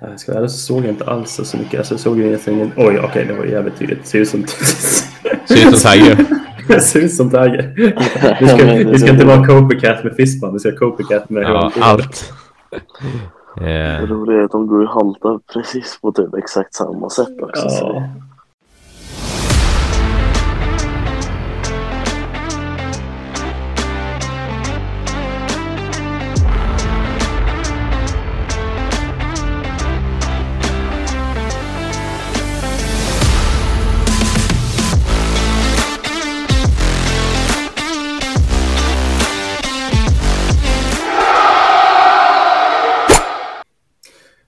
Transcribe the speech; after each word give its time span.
Jag 0.00 0.20
ska 0.20 0.32
ärligt 0.32 0.50
så 0.50 0.58
såg 0.58 0.78
jag 0.84 0.88
inte 0.88 1.04
alls 1.04 1.40
så 1.44 1.56
mycket. 1.56 1.78
Alltså, 1.78 1.94
jag 1.94 2.00
såg 2.00 2.18
ju 2.18 2.26
egentligen... 2.26 2.72
Oj, 2.76 2.84
okej, 2.84 3.00
okay, 3.00 3.24
det 3.24 3.32
var 3.32 3.44
jävligt 3.44 3.78
tydligt. 3.78 4.06
Ser 4.06 4.18
ut 4.18 4.28
som... 4.28 4.46
Ser 4.46 5.68
ut 5.68 5.78
som 5.78 5.92
Tiger. 5.92 6.26
Ser 6.80 7.00
ut 7.00 7.14
som 7.14 7.30
Tiger. 7.30 7.72
Vi 8.40 8.48
ska, 8.48 8.64
vi 8.90 8.98
ska 8.98 9.10
inte 9.10 9.24
vara 9.24 9.46
copycat 9.46 10.04
med 10.04 10.12
Fistman, 10.16 10.52
vi 10.52 10.58
ska 10.58 10.76
copycat 10.76 11.30
med... 11.30 11.42
Ja, 11.42 11.72
allt. 11.80 12.32
Yeah. 13.60 14.00
Det 14.00 14.06
roliga 14.06 14.38
är 14.38 14.44
att 14.44 14.50
de 14.50 14.66
går 14.66 14.82
och 14.82 14.90
haltar 14.90 15.40
precis 15.52 15.98
på 16.00 16.12
typ 16.12 16.34
exakt 16.34 16.74
samma 16.74 17.10
sätt 17.10 17.42
också. 17.42 17.66
Ja. 17.68 18.08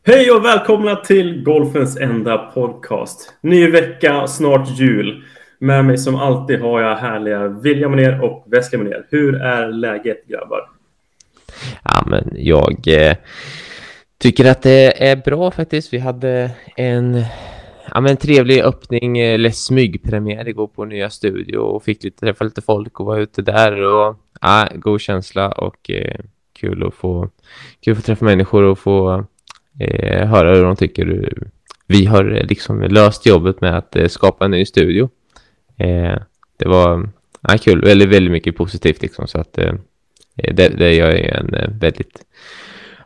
Hej 0.03 0.31
och 0.31 0.45
välkomna 0.45 0.97
till 0.97 1.43
Golfens 1.43 1.97
enda 1.97 2.39
podcast. 2.39 3.35
Ny 3.41 3.71
vecka, 3.71 4.27
snart 4.27 4.79
jul. 4.79 5.25
Med 5.59 5.85
mig 5.85 5.99
som 5.99 6.17
alltid 6.17 6.61
har 6.61 6.81
jag 6.81 6.97
härliga 6.97 7.49
William 7.49 7.97
ner 7.97 8.25
och 8.25 8.45
Wesley 8.47 8.83
ner. 8.83 9.07
Hur 9.11 9.35
är 9.43 9.69
läget 9.69 10.27
grabbar? 10.27 10.61
Ja, 11.85 12.05
men 12.07 12.33
jag 12.37 12.89
eh, 12.89 13.17
tycker 14.19 14.51
att 14.51 14.63
det 14.63 15.09
är 15.09 15.17
bra 15.17 15.51
faktiskt. 15.51 15.93
Vi 15.93 15.99
hade 15.99 16.51
en 16.77 17.25
ja, 17.95 18.01
men 18.01 18.17
trevlig 18.17 18.62
öppning 18.62 19.19
eh, 19.19 19.35
eller 19.35 19.51
smygpremiär 19.51 20.48
igår 20.48 20.67
på 20.67 20.85
nya 20.85 21.11
studio 21.11 21.59
och 21.59 21.83
fick 21.83 22.05
lite, 22.05 22.20
träffa 22.20 22.45
lite 22.45 22.62
folk 22.62 23.01
och 23.01 23.07
vara 23.07 23.20
ute 23.20 23.42
där 23.42 23.83
och 23.83 24.17
ja, 24.41 24.69
god 24.75 25.01
känsla 25.01 25.53
och 25.53 25.91
eh, 25.91 26.20
kul 26.53 26.87
att 26.87 26.95
få 26.95 27.29
kul 27.81 27.92
att 27.92 27.98
få 27.98 28.07
träffa 28.07 28.25
människor 28.25 28.62
och 28.62 28.79
få 28.79 29.25
eh, 29.81 30.27
höra 30.28 30.55
hur 30.55 30.64
de 30.64 30.77
tycker. 30.77 31.33
Vi 31.86 32.05
har 32.05 32.25
liksom 32.25 32.83
löst 32.83 33.27
jobbet 33.27 33.61
med 33.61 33.78
att 33.78 33.97
eh, 33.97 34.09
skapa 34.09 34.45
en 34.45 34.50
ny 34.50 34.64
studio. 34.64 35.11
Eh, 35.77 36.19
det 36.56 36.69
var 36.69 37.09
ja, 37.41 37.59
kul, 37.59 37.84
väldigt, 37.84 38.08
väldigt 38.08 38.33
mycket 38.33 38.56
positivt 38.56 39.03
liksom 39.03 39.27
så 39.27 39.41
att 39.41 39.58
eh, 39.58 39.73
det, 40.34 40.69
det 40.69 40.95
gör 40.95 41.11
en 41.11 41.55
eh, 41.55 41.70
väldigt 41.81 42.25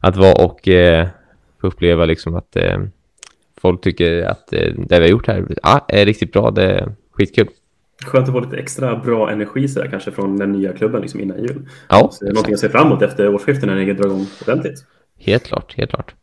att 0.01 0.17
vara 0.17 0.45
och 0.45 0.69
eh, 0.69 1.09
få 1.61 1.67
uppleva 1.67 2.05
liksom 2.05 2.35
att 2.35 2.57
eh, 2.57 2.79
folk 3.61 3.81
tycker 3.81 4.23
att 4.23 4.47
det 4.49 4.75
vi 4.89 4.97
har 4.97 5.07
gjort 5.07 5.27
här 5.27 5.47
ja, 5.63 5.87
är 5.89 6.07
riktigt 6.07 6.33
bra. 6.33 6.51
Det 6.51 6.65
är 6.65 6.93
skitkul. 7.13 7.49
Skönt 8.05 8.29
att 8.29 8.35
få 8.35 8.41
lite 8.41 8.57
extra 8.57 8.97
bra 8.97 9.31
energi 9.31 9.69
så 9.69 9.81
där, 9.81 9.91
kanske 9.91 10.11
från 10.11 10.37
den 10.37 10.53
nya 10.53 10.73
klubben 10.73 11.01
liksom 11.01 11.21
innan 11.21 11.43
jul. 11.43 11.69
Ja, 11.89 12.09
så 12.13 12.25
det 12.25 12.31
är 12.31 12.35
någonting 12.35 12.55
att 12.55 12.61
se 12.61 12.69
fram 12.69 12.87
emot 12.87 13.03
efter 13.03 13.35
årsskiftet 13.35 13.67
när 13.67 13.77
ni 13.77 13.93
drar 13.93 14.07
igång 14.07 14.27
ordentligt. 14.43 14.85
Helt 15.19 15.45
klart, 15.45 15.75
helt 15.77 15.91
klart. 15.91 16.15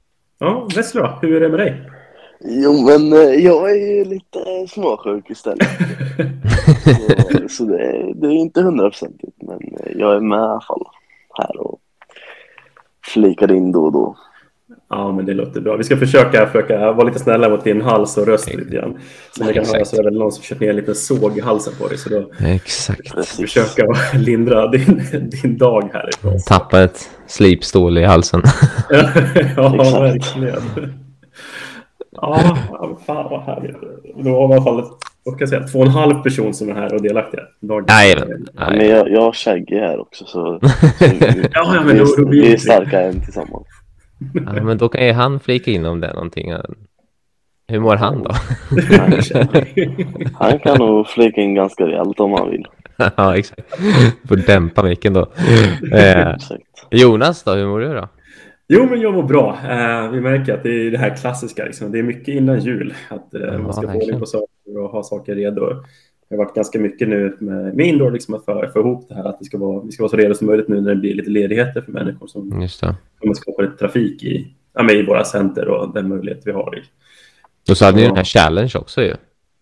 Ja, 0.44 0.68
då? 0.94 1.20
Hur 1.22 1.36
är 1.36 1.40
det 1.40 1.50
med 1.50 1.60
dig? 1.60 1.90
Jo, 2.40 2.86
men 2.86 3.14
eh, 3.14 3.46
jag 3.46 3.72
är 3.72 3.76
ju 3.76 4.06
lite 4.06 4.68
småsjuk 4.68 5.30
istället. 5.30 5.68
så, 7.32 7.50
så 7.50 7.64
det, 7.64 8.14
det, 8.16 8.28
är 8.28 8.32
inte 8.32 8.62
hundraprocentigt, 8.62 9.42
men 9.42 9.60
eh, 9.60 9.98
jag 9.98 10.16
är 10.16 10.20
med 10.20 10.38
i 10.38 10.42
alla 10.42 10.62
fall 10.62 10.88
här 11.34 11.58
och 11.58 11.80
flikar 13.06 13.52
in 13.52 13.72
då 13.72 13.86
och 13.86 13.92
då. 13.92 14.18
Ja, 14.92 15.12
men 15.12 15.26
det 15.26 15.34
låter 15.34 15.62
bra. 15.62 15.76
Vi 15.76 15.84
ska 15.84 15.98
försöka, 15.98 16.48
försöka 16.48 16.92
vara 16.92 17.08
lite 17.08 17.20
snälla 17.20 17.50
mot 17.50 17.64
din 17.64 17.82
hals 17.82 18.18
och 18.18 18.28
röst 18.28 18.54
lite 18.54 18.76
grann. 18.76 18.98
Som 19.32 19.48
ni 19.48 19.54
kan 19.54 19.66
höra 19.66 19.86
så 19.86 20.00
är 20.00 20.04
det 20.04 20.12
någon 20.12 20.32
som 20.32 20.44
kört 20.44 20.60
ner 20.60 20.70
en 20.70 20.76
liten 20.76 20.96
såg 20.96 21.38
i 21.38 21.42
halsen 21.42 21.74
på 21.80 21.88
dig. 21.88 21.98
Så 21.98 22.10
då 22.10 22.32
Exakt. 22.46 23.26
försöka 23.26 23.86
lindra 24.18 24.68
din, 24.68 25.02
din 25.42 25.58
dag 25.58 25.90
härifrån. 25.94 26.40
Tappa 26.48 26.84
ett 26.84 27.10
slipstål 27.28 27.98
i 27.98 28.04
halsen. 28.04 28.42
ja, 29.58 29.70
verkligen. 30.00 30.62
Ja, 32.12 32.58
fan 33.06 33.30
vad 33.30 33.42
härligt. 33.42 33.76
Då 34.24 34.30
har 34.30 34.48
vi 34.48 34.54
i 34.54 34.58
alla 34.58 34.64
fall 34.64 34.84
vad 35.24 35.34
kan 35.38 35.40
jag 35.40 35.50
säga, 35.50 35.68
två 35.68 35.80
och 35.80 35.86
en 35.86 35.92
halv 35.92 36.24
person 36.24 36.54
som 36.54 36.70
är 36.70 36.74
här 36.74 36.94
och 36.94 37.02
delaktiga. 37.02 37.42
Nej, 37.88 38.16
nej. 38.54 38.78
Men 38.78 38.90
jag, 38.90 39.12
jag 39.12 39.22
har 39.22 39.34
Shaggy 39.34 39.80
här 39.80 40.00
också 40.00 40.26
så, 40.26 40.60
så 41.00 41.06
vi, 41.20 41.48
ja, 41.54 41.76
ja, 41.76 41.84
men 41.86 41.98
då, 41.98 42.06
då 42.18 42.30
vi 42.30 42.54
är 42.54 42.58
starka 42.58 43.02
än 43.02 43.22
tillsammans. 43.22 43.68
Ja, 44.46 44.54
men 44.64 44.78
då 44.78 44.90
kan 44.90 45.06
ju 45.06 45.12
han 45.12 45.40
flika 45.40 45.72
in 45.72 45.86
om 45.86 46.00
det 46.00 46.08
är 46.08 46.14
någonting. 46.14 46.54
Hur 47.68 47.80
mår 47.80 47.96
han 47.96 48.24
då? 48.24 48.32
han 50.34 50.60
kan 50.60 50.78
nog 50.78 51.08
flika 51.08 51.42
in 51.42 51.56
ganska 51.56 51.84
rejält 51.84 52.20
om 52.20 52.32
han 52.32 52.50
vill. 52.50 52.68
ja, 53.18 53.38
exakt. 53.38 53.80
Får 54.28 54.36
dämpa 54.36 54.84
micken 54.84 55.14
då. 55.14 55.32
Eh, 55.94 56.36
Jonas 56.92 57.44
då, 57.44 57.52
hur 57.52 57.68
mår 57.68 57.80
du 57.80 57.94
då? 57.94 58.08
Jo, 58.68 58.88
men 58.90 59.02
jag 59.02 59.14
mår 59.14 59.24
bra. 59.24 59.58
Eh, 59.70 60.12
vi 60.12 60.22
märker 60.22 60.54
att 60.54 60.64
det 60.64 60.70
är 60.70 60.92
det 60.92 60.98
här 60.98 61.16
klassiska. 61.16 61.66
Liksom. 61.66 61.92
Det 61.92 62.00
är 62.00 62.04
mycket 62.04 62.28
innan 62.28 62.60
jul. 62.60 62.94
Att 63.10 63.34
eh, 63.34 63.58
man 63.58 63.74
ska 63.74 63.82
få 63.82 63.98
ordning 63.98 64.20
på 64.20 64.26
saker 64.26 64.78
och 64.84 64.90
ha 64.90 65.04
saker 65.04 65.36
redo. 65.36 65.84
Det 66.32 66.38
har 66.38 66.46
varit 66.46 66.56
ganska 66.56 66.80
mycket 66.80 67.08
nu 67.08 67.38
med, 67.40 67.76
med 67.76 67.88
indoor 67.88 68.12
liksom 68.12 68.34
att 68.34 68.46
få, 68.46 68.80
ihop 68.80 69.10
det 69.10 69.16
här 69.16 69.24
att 69.24 69.40
det 69.40 69.46
ska 69.46 69.58
vara, 69.58 69.84
vi 69.84 69.92
ska 69.92 70.04
vara 70.04 70.10
så 70.10 70.18
redo 70.18 70.34
som 70.34 70.48
möjligt 70.48 70.68
nu 70.68 70.82
när 70.82 70.90
det 70.90 71.02
blir 71.02 71.16
lite 71.16 71.30
ledigheter 71.30 71.82
för 71.82 71.92
människor 71.92 72.28
som, 72.28 72.68
som 73.22 73.36
skapar 73.36 73.64
lite 73.64 73.78
trafik 73.78 74.24
i, 74.24 74.48
ja, 74.74 74.92
i 74.92 75.06
våra 75.06 75.24
center 75.24 75.68
och 75.68 75.94
den 75.94 76.10
möjlighet 76.10 76.42
vi 76.46 76.52
har. 76.52 76.84
Och 77.70 77.78
så 77.78 77.86
hade 77.86 77.98
ni 77.98 78.04
den 78.04 78.16
här 78.16 78.24
challenge 78.24 78.72
också 78.76 79.02
ju. 79.02 79.14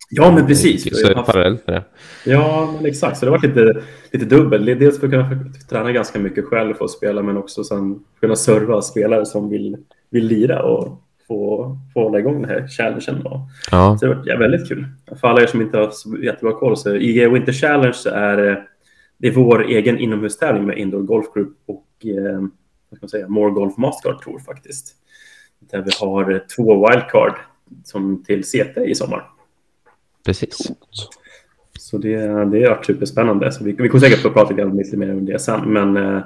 Ja, 0.09 0.31
men 0.31 0.47
precis. 0.47 0.99
Så 1.01 1.07
det 1.07 1.13
parallellt 1.13 1.67
med 1.67 1.75
det. 1.75 1.83
Ja, 2.31 2.73
men 2.75 2.85
exakt. 2.85 3.17
Så 3.17 3.25
det 3.25 3.31
har 3.31 3.37
varit 3.37 3.55
lite, 3.55 3.81
lite 4.11 4.25
dubbel. 4.25 4.65
Dels 4.65 4.99
för 4.99 5.07
att 5.07 5.11
kunna 5.11 5.45
träna 5.69 5.91
ganska 5.91 6.19
mycket 6.19 6.45
själv 6.45 6.73
för 6.73 6.85
att 6.85 6.91
spela, 6.91 7.21
men 7.21 7.37
också 7.37 7.63
sen 7.63 7.99
kunna 8.19 8.35
serva 8.35 8.81
spelare 8.81 9.25
som 9.25 9.49
vill, 9.49 9.77
vill 10.09 10.27
lira 10.27 10.63
och 10.63 11.01
få, 11.29 11.77
få 11.93 12.03
hålla 12.03 12.19
igång 12.19 12.41
den 12.41 12.49
här 12.49 12.67
challengen. 12.67 13.23
Då. 13.23 13.49
Ja. 13.71 13.97
Så 13.99 14.05
det 14.05 14.15
varit 14.15 14.39
väldigt 14.39 14.67
kul. 14.67 14.85
För 15.21 15.27
alla 15.27 15.41
er 15.41 15.47
som 15.47 15.61
inte 15.61 15.77
har 15.77 15.89
så 15.89 16.17
jättebra 16.17 16.53
koll, 16.53 16.77
så 16.77 16.95
IG 16.95 17.31
Winter 17.31 17.53
Challenge 17.53 17.97
är, 18.05 18.67
det 19.17 19.27
är 19.27 19.31
vår 19.31 19.65
egen 19.65 19.99
inomhustävling 19.99 20.65
med 20.65 20.77
Indoor 20.77 21.01
Golf 21.01 21.25
Group 21.33 21.57
och 21.65 22.05
eh, 22.05 22.39
vad 22.89 22.97
ska 22.97 23.01
man 23.01 23.09
säga, 23.09 23.27
More 23.27 23.51
Golf 23.51 23.77
Mastercard 23.77 24.21
Tour 24.21 24.39
faktiskt. 24.39 24.95
Där 25.59 25.81
vi 25.81 25.91
har 25.99 26.43
två 26.55 26.87
wildcard 26.87 27.33
som 27.83 28.23
till 28.23 28.43
CT 28.43 28.77
i 28.77 28.95
sommar. 28.95 29.29
Precis. 30.25 30.71
Så 31.79 31.97
det, 31.97 32.17
det 32.45 32.69
varit 32.69 32.85
superspännande. 32.85 33.51
Så 33.51 33.63
vi, 33.63 33.71
vi 33.71 33.89
kommer 33.89 34.01
säkert 34.01 34.21
få 34.21 34.29
prata 34.29 34.53
lite 34.53 34.97
mer 34.97 35.11
om 35.11 35.25
det 35.25 35.39
sen, 35.39 35.73
men 35.73 35.97
eh, 35.97 36.21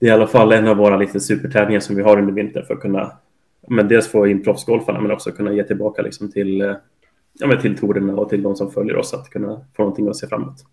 det 0.00 0.06
är 0.06 0.10
i 0.10 0.14
alla 0.14 0.26
fall 0.26 0.52
en 0.52 0.68
av 0.68 0.76
våra 0.76 0.96
lite 0.96 1.20
supertävlingar 1.20 1.80
som 1.80 1.96
vi 1.96 2.02
har 2.02 2.18
under 2.18 2.32
vintern 2.32 2.64
för 2.66 2.74
att 2.74 2.80
kunna 2.80 3.12
men 3.70 3.88
dels 3.88 4.08
få 4.08 4.26
in 4.26 4.44
proffsgolfarna 4.44 5.00
men 5.00 5.10
också 5.10 5.32
kunna 5.32 5.52
ge 5.52 5.64
tillbaka 5.64 6.02
liksom 6.02 6.32
till, 6.32 6.60
eh, 6.60 6.72
ja, 7.38 7.46
men 7.46 7.60
till 7.60 7.78
torerna 7.78 8.16
och 8.16 8.28
till 8.28 8.42
de 8.42 8.56
som 8.56 8.70
följer 8.70 8.96
oss 8.96 9.14
att 9.14 9.30
kunna 9.30 9.60
få 9.76 9.82
någonting 9.82 10.08
att 10.08 10.16
se 10.16 10.26
framåt. 10.26 10.64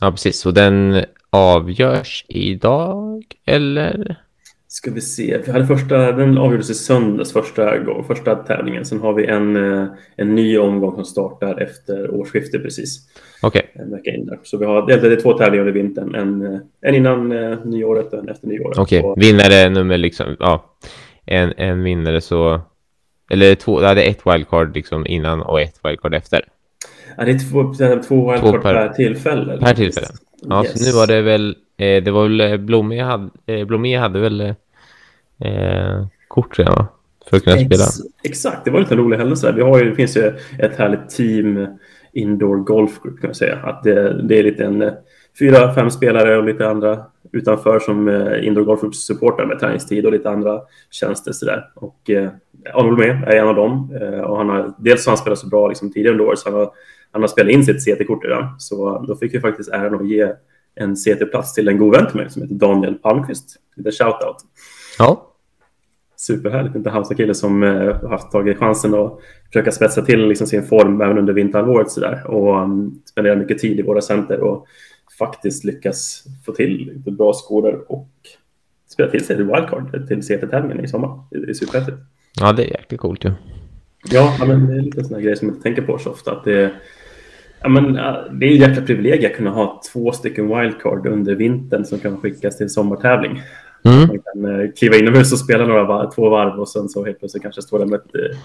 Ja, 0.00 0.10
precis. 0.10 0.46
Och 0.46 0.54
den 0.54 1.04
avgörs 1.30 2.24
idag, 2.28 3.24
eller? 3.44 4.16
Ska 4.68 4.90
vi 4.90 5.00
se. 5.00 5.40
Vi 5.46 5.52
hade 5.52 5.66
första, 5.66 6.12
den 6.12 6.38
avgjordes 6.38 6.70
i 6.70 6.74
söndags, 6.74 7.32
första, 7.32 7.72
första 8.06 8.34
tävlingen. 8.34 8.84
Sen 8.84 9.00
har 9.00 9.14
vi 9.14 9.26
en, 9.26 9.56
eh, 9.56 9.86
en 10.16 10.34
ny 10.34 10.58
omgång 10.58 10.94
som 10.94 11.04
startar 11.04 11.62
efter 11.62 12.10
årsskiftet 12.14 12.62
precis. 12.62 13.08
Okej. 13.42 13.70
Okay. 13.72 13.84
En 13.84 13.90
vecka. 13.90 14.38
Så 14.42 14.58
vi 14.58 14.64
har, 14.64 14.86
det 14.86 15.12
är 15.12 15.20
två 15.20 15.32
tävlingar 15.32 15.66
under 15.66 15.82
vintern. 15.82 16.14
En, 16.14 16.42
eh, 16.42 16.60
en 16.80 16.94
innan 16.94 17.28
nyåret 17.64 18.12
och 18.12 18.18
en 18.18 18.28
efter 18.28 18.48
nyåret. 18.48 18.78
Okej, 18.78 19.04
okay. 19.04 19.26
vinnare 19.26 19.70
nummer 19.70 19.98
liksom, 19.98 20.36
ja 20.38 20.76
en, 21.26 21.52
en 21.56 21.82
vinnare 21.82 22.20
så... 22.20 22.60
Eller 23.30 23.54
två, 23.54 23.80
det 23.80 23.86
hade 23.86 24.02
ett 24.02 24.26
wildcard 24.26 24.74
liksom 24.74 25.06
innan 25.06 25.42
och 25.42 25.60
ett 25.60 25.80
wildcard 25.84 26.14
efter. 26.14 26.44
Ja, 27.16 27.24
det 27.24 27.30
är 27.30 27.38
två, 27.38 27.74
två 28.08 28.30
wildcard 28.30 28.54
två 28.54 28.62
per, 28.62 28.74
per 28.74 28.88
tillfälle. 28.88 29.58
Per 29.58 29.74
tillfälle. 29.74 30.06
Ja, 30.42 30.64
yes. 30.64 30.84
så 30.84 30.90
nu 30.90 30.98
var 30.98 31.06
det 31.06 31.22
väl... 31.22 31.56
Eh, 31.76 32.02
det 32.02 32.10
var 32.10 32.22
väl 32.22 32.40
eh, 32.40 32.56
Blomé 32.56 33.02
hade, 33.02 33.30
eh, 33.46 33.66
Blomé 33.66 33.98
hade 33.98 34.20
väl 34.20 34.40
eh, 35.38 36.06
kort 36.28 36.58
redan, 36.58 36.74
va? 36.74 36.86
För 37.30 37.36
att 37.36 37.44
kunna 37.44 37.56
Ex 37.56 37.66
spela. 37.66 37.84
Exakt, 38.24 38.64
det 38.64 38.70
var 38.70 38.80
lite 38.80 38.94
en 38.94 39.00
rolig 39.00 39.16
händelse. 39.16 39.52
Vi 39.52 39.62
har 39.62 39.78
ju, 39.78 39.90
det 39.90 39.96
finns 39.96 40.16
ju 40.16 40.32
ett 40.58 40.76
härligt 40.76 41.10
team 41.10 41.66
Indoor 42.12 42.56
Golf 42.56 43.02
Group 43.02 43.20
kan 43.20 43.28
man 43.28 43.34
säga. 43.34 43.56
Att 43.56 43.82
det, 43.82 44.22
det 44.22 44.38
är 44.38 44.42
lite 44.42 44.64
en 44.64 44.92
fyra, 45.38 45.74
fem 45.74 45.90
spelare 45.90 46.36
och 46.36 46.44
lite 46.44 46.68
andra 46.68 47.04
utanför 47.32 47.78
som 47.78 48.08
eh, 48.08 48.46
Indoor 48.46 48.64
Golf 48.64 48.94
supportar 48.94 49.46
med 49.46 49.58
träningstid 49.58 50.06
och 50.06 50.12
lite 50.12 50.30
andra 50.30 50.60
tjänster 50.90 51.32
sådär. 51.32 51.70
Och 51.74 52.10
eh, 52.10 52.30
Arnold 52.74 52.98
med 52.98 53.24
är 53.28 53.36
en 53.36 53.48
av 53.48 53.54
dem. 53.54 53.98
Eh, 54.00 54.20
och 54.20 54.36
han 54.36 54.48
har, 54.48 54.74
dels 54.78 55.06
har 55.06 55.10
han 55.10 55.18
spelat 55.18 55.38
så 55.38 55.48
bra 55.48 55.68
liksom, 55.68 55.92
tidigare 55.92 56.12
under 56.12 56.26
året 56.26 56.38
så 56.38 56.50
han 56.50 56.58
har, 56.58 56.70
han 57.10 57.22
har 57.22 57.28
spelat 57.28 57.52
in 57.52 57.64
sitt 57.64 57.84
CT-kort 57.84 58.24
redan. 58.24 58.46
Så 58.58 59.04
då 59.08 59.16
fick 59.16 59.34
vi 59.34 59.40
faktiskt 59.40 59.70
äran 59.70 59.94
att 59.94 60.08
ge 60.08 60.32
en 60.74 60.96
CT-plats 60.96 61.54
till 61.54 61.68
en 61.68 61.78
god 61.78 61.96
vän 61.96 62.06
till 62.06 62.16
mig 62.16 62.30
som 62.30 62.42
heter 62.42 62.54
Daniel 62.54 62.94
Palmqvist. 62.94 63.56
Lite 63.76 63.90
shout-out. 63.90 64.36
Ja. 64.98 65.30
superhärligt. 66.16 66.76
Inte 66.76 66.90
Halmstad-kille 66.90 67.34
som 67.34 67.62
eh, 67.62 68.08
haft 68.10 68.32
tagit 68.32 68.58
chansen 68.58 68.94
att 68.94 69.18
försöka 69.46 69.72
spetsa 69.72 70.02
till 70.02 70.28
liksom 70.28 70.46
sin 70.46 70.62
form 70.62 71.00
även 71.00 71.18
under 71.18 71.32
vinterhalvåret 71.32 71.90
sådär. 71.90 72.22
och 72.26 72.62
um, 72.62 73.02
spendera 73.04 73.36
mycket 73.36 73.58
tid 73.58 73.78
i 73.78 73.82
våra 73.82 74.00
center 74.00 74.40
och 74.40 74.66
faktiskt 75.18 75.64
lyckas 75.64 76.24
få 76.46 76.52
till 76.52 76.92
lite 76.94 77.10
bra 77.10 77.32
skolor 77.32 77.84
och 77.88 78.10
spela 78.88 79.10
till 79.10 79.24
sig 79.24 79.36
ett 79.36 79.40
wildcard 79.40 80.08
till 80.08 80.22
CT-tävlingen 80.22 80.84
i 80.84 80.88
sommar. 80.88 81.24
Det 81.30 81.50
är 81.50 81.54
superhäftigt. 81.54 81.98
Ja, 82.40 82.52
det 82.52 82.64
är 82.64 82.70
jäkligt 82.70 83.00
coolt 83.00 83.24
ju. 83.24 83.32
Ja. 84.10 84.36
ja, 84.38 84.44
men 84.44 84.66
det 84.66 84.74
är 84.74 84.80
lite 84.80 85.04
sådana 85.04 85.22
grejer 85.22 85.36
som 85.36 85.46
man 85.46 85.56
inte 85.56 85.62
tänker 85.62 85.82
på 85.82 85.98
så 85.98 86.10
ofta. 86.10 86.32
Att 86.32 86.44
det, 86.44 86.70
ja, 87.60 87.68
men, 87.68 87.92
det 88.38 88.46
är 88.46 88.50
ju 88.50 88.58
jäkla 88.58 88.82
privilegium 88.82 89.30
att 89.30 89.36
kunna 89.36 89.50
ha 89.50 89.82
två 89.92 90.12
stycken 90.12 90.58
wildcard 90.58 91.06
under 91.06 91.34
vintern 91.34 91.84
som 91.84 91.98
kan 91.98 92.20
skickas 92.20 92.58
till 92.58 92.70
sommartävling. 92.70 93.42
Mm. 93.84 93.98
Man 93.98 94.18
kan 94.18 94.60
eh, 94.60 94.70
kliva 94.78 94.96
inomhus 94.96 95.32
och 95.32 95.38
spela 95.38 95.66
några 95.66 95.84
var 95.84 96.10
två 96.14 96.28
varv 96.28 96.60
och 96.60 96.68
sen 96.68 96.88
så 96.88 97.04
helt 97.04 97.18
plötsligt 97.18 97.42
kanske 97.42 97.62
står 97.62 97.78
det 97.78 97.86
med 97.86 98.00
ett, 98.00 98.14
eh, 98.14 98.38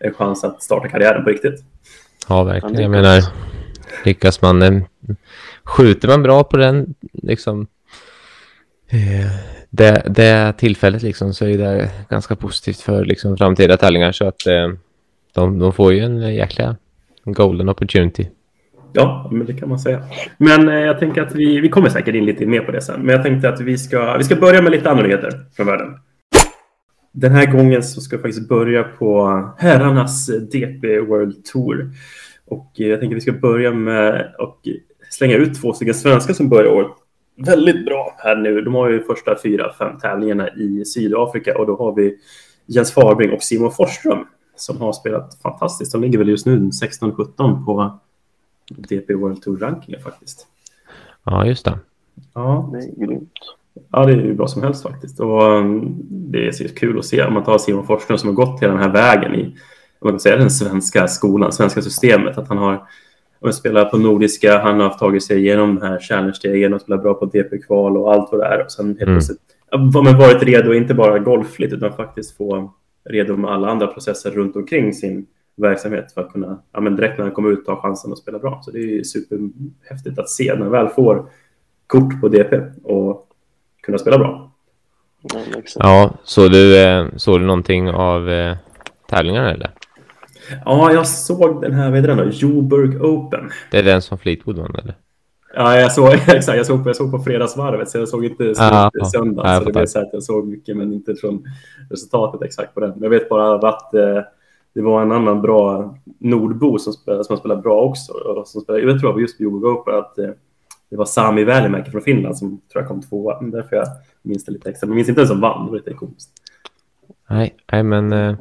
en 0.00 0.14
chans 0.14 0.44
att 0.44 0.62
starta 0.62 0.88
karriären 0.88 1.24
på 1.24 1.30
riktigt. 1.30 1.64
Ja, 2.28 2.44
verkligen. 2.44 2.82
Jag 2.82 2.90
menar, 2.90 3.22
lyckas 4.04 4.42
man... 4.42 4.84
Skjuter 5.64 6.08
man 6.08 6.22
bra 6.22 6.44
på 6.44 6.56
den, 6.56 6.94
liksom... 7.12 7.66
Eh, 8.90 9.54
det, 9.70 10.02
det 10.06 10.52
tillfället 10.58 11.02
liksom 11.02 11.34
så 11.34 11.46
är 11.46 11.58
det 11.58 11.90
ganska 12.10 12.36
positivt 12.36 12.80
för 12.80 13.04
liksom 13.04 13.36
framtida 13.36 13.76
tävlingar 13.76 14.12
så 14.12 14.28
att 14.28 14.46
eh, 14.46 14.68
de, 15.34 15.58
de 15.58 15.72
får 15.72 15.92
ju 15.92 16.00
en 16.00 16.34
jäkla 16.34 16.76
golden 17.24 17.68
opportunity. 17.68 18.28
Ja, 18.92 19.28
men 19.32 19.46
det 19.46 19.52
kan 19.52 19.68
man 19.68 19.78
säga. 19.78 20.02
Men 20.38 20.68
eh, 20.68 20.74
jag 20.74 20.98
tänker 20.98 21.22
att 21.22 21.34
vi, 21.34 21.60
vi 21.60 21.68
kommer 21.68 21.88
säkert 21.88 22.14
in 22.14 22.24
lite 22.24 22.46
mer 22.46 22.60
på 22.60 22.72
det 22.72 22.80
sen. 22.80 23.00
Men 23.00 23.14
jag 23.14 23.24
tänkte 23.24 23.48
att 23.48 23.60
vi 23.60 23.78
ska, 23.78 24.16
vi 24.16 24.24
ska 24.24 24.36
börja 24.36 24.62
med 24.62 24.72
lite 24.72 24.90
andra 24.90 25.02
nyheter 25.02 25.46
från 25.56 25.66
världen. 25.66 25.98
Den 27.12 27.32
här 27.32 27.46
gången 27.46 27.82
så 27.82 28.00
ska 28.00 28.16
vi 28.16 28.22
faktiskt 28.22 28.48
börja 28.48 28.82
på 28.82 29.50
herrarnas 29.58 30.26
DP 30.26 31.00
World 31.00 31.44
Tour. 31.44 31.90
Och 32.46 32.72
eh, 32.78 32.86
jag 32.86 33.00
tänker 33.00 33.16
att 33.16 33.22
vi 33.22 33.30
ska 33.30 33.32
börja 33.32 33.72
med 33.72 34.34
att 34.38 34.58
slänga 35.14 35.36
ut 35.36 35.60
två 35.60 35.72
stycken 35.72 35.94
svenskar 35.94 36.34
som 36.34 36.48
börjar 36.48 36.72
året 36.72 36.92
väldigt 37.36 37.84
bra 37.84 38.14
här 38.18 38.36
nu. 38.36 38.60
De 38.60 38.74
har 38.74 38.90
ju 38.90 39.02
första 39.02 39.36
fyra, 39.42 39.72
fem 39.78 39.98
tävlingarna 39.98 40.48
i 40.48 40.84
Sydafrika 40.84 41.58
och 41.58 41.66
då 41.66 41.76
har 41.76 41.94
vi 41.94 42.18
Jens 42.66 42.92
Farbring 42.92 43.32
och 43.32 43.42
Simon 43.42 43.72
Forsström 43.72 44.26
som 44.56 44.80
har 44.80 44.92
spelat 44.92 45.38
fantastiskt. 45.42 45.92
De 45.92 46.02
ligger 46.02 46.18
väl 46.18 46.28
just 46.28 46.46
nu 46.46 46.58
16-17 46.58 47.64
på 47.64 47.98
DP 48.70 49.14
World 49.14 49.42
Tour-rankingen 49.42 50.00
faktiskt. 50.02 50.46
Ja, 51.24 51.46
just 51.46 51.64
det. 51.64 51.78
Ja, 52.34 52.70
det 52.72 52.78
är 52.78 53.06
grymt. 53.06 53.32
Ja, 53.90 54.04
det 54.04 54.12
är 54.12 54.16
ju 54.16 54.34
bra 54.34 54.46
som 54.46 54.62
helst 54.62 54.82
faktiskt. 54.82 55.20
Och 55.20 55.42
um, 55.42 55.96
det 56.08 56.46
är 56.46 56.52
så 56.52 56.68
kul 56.68 56.98
att 56.98 57.04
se. 57.04 57.24
Om 57.24 57.34
man 57.34 57.44
tar 57.44 57.58
Simon 57.58 57.86
Forsström 57.86 58.18
som 58.18 58.28
har 58.28 58.34
gått 58.34 58.62
hela 58.62 58.72
den 58.72 58.82
här 58.82 58.92
vägen 58.92 59.34
i 59.34 59.56
man 60.04 60.12
kan 60.12 60.20
säga, 60.20 60.36
den 60.36 60.50
svenska 60.50 61.08
skolan, 61.08 61.52
svenska 61.52 61.82
systemet. 61.82 62.38
Att 62.38 62.48
han 62.48 62.58
har 62.58 62.88
spelat 63.52 63.90
på 63.90 63.98
Nordiska, 63.98 64.58
han 64.58 64.80
har 64.80 64.90
tagit 64.90 65.24
sig 65.24 65.38
igenom 65.38 65.74
den 65.74 65.90
här 65.90 65.98
challenge-stegen 65.98 66.74
och 66.74 66.80
spelat 66.80 67.02
bra 67.02 67.14
på 67.14 67.24
DP-kval 67.24 67.96
och 67.96 68.12
allt 68.12 68.32
vad 68.32 68.40
det 68.40 68.46
är. 68.46 68.64
Och 68.64 68.72
sen 68.72 68.86
helt 68.86 69.02
mm. 69.02 69.14
plötsligt 69.14 69.38
mm. 69.74 70.18
varit 70.18 70.42
redo, 70.42 70.74
inte 70.74 70.94
bara 70.94 71.18
golfligt, 71.18 71.72
utan 71.72 71.92
faktiskt 71.92 72.36
få 72.36 72.72
redo 73.04 73.36
med 73.36 73.50
alla 73.50 73.68
andra 73.68 73.86
processer 73.86 74.30
runt 74.30 74.56
omkring 74.56 74.92
sin 74.92 75.26
verksamhet 75.56 76.12
för 76.12 76.20
att 76.20 76.32
kunna, 76.32 76.58
ja, 76.72 76.80
men 76.80 76.96
direkt 76.96 77.18
när 77.18 77.24
han 77.24 77.34
kommer 77.34 77.50
ut, 77.50 77.66
ta 77.66 77.82
chansen 77.82 78.12
att 78.12 78.18
spela 78.18 78.38
bra. 78.38 78.60
Så 78.64 78.70
det 78.70 78.78
är 78.78 79.02
superhäftigt 79.02 80.18
att 80.18 80.30
se 80.30 80.54
när 80.54 80.62
han 80.62 80.70
väl 80.70 80.88
får 80.88 81.26
kort 81.86 82.20
på 82.20 82.28
DP 82.28 82.60
och 82.82 83.28
kunna 83.82 83.98
spela 83.98 84.18
bra. 84.18 84.50
Ja, 85.74 86.14
så 86.24 86.48
du, 86.48 86.78
eh, 86.78 87.06
såg 87.16 87.40
du 87.40 87.46
någonting 87.46 87.90
av 87.90 88.30
eh, 88.30 88.56
tävlingarna 89.08 89.52
eller? 89.52 89.70
Ja, 90.64 90.92
jag 90.92 91.06
såg 91.06 91.62
den 91.62 91.72
här, 91.72 91.90
vad 91.90 91.98
heter 91.98 92.16
den 92.16 92.26
då? 92.26 92.32
Joburg 92.32 93.04
Open. 93.04 93.50
Det 93.70 93.78
är 93.78 93.82
den 93.82 94.02
som 94.02 94.18
Fleetwood 94.18 94.58
vann 94.58 94.74
eller? 94.74 94.94
Ja, 95.56 95.80
jag 95.80 95.92
såg, 95.92 96.12
exakt, 96.28 96.56
jag 96.56 96.66
såg, 96.66 96.82
på, 96.82 96.88
jag 96.88 96.96
såg 96.96 97.10
på 97.10 97.18
fredagsvarvet 97.18 97.90
så 97.90 97.98
jag 97.98 98.08
såg 98.08 98.24
inte 98.24 98.54
ah, 98.58 98.90
söndag. 99.12 99.42
Ah, 99.42 99.58
så 99.58 99.64
det 99.64 99.72
blev 99.72 99.86
så 99.86 99.98
att 99.98 100.10
jag 100.12 100.22
såg 100.22 100.48
mycket 100.48 100.76
men 100.76 100.92
inte 100.92 101.14
från 101.14 101.44
resultatet 101.90 102.42
exakt 102.42 102.74
på 102.74 102.80
den. 102.80 102.94
Jag 103.00 103.10
vet 103.10 103.28
bara 103.28 103.68
att 103.68 103.94
eh, 103.94 104.20
det 104.74 104.82
var 104.82 105.02
en 105.02 105.12
annan 105.12 105.42
bra 105.42 105.94
nordbo 106.18 106.78
som 106.78 106.92
spelade, 106.92 107.24
som 107.24 107.36
spelade 107.36 107.62
bra 107.62 107.80
också. 107.80 108.12
Och 108.12 108.48
som 108.48 108.60
spelade, 108.60 108.84
jag 108.84 109.00
tror 109.00 109.10
det 109.10 109.14
var 109.14 109.20
just 109.20 109.40
Jogo 109.40 109.68
Open 109.68 109.94
att 109.94 110.18
eh, 110.18 110.30
det 110.90 110.96
var 110.96 111.04
Sami 111.04 111.44
Välimäki 111.44 111.90
från 111.90 112.02
Finland 112.02 112.38
som 112.38 112.48
tror 112.48 112.82
jag 112.82 112.88
kom 112.88 113.02
tvåa. 113.02 113.40
Därför 113.40 113.76
jag 113.76 113.86
minns 114.22 114.44
det 114.44 114.52
lite 114.52 114.70
extra. 114.70 114.86
Men 114.86 114.96
minns 114.96 115.08
inte 115.08 115.20
vem 115.20 115.28
som 115.28 115.40
vann. 115.40 115.64
Det 115.64 115.70
var 115.70 115.78
lite 115.78 115.94
komiskt. 115.94 116.30
Nej, 117.28 117.54
nej 117.72 117.82
men 117.82 118.12
eh, 118.12 118.36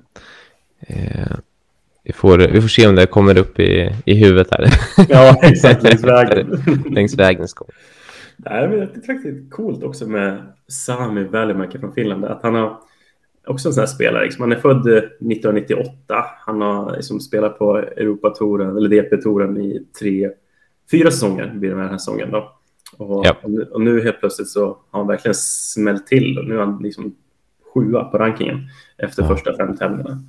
eh, 0.79 1.37
vi, 2.03 2.13
får, 2.13 2.37
vi 2.37 2.61
får 2.61 2.67
se 2.67 2.87
om 2.87 2.95
det 2.95 3.05
kommer 3.05 3.37
upp 3.37 3.59
i, 3.59 3.95
i 4.05 4.13
huvudet 4.13 4.47
här. 4.51 4.67
Ja, 5.09 5.39
exakt. 5.43 5.83
Längs 5.83 6.03
vägen. 6.03 6.63
längs 6.89 7.15
vägens 7.15 7.53
gång. 7.53 7.69
Nej, 8.37 8.67
men 8.67 8.79
det 8.79 8.83
är 8.83 9.15
faktiskt 9.15 9.51
coolt 9.51 9.83
också 9.83 10.07
med 10.07 10.53
Sami 10.67 11.23
Välimäki 11.23 11.79
från 11.79 11.93
Finland. 11.93 12.25
Att 12.25 12.43
han 12.43 12.55
har 12.55 12.79
också 13.47 13.69
en 13.69 13.73
sån 13.73 13.81
här 13.81 13.87
spelare. 13.87 14.23
Liksom. 14.23 14.41
Han 14.41 14.51
är 14.51 14.55
född 14.55 14.87
1998. 14.87 16.25
Han 16.45 16.61
har 16.61 16.95
liksom 16.95 17.19
spelat 17.19 17.59
på 17.59 17.77
Europatouren, 17.77 18.77
eller 18.77 18.89
DP-touren 18.89 19.57
i 19.57 19.85
tre, 19.99 20.29
fyra 20.91 21.11
säsonger 21.11 21.53
blir 21.55 21.69
det 21.69 21.75
den 21.75 21.89
här 21.89 21.97
säsongen. 21.97 22.31
Då. 22.31 22.53
Och, 22.97 23.25
ja. 23.25 23.35
och, 23.71 23.81
nu 23.81 24.03
helt 24.03 24.19
plötsligt 24.19 24.47
så 24.47 24.65
har 24.65 24.99
han 24.99 25.07
verkligen 25.07 25.35
smält 25.35 26.07
till 26.07 26.39
och 26.39 26.45
nu 26.45 26.55
är 26.55 26.59
han 26.59 26.79
liksom 26.83 27.15
sjua 27.73 28.03
på 28.03 28.17
rankingen 28.17 28.59
efter 28.97 29.23
ja. 29.23 29.27
första 29.27 29.57
fem 29.57 29.77
tävlingarna. 29.77 30.23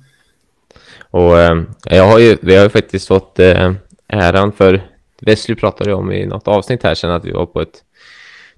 Och 0.99 1.39
eh, 1.39 1.61
jag 1.85 2.07
har 2.07 2.19
ju, 2.19 2.37
vi 2.41 2.55
har 2.55 2.63
ju 2.63 2.69
faktiskt 2.69 3.07
fått 3.07 3.39
eh, 3.39 3.73
äran 4.07 4.51
för, 4.51 4.81
Wesley 5.21 5.55
pratade 5.55 5.93
om 5.93 6.11
i 6.11 6.25
något 6.25 6.47
avsnitt 6.47 6.83
här 6.83 6.95
sen 6.95 7.11
att 7.11 7.25
vi 7.25 7.31
var 7.31 7.45
på 7.45 7.61
ett 7.61 7.83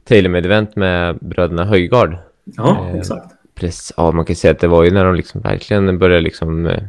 TaylorMade-event 0.08 0.76
med 0.76 1.18
bröderna 1.22 1.66
Höjgard. 1.66 2.18
Ja, 2.44 2.90
eh, 2.90 2.96
exakt. 2.96 3.34
press, 3.56 3.94
ja, 3.98 4.12
man 4.12 4.26
kan 4.26 4.36
säga 4.36 4.52
att 4.52 4.60
det 4.60 4.68
var 4.68 4.84
ju 4.84 4.92
när 4.92 5.06
de 5.06 5.16
liksom 5.16 5.42
verkligen 5.42 6.00
började 6.00 6.22
liksom 6.22 6.68
eh, 6.68 6.84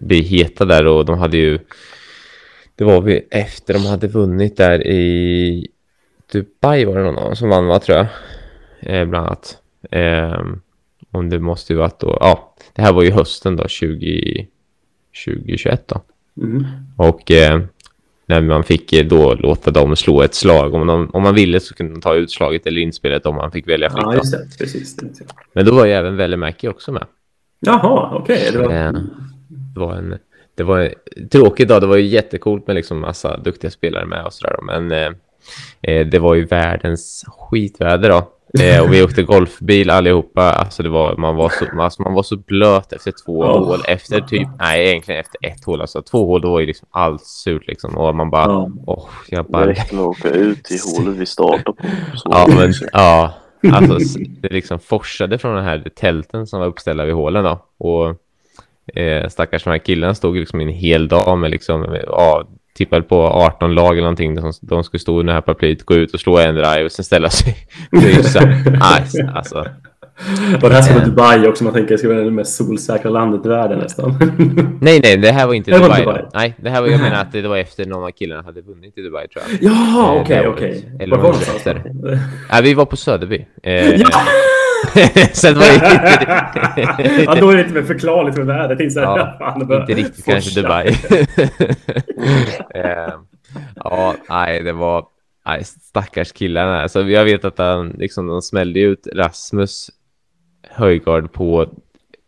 bli 0.00 0.20
heta 0.20 0.64
där 0.64 0.86
och 0.86 1.04
de 1.04 1.18
hade 1.18 1.36
ju 1.36 1.58
det 2.76 2.84
var 2.84 3.00
vi 3.00 3.26
efter 3.30 3.74
de 3.74 3.86
hade 3.86 4.06
vunnit 4.06 4.56
där 4.56 4.86
i 4.86 5.68
Dubai 6.32 6.84
var 6.84 6.98
det 6.98 7.12
någon 7.12 7.36
som 7.36 7.48
vann 7.48 7.66
va 7.66 7.78
tror 7.78 7.98
jag. 7.98 8.06
Eh, 8.80 9.04
bland 9.04 9.26
annat. 9.26 9.58
Eh, 9.90 10.44
om 11.12 11.28
det 11.28 11.38
måste 11.38 11.72
ju 11.72 11.78
varit 11.78 12.00
då 12.00 12.18
ja 12.20 12.54
det 12.72 12.82
här 12.82 12.92
var 12.92 13.02
ju 13.02 13.10
hösten 13.10 13.56
då 13.56 13.68
20 13.68 14.48
2021 15.26 15.88
då 15.88 16.02
mm. 16.42 16.64
och 16.96 17.30
eh, 17.30 17.60
när 18.26 18.40
man 18.40 18.64
fick 18.64 18.92
eh, 18.92 19.06
då 19.06 19.34
låta 19.34 19.70
dem 19.70 19.96
slå 19.96 20.22
ett 20.22 20.34
slag. 20.34 20.74
Om, 20.74 20.86
de, 20.86 21.10
om 21.12 21.22
man 21.22 21.34
ville 21.34 21.60
så 21.60 21.74
kunde 21.74 21.92
de 21.92 22.00
ta 22.00 22.14
utslaget 22.14 22.66
eller 22.66 22.80
inspelet 22.80 23.26
om 23.26 23.34
man 23.34 23.50
fick 23.50 23.68
välja 23.68 23.90
fritt. 23.90 24.02
Ja, 24.02 24.14
just 24.14 24.32
det. 24.32 24.58
Precis. 24.58 24.96
Men 25.52 25.66
då 25.66 25.74
var 25.74 25.86
ju 25.86 25.92
även 25.92 26.16
Vellemäki 26.16 26.68
också 26.68 26.92
med. 26.92 27.06
Jaha, 27.60 28.10
okej. 28.14 28.48
Okay. 28.48 28.50
Det, 28.50 28.58
var... 28.58 28.74
Eh, 28.74 28.92
det 29.74 29.80
var 29.80 29.94
en... 29.94 30.18
Det 30.54 30.62
var 30.62 30.80
en 30.80 31.28
tråkig 31.28 31.68
dag. 31.68 31.80
Det 31.80 31.86
var 31.86 31.96
ju 31.96 32.06
jättekult 32.06 32.66
med 32.66 32.76
liksom 32.76 33.00
massa 33.00 33.36
duktiga 33.36 33.70
spelare 33.70 34.06
med 34.06 34.24
och 34.24 34.32
sådär. 34.32 34.56
Men 34.62 34.92
eh, 34.92 35.12
eh, 35.82 36.06
det 36.06 36.18
var 36.18 36.34
ju 36.34 36.44
världens 36.44 37.24
skitväder 37.28 38.08
då. 38.08 38.28
Eh, 38.60 38.82
och 38.82 38.92
vi 38.92 39.02
åkte 39.02 39.22
golfbil 39.22 39.90
allihopa. 39.90 40.42
Alltså 40.42 40.82
det 40.82 40.88
var, 40.88 41.16
man, 41.16 41.36
var 41.36 41.48
så, 41.48 41.82
alltså 41.82 42.02
man 42.02 42.14
var 42.14 42.22
så 42.22 42.36
blöt 42.36 42.92
efter 42.92 43.12
två 43.24 43.40
oh. 43.40 43.66
hål. 43.66 43.80
Efter 43.88 44.20
typ, 44.20 44.48
nej 44.58 44.88
egentligen 44.88 45.20
efter 45.20 45.46
ett 45.46 45.64
hål. 45.64 45.80
Alltså 45.80 46.02
två 46.02 46.26
hål 46.26 46.40
då 46.40 46.50
var 46.50 46.60
ju 46.60 46.66
liksom 46.66 46.88
allt 46.90 47.26
surt 47.26 47.66
liksom. 47.66 47.96
Och 47.96 48.14
man 48.14 48.30
bara, 48.30 48.56
åh, 48.56 48.64
oh. 48.64 48.98
oh, 48.98 49.08
jag 49.28 49.46
bara... 49.46 49.66
Direkt 49.66 49.92
åka 49.92 50.30
ut 50.30 50.70
i 50.70 50.78
hålet 50.96 51.16
vi 51.16 51.26
startade 51.26 51.62
på. 51.62 51.76
Ja, 52.24 52.46
men 52.48 52.72
ja. 52.92 53.34
Alltså 53.72 53.98
det 54.40 54.52
liksom 54.52 54.78
forsade 54.78 55.38
från 55.38 55.54
den 55.54 55.64
här 55.64 55.90
tälten 55.94 56.46
som 56.46 56.60
var 56.60 56.66
uppställda 56.66 57.04
vid 57.04 57.14
hålen 57.14 57.44
då. 57.44 57.66
Och 57.78 58.16
eh, 58.96 59.28
stackars 59.28 59.64
de 59.64 59.70
här 59.70 59.78
killarna 59.78 60.14
stod 60.14 60.36
liksom 60.36 60.60
en 60.60 60.68
hel 60.68 61.08
dag 61.08 61.38
med 61.38 61.50
liksom, 61.50 61.96
ja, 62.06 62.44
tippade 62.74 63.02
på 63.02 63.16
18 63.16 63.74
lag 63.74 63.92
eller 63.92 64.02
någonting. 64.02 64.34
De, 64.34 64.52
de 64.60 64.84
skulle 64.84 65.00
stå 65.00 65.20
i 65.20 65.24
det 65.24 65.32
här 65.32 65.40
paraplyet, 65.40 65.84
gå 65.84 65.94
ut 65.94 66.14
och 66.14 66.20
slå 66.20 66.38
en 66.38 66.54
drive 66.54 66.84
och 66.84 66.92
sen 66.92 67.04
ställa 67.04 67.30
sig 67.30 67.56
nice, 67.90 69.32
alltså. 69.34 69.66
Och 70.62 70.68
det 70.68 70.74
här 70.74 70.82
ska 70.82 70.94
vara 70.94 71.04
Dubai 71.04 71.46
också, 71.46 71.64
man 71.64 71.72
tänker 71.72 71.84
att 71.84 71.88
det 71.88 71.98
ska 71.98 72.08
vara 72.08 72.24
det 72.24 72.30
mest 72.30 72.56
solsäkra 72.56 73.10
landet 73.10 73.46
i 73.46 73.48
världen 73.48 73.78
nästan. 73.78 74.18
nej, 74.80 75.00
nej, 75.02 75.16
det 75.16 75.32
här 75.32 75.46
var 75.46 75.54
inte 75.54 75.70
det 75.70 75.78
Dubai. 75.78 76.04
Var 76.04 76.12
Dubai. 76.12 76.28
Nej, 76.34 76.54
det 76.58 76.70
här 76.70 76.80
var, 76.80 76.88
jag 76.88 77.00
menar 77.00 77.20
att 77.20 77.32
det 77.32 77.48
var 77.48 77.56
efter 77.56 77.86
någon 77.86 78.04
av 78.04 78.10
killarna 78.10 78.42
hade 78.42 78.62
vunnit 78.62 78.98
i 78.98 79.02
Dubai 79.02 79.28
tror 79.28 79.44
jag. 79.48 79.72
Ja, 79.72 80.20
okej, 80.20 80.40
okay, 80.40 80.48
okej. 80.48 80.90
Okay. 80.94 81.10
Var 81.10 81.18
var 81.18 81.34
det. 81.64 82.20
Ja, 82.50 82.60
vi 82.62 82.74
var 82.74 82.84
på 82.84 82.96
Söderby. 82.96 83.46
Eh, 83.62 83.94
ja! 83.94 84.08
Sen 85.32 85.54
var 85.54 85.62
det 85.62 85.74
inte... 85.74 87.22
ja, 87.26 87.34
då 87.34 87.50
är 87.50 87.56
det 87.56 87.62
inte 87.62 87.74
mer 87.74 87.82
förklarligt 87.82 88.36
med 88.36 88.46
vädret. 88.46 88.80
Inte, 88.80 89.00
ja, 89.00 89.36
fan, 89.38 89.62
inte 89.62 89.94
riktigt 89.94 90.24
kanske 90.24 90.60
Dubai. 90.60 90.88
uh, 90.88 90.94
ja, 93.74 94.14
nej, 94.28 94.62
det 94.62 94.72
var 94.72 95.06
nej, 95.46 95.64
stackars 95.64 96.32
killarna. 96.32 96.82
Alltså, 96.82 97.02
jag 97.02 97.24
vet 97.24 97.44
att 97.44 97.58
han, 97.58 97.88
liksom, 97.88 98.26
de 98.26 98.42
smällde 98.42 98.80
ut 98.80 99.06
Rasmus 99.14 99.90
Höjgard 100.70 101.32
på 101.32 101.66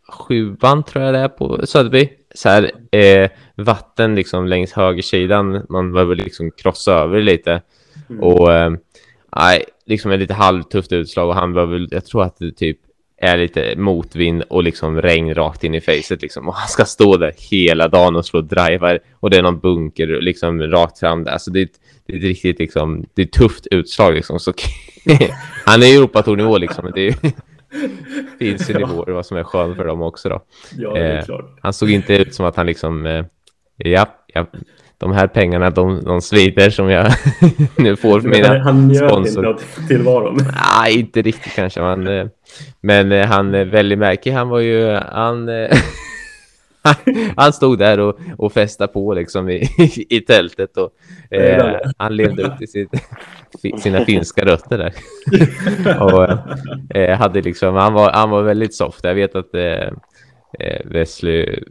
sjuan 0.09 0.83
tror 0.83 1.05
jag 1.05 1.15
det 1.15 1.21
är 1.21 1.29
på 1.29 1.67
Söderby. 1.67 2.09
Så 2.35 2.49
här, 2.49 2.71
eh, 2.91 3.31
vatten 3.57 4.15
liksom 4.15 4.47
längs 4.47 4.73
högersidan. 4.73 5.67
Man 5.69 5.93
behöver 5.93 6.15
liksom 6.15 6.51
krossa 6.51 6.93
över 6.93 7.21
lite. 7.21 7.63
Mm. 8.11 8.23
Och 8.23 8.53
eh, 8.53 8.73
nej, 9.37 9.65
liksom 9.87 10.11
ett 10.11 10.21
lite 10.21 10.35
halvtufft 10.35 10.93
utslag 10.93 11.29
och 11.29 11.35
han 11.35 11.53
behöver, 11.53 11.87
jag 11.91 12.05
tror 12.05 12.23
att 12.23 12.39
det 12.39 12.53
typ 12.53 12.79
är 13.17 13.37
lite 13.37 13.75
motvind 13.77 14.43
och 14.43 14.63
liksom 14.63 15.03
regn 15.03 15.35
rakt 15.35 15.65
in 15.65 15.75
i 15.75 15.81
facet 15.81 16.23
liksom. 16.23 16.49
Och 16.49 16.55
han 16.55 16.69
ska 16.69 16.85
stå 16.85 17.17
där 17.17 17.33
hela 17.51 17.89
dagen 17.89 18.17
och 18.17 18.27
slå 18.27 18.41
drivar 18.41 18.99
och 19.21 19.31
det 19.31 19.37
är 19.37 19.43
någon 19.43 19.61
bunker 19.61 20.07
liksom 20.07 20.63
rakt 20.63 20.99
fram 20.99 21.25
där. 21.25 21.33
Alltså 21.33 21.51
det 21.51 21.61
är, 21.61 21.69
det 22.07 22.13
är 22.13 22.17
ett 22.17 22.23
riktigt 22.23 22.59
liksom, 22.59 23.07
det 23.15 23.23
är 23.23 23.27
ett 23.27 23.33
tufft 23.33 23.67
utslag 23.71 24.15
liksom. 24.15 24.41
Så 24.41 24.53
han 25.65 25.83
är 25.83 25.87
Europatournivå 25.87 26.59
liksom. 26.59 26.93
Det 26.95 27.09
är, 27.09 27.15
finns 28.39 28.71
ju 28.71 28.75
nivåer 28.75 29.13
vad 29.13 29.27
som 29.27 29.37
är 29.37 29.45
skönt 29.45 29.77
för 29.77 29.85
dem 29.85 30.03
också 30.03 30.29
då. 30.29 30.45
Ja, 30.77 30.97
eh, 30.97 31.25
han 31.61 31.73
såg 31.73 31.91
inte 31.91 32.15
ut 32.15 32.35
som 32.35 32.47
att 32.47 32.57
han 32.57 32.67
liksom, 32.67 33.07
eh, 33.07 33.25
ja, 33.77 34.25
ja, 34.27 34.47
de 34.99 35.13
här 35.13 35.27
pengarna, 35.27 35.71
de, 35.71 36.05
de 36.05 36.21
svider 36.21 36.71
som 36.71 36.91
jag 36.91 37.13
nu 37.77 37.97
får 37.97 38.21
för 38.21 38.29
mina 38.29 38.59
Han 38.59 38.89
njöt 38.89 39.27
inte 39.27 39.57
tillvaron. 39.89 40.39
Nej, 40.77 40.99
inte 40.99 41.23
riktigt 41.23 41.55
kanske. 41.55 41.81
Man, 41.81 42.07
eh, 42.07 42.27
men 42.81 43.13
eh, 43.13 43.27
han, 43.27 43.55
eh, 43.55 43.65
väldigt 43.65 43.99
märklig, 43.99 44.33
han 44.33 44.49
var 44.49 44.61
ju, 44.61 44.91
han, 45.13 45.49
han 47.37 47.53
stod 47.53 47.79
där 47.79 48.01
och, 48.01 48.19
och 48.39 48.53
festade 48.53 48.93
på 48.93 49.15
liksom 49.15 49.51
i, 49.51 49.69
i 50.11 50.21
tältet 50.21 50.77
och 50.77 50.91
eh, 51.37 51.77
han 51.99 52.17
levde 52.17 52.43
upp 52.43 52.59
till 52.59 52.69
sitt, 52.69 52.91
sina 53.81 54.05
finska 54.05 54.45
rötter 54.45 54.79
där. 54.79 54.95
och 56.03 56.29
eh, 56.97 57.19
hade 57.19 57.43
liksom, 57.43 57.75
han 57.75 57.93
var, 57.93 58.13
han 58.13 58.31
var 58.31 58.43
väldigt 58.43 58.75
soft. 58.75 59.05
Jag 59.05 59.15
vet 59.15 59.37
att 59.37 59.55
eh, 59.55 59.91
Wesley 60.85 61.63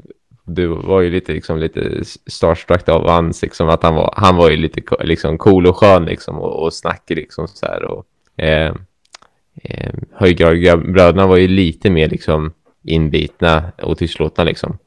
du 0.46 0.68
var 0.68 1.02
ju 1.02 1.10
lite, 1.10 1.34
liksom, 1.34 1.60
lite 1.60 2.04
starstruck 2.28 2.90
av 2.90 3.10
hans, 3.10 3.42
liksom, 3.42 3.70
att 3.70 3.84
han 3.84 3.96
var, 3.96 4.14
han 4.18 4.36
var 4.36 4.50
ju 4.50 4.58
lite 4.58 4.82
liksom, 5.00 5.38
cool 5.38 5.68
och 5.68 5.78
skön 5.78 6.06
liksom, 6.06 6.40
och, 6.40 6.64
och 6.64 6.74
snackig 6.74 7.16
liksom 7.16 7.48
så 7.48 7.66
här. 7.66 7.84
Och, 7.84 8.06
eh, 8.44 8.76
eh, 9.64 9.94
Höjgarbröderna 10.14 11.28
var 11.28 11.38
ju 11.38 11.48
lite 11.48 11.90
mer 11.90 12.10
liksom 12.10 12.54
inbitna 12.84 13.72
och 13.82 13.98
tystlåtna 13.98 14.44
liksom. 14.44 14.78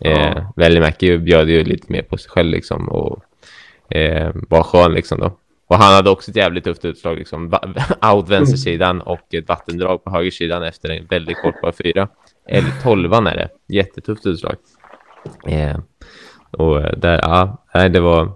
Eh, 0.00 0.50
Välimäki 0.56 1.18
bjöd 1.18 1.48
ju 1.48 1.64
lite 1.64 1.92
mer 1.92 2.02
på 2.02 2.16
sig 2.16 2.30
själv 2.30 2.50
liksom 2.50 2.88
och 2.88 3.22
eh, 3.96 4.30
var 4.34 4.62
skön 4.62 4.92
liksom 4.92 5.20
då. 5.20 5.38
Och 5.68 5.76
han 5.76 5.94
hade 5.94 6.10
också 6.10 6.30
ett 6.30 6.36
jävligt 6.36 6.64
tufft 6.64 6.84
utslag 6.84 7.18
liksom. 7.18 7.52
Out 8.14 8.28
vänstersidan 8.28 9.00
och 9.00 9.34
ett 9.34 9.48
vattendrag 9.48 10.04
på 10.04 10.10
högersidan 10.10 10.62
efter 10.62 10.88
en 10.88 11.06
väldigt 11.06 11.42
kort 11.42 11.60
par 11.60 11.72
fyra. 11.72 12.08
Eller 12.48 12.70
tolvan 12.82 13.26
är 13.26 13.36
det. 13.36 13.48
Jättetufft 13.74 14.26
utslag. 14.26 14.56
Eh, 15.46 15.76
och 16.50 16.82
där, 16.98 17.20
ja, 17.22 17.58
det 17.88 18.00
var, 18.00 18.32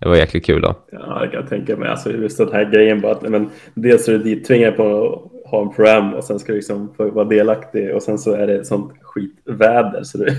det 0.00 0.08
var 0.08 0.16
jäkligt 0.16 0.46
kul 0.46 0.62
då. 0.62 0.74
Ja, 0.92 1.18
jag 1.22 1.32
kan 1.32 1.46
tänka 1.46 1.76
mig. 1.76 1.88
Alltså 1.88 2.10
just 2.10 2.38
den 2.38 2.52
här 2.52 2.64
grejen 2.64 3.00
bara 3.00 3.12
att 3.12 3.22
men, 3.22 3.50
dels 3.74 4.08
är 4.08 4.12
du 4.12 4.18
dittvingad 4.18 4.76
på 4.76 4.82
att 4.82 5.50
ha 5.50 5.62
en 5.62 5.74
program 5.74 6.14
och 6.14 6.24
sen 6.24 6.38
ska 6.38 6.52
du 6.52 6.56
liksom 6.56 6.94
vara 6.96 7.24
delaktig 7.24 7.94
och 7.94 8.02
sen 8.02 8.18
så 8.18 8.32
är 8.32 8.46
det 8.46 8.64
sånt 8.64 8.92
skitväder 9.02 10.02
så 10.02 10.18
det, 10.18 10.36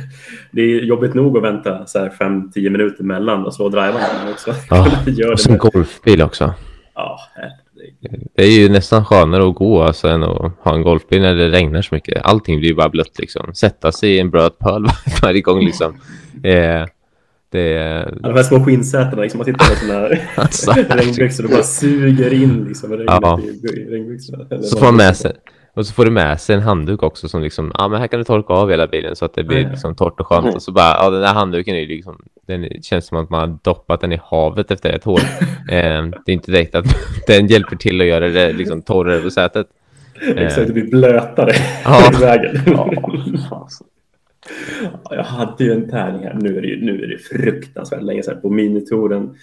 det 0.51 0.61
är 0.61 0.81
jobbigt 0.81 1.13
nog 1.13 1.37
att 1.37 1.43
vänta 1.43 1.85
så 1.85 1.99
här 1.99 2.09
fem, 2.09 2.51
tio 2.51 2.69
minuter 2.69 3.03
mellan 3.03 3.45
och 3.45 3.53
slå 3.53 3.69
drivarna 3.69 4.31
också. 4.31 4.51
Ja, 4.69 5.31
och 5.31 5.39
sen 5.39 5.57
golfbil 5.57 6.21
också. 6.21 6.53
Ja, 6.95 7.19
det 8.35 8.43
är 8.43 8.61
ju 8.61 8.69
nästan 8.69 9.05
skönare 9.05 9.49
att 9.49 9.55
gå 9.55 9.81
alltså, 9.81 10.07
än 10.07 10.23
att 10.23 10.53
ha 10.59 10.75
en 10.75 10.81
golfbil 10.81 11.21
när 11.21 11.35
det 11.35 11.49
regnar 11.49 11.81
så 11.81 11.95
mycket. 11.95 12.21
Allting 12.23 12.59
blir 12.59 12.69
ju 12.69 12.75
bara 12.75 12.89
blött 12.89 13.19
liksom. 13.19 13.53
Sätta 13.53 13.91
sig 13.91 14.15
i 14.15 14.19
en 14.19 14.29
blöt 14.29 14.59
pöl 14.59 14.85
varje 15.21 15.41
gång 15.41 15.65
liksom. 15.65 15.97
Eh, 16.43 16.85
det 17.51 17.77
är... 17.77 18.17
De 18.21 18.33
här 18.33 18.43
små 18.43 18.65
skinnsätena, 18.65 19.21
liksom, 19.21 19.37
man 19.37 19.45
tittar 19.45 19.69
på 19.69 19.75
sina 19.75 20.09
alltså, 20.35 20.71
regnbyxor 20.71 21.43
och 21.43 21.51
bara 21.51 21.63
suger 21.63 22.33
in 22.33 22.65
liksom, 22.67 22.91
regnet 22.91 23.19
ja. 23.21 23.39
i 23.41 23.85
regnbyxorna. 23.89 24.61
Så 24.61 24.77
får 24.77 24.85
man 24.85 24.95
med 24.95 25.17
sig, 25.17 25.31
och 25.75 25.85
så 25.85 25.93
får 25.93 26.05
du 26.05 26.11
med 26.11 26.41
sig 26.41 26.55
en 26.55 26.61
handduk 26.61 27.03
också 27.03 27.29
som 27.29 27.41
liksom, 27.41 27.71
ja 27.77 27.87
men 27.87 27.99
här 27.99 28.07
kan 28.07 28.19
du 28.19 28.23
torka 28.23 28.53
av 28.53 28.69
hela 28.69 28.87
bilen 28.87 29.15
så 29.15 29.25
att 29.25 29.33
det 29.33 29.43
blir 29.43 29.69
liksom 29.69 29.95
torrt 29.95 30.19
och 30.19 30.27
skönt. 30.27 30.55
Och 30.55 30.61
så 30.61 30.71
bara, 30.71 30.95
ja 31.03 31.09
den 31.09 31.21
där 31.21 31.33
handduken 31.33 31.75
är 31.75 31.79
ju 31.79 31.87
liksom, 31.87 32.21
den 32.47 32.81
känns 32.81 33.05
som 33.05 33.17
att 33.17 33.29
man 33.29 33.49
har 33.49 33.57
doppat 33.63 34.01
den 34.01 34.11
i 34.11 34.19
havet 34.23 34.71
efter 34.71 34.89
ett 34.89 35.03
hål. 35.03 35.19
eh, 35.69 36.03
det 36.25 36.31
är 36.31 36.31
inte 36.31 36.51
direkt 36.51 36.75
att 36.75 36.85
den 37.27 37.47
hjälper 37.47 37.75
till 37.75 38.01
att 38.01 38.07
göra 38.07 38.29
det 38.29 38.53
liksom 38.53 38.81
torrare 38.81 39.21
på 39.21 39.29
sätet. 39.29 39.67
Exakt, 40.35 40.67
det 40.67 40.73
blir 40.73 40.87
blötare 40.91 41.51
ja. 41.85 42.11
i 42.13 42.21
vägen. 42.21 42.61
ja, 42.65 43.67
jag 45.09 45.23
hade 45.23 45.63
ju 45.63 45.71
en 45.71 45.89
tävling 45.89 46.23
här, 46.23 46.37
nu 46.41 46.57
är 46.57 46.61
det, 46.61 46.85
nu 46.85 47.03
är 47.03 47.07
det 47.07 47.17
fruktansvärt 47.17 48.01
länge 48.01 48.23
sedan, 48.23 48.41
på 48.41 48.49
minitouren 48.49 49.35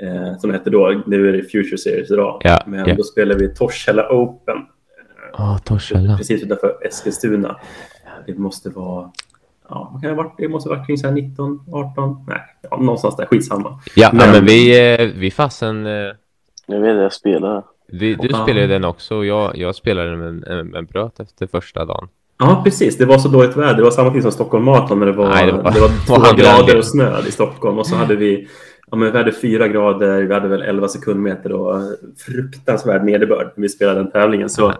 eh, 0.00 0.38
som 0.38 0.50
hette 0.50 0.70
då, 0.70 1.02
nu 1.06 1.28
är 1.28 1.32
det 1.32 1.42
Future 1.42 1.78
Series 1.78 2.10
idag, 2.10 2.40
ja, 2.44 2.62
men 2.66 2.88
ja. 2.88 2.94
då 2.94 3.02
spelade 3.02 3.40
vi 3.40 3.54
Torshälla 3.54 4.08
Open 4.10 4.56
Ja, 5.38 5.58
Torshälla. 5.64 6.16
Precis 6.16 6.42
utanför 6.42 6.86
Eskilstuna. 6.86 7.56
Det 8.26 8.38
måste 8.38 8.70
vara 8.70 9.12
Ja, 9.68 9.90
vad 9.92 10.02
kan 10.02 10.10
det, 10.10 10.16
ha 10.16 10.22
varit? 10.22 10.34
det 10.38 10.48
måste 10.48 10.68
ha 10.68 10.76
varit 10.76 10.86
kring 10.86 10.98
så 10.98 11.10
19, 11.10 11.60
18, 11.72 12.24
nej, 12.28 12.40
ja, 12.70 12.76
någonstans 12.76 13.16
där, 13.16 13.26
skitsamma. 13.26 13.80
Ja, 13.96 14.10
men, 14.12 14.30
men 14.30 14.44
vi, 14.44 14.92
eh, 14.94 15.08
vi 15.16 15.30
fasen... 15.30 15.86
Eh, 15.86 15.92
jag 16.66 16.80
vet, 16.80 16.96
jag 16.96 17.12
spelar. 17.12 17.62
Vi, 17.86 18.14
du 18.14 18.28
spelade 18.28 18.66
den 18.66 18.84
också 18.84 19.16
och 19.16 19.26
jag, 19.26 19.56
jag 19.56 19.74
spelade 19.74 20.10
den 20.10 20.36
men, 20.36 20.66
men 20.66 20.86
bröt 20.86 21.20
efter 21.20 21.46
första 21.46 21.84
dagen. 21.84 22.08
Ja, 22.38 22.60
precis. 22.64 22.98
Det 22.98 23.04
var 23.04 23.18
så 23.18 23.28
dåligt 23.28 23.56
väder. 23.56 23.74
Det 23.74 23.82
var 23.82 23.90
samma 23.90 24.10
tid 24.10 24.22
som 24.22 24.32
Stockholm 24.32 24.64
Marathon 24.64 24.98
när 24.98 25.06
det 25.06 25.12
var, 25.12 25.28
Nej, 25.28 25.46
det 25.46 25.52
var, 25.52 25.72
det 25.72 25.80
var 25.80 25.88
två 26.06 26.36
grader 26.36 26.78
och 26.78 26.84
snö 26.84 27.20
i 27.28 27.30
Stockholm. 27.32 27.78
Och 27.78 27.86
så 27.86 27.96
hade 27.96 28.16
vi 28.16 28.48
ja, 28.94 28.98
men 28.98 29.12
vi 29.12 29.18
hade 29.18 29.32
fyra 29.32 29.68
grader, 29.68 30.22
vi 30.22 30.34
hade 30.34 30.48
väl 30.48 30.62
11 30.62 30.88
sekundmeter 30.88 31.52
och 31.52 31.82
fruktansvärd 32.26 33.04
nederbörd 33.04 33.52
när 33.56 33.62
vi 33.62 33.68
spelade 33.68 33.98
den 33.98 34.10
tävlingen. 34.10 34.50
Så 34.50 34.66
Aha. 34.66 34.76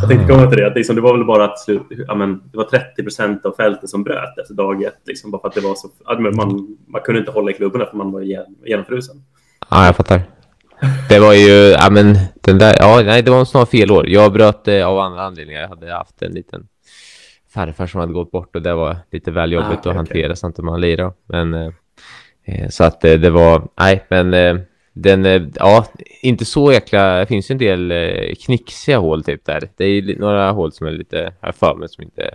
jag 0.00 0.08
tänkte 0.08 0.32
komma 0.32 0.46
till 0.50 0.58
det, 0.58 0.66
att 0.66 0.74
liksom, 0.74 0.96
det 0.96 1.02
var 1.02 1.16
väl 1.16 1.26
bara 1.26 1.44
att 1.44 1.58
slut, 1.58 1.82
ja, 1.88 2.14
men, 2.14 2.42
det 2.52 2.58
var 2.58 2.64
30 2.64 3.02
procent 3.02 3.46
av 3.46 3.52
fältet 3.52 3.90
som 3.90 4.04
bröt 4.04 4.38
efter 4.38 4.54
dag 4.54 4.82
ett, 4.82 5.00
liksom, 5.06 5.30
bara 5.30 5.40
för 5.40 5.48
att 5.48 5.54
det 5.54 5.60
var 5.60 5.74
så, 5.74 5.88
man, 6.36 6.76
man 6.86 7.02
kunde 7.02 7.20
inte 7.20 7.32
hålla 7.32 7.50
i 7.50 7.54
klubborna 7.54 7.86
för 7.86 7.96
man 7.96 8.12
var 8.12 8.22
genomfrusen. 8.66 9.16
Ja, 9.70 9.86
jag 9.86 9.96
fattar. 9.96 10.22
Det 11.08 11.18
var 11.18 11.34
ju, 11.34 11.52
ja 11.52 11.90
men, 11.90 12.18
den 12.40 12.58
där, 12.58 12.76
ja, 12.78 13.02
nej, 13.04 13.22
det 13.22 13.30
var 13.30 13.44
snart 13.44 13.70
fel 13.70 13.90
år. 13.90 14.08
Jag 14.08 14.32
bröt 14.32 14.68
eh, 14.68 14.86
av 14.86 14.98
andra 14.98 15.22
anledningar. 15.22 15.60
Jag 15.60 15.68
hade 15.68 15.92
haft 15.92 16.22
en 16.22 16.32
liten 16.32 16.66
farfar 17.54 17.86
som 17.86 18.00
hade 18.00 18.12
gått 18.12 18.30
bort 18.30 18.56
och 18.56 18.62
det 18.62 18.74
var 18.74 18.96
lite 19.12 19.30
väl 19.30 19.52
jobbigt 19.52 19.68
ah, 19.68 19.80
okay, 19.80 19.90
att 19.90 19.96
hantera 19.96 20.26
okay. 20.26 20.36
samtidigt 20.36 20.64
man 20.64 20.80
lirade. 20.80 21.12
Men 21.26 21.54
Eh, 21.54 21.70
så 22.70 22.84
att 22.84 23.04
eh, 23.04 23.14
det 23.14 23.30
var, 23.30 23.68
nej, 23.80 24.04
men 24.08 24.34
eh, 24.34 24.56
den, 24.92 25.52
ja, 25.54 25.86
inte 26.22 26.44
så 26.44 26.72
jäkla, 26.72 27.18
det 27.18 27.26
finns 27.26 27.50
ju 27.50 27.52
en 27.52 27.58
del 27.58 27.92
knixiga 28.46 28.98
hål 28.98 29.24
typ 29.24 29.44
där. 29.44 29.68
Det 29.76 29.84
är 29.84 30.18
några 30.18 30.50
hål 30.50 30.72
som 30.72 30.86
är 30.86 30.90
lite, 30.90 31.32
här 31.40 31.52
för 31.52 31.74
mig 31.74 31.88
som 31.88 32.04
inte... 32.04 32.30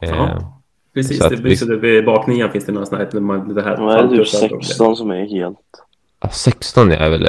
Ja, 0.00 0.52
precis. 0.94 1.18
Så 1.18 1.28
det, 1.28 1.36
vi, 1.36 1.56
så 1.56 1.64
det, 1.64 1.76
vid 1.76 2.04
baknian 2.04 2.50
finns 2.50 2.64
det 2.64 2.72
några 2.72 2.86
sådana 2.86 3.04
här... 3.04 3.54
Det 3.54 3.62
här 3.62 3.76
ja, 3.78 4.02
det 4.02 4.16
är 4.16 4.18
typ 4.18 4.64
16 4.64 4.96
som 4.96 5.10
är 5.10 5.26
helt... 5.26 5.58
Ja, 6.20 6.28
16 6.28 6.92
är 6.92 7.10
väl, 7.10 7.26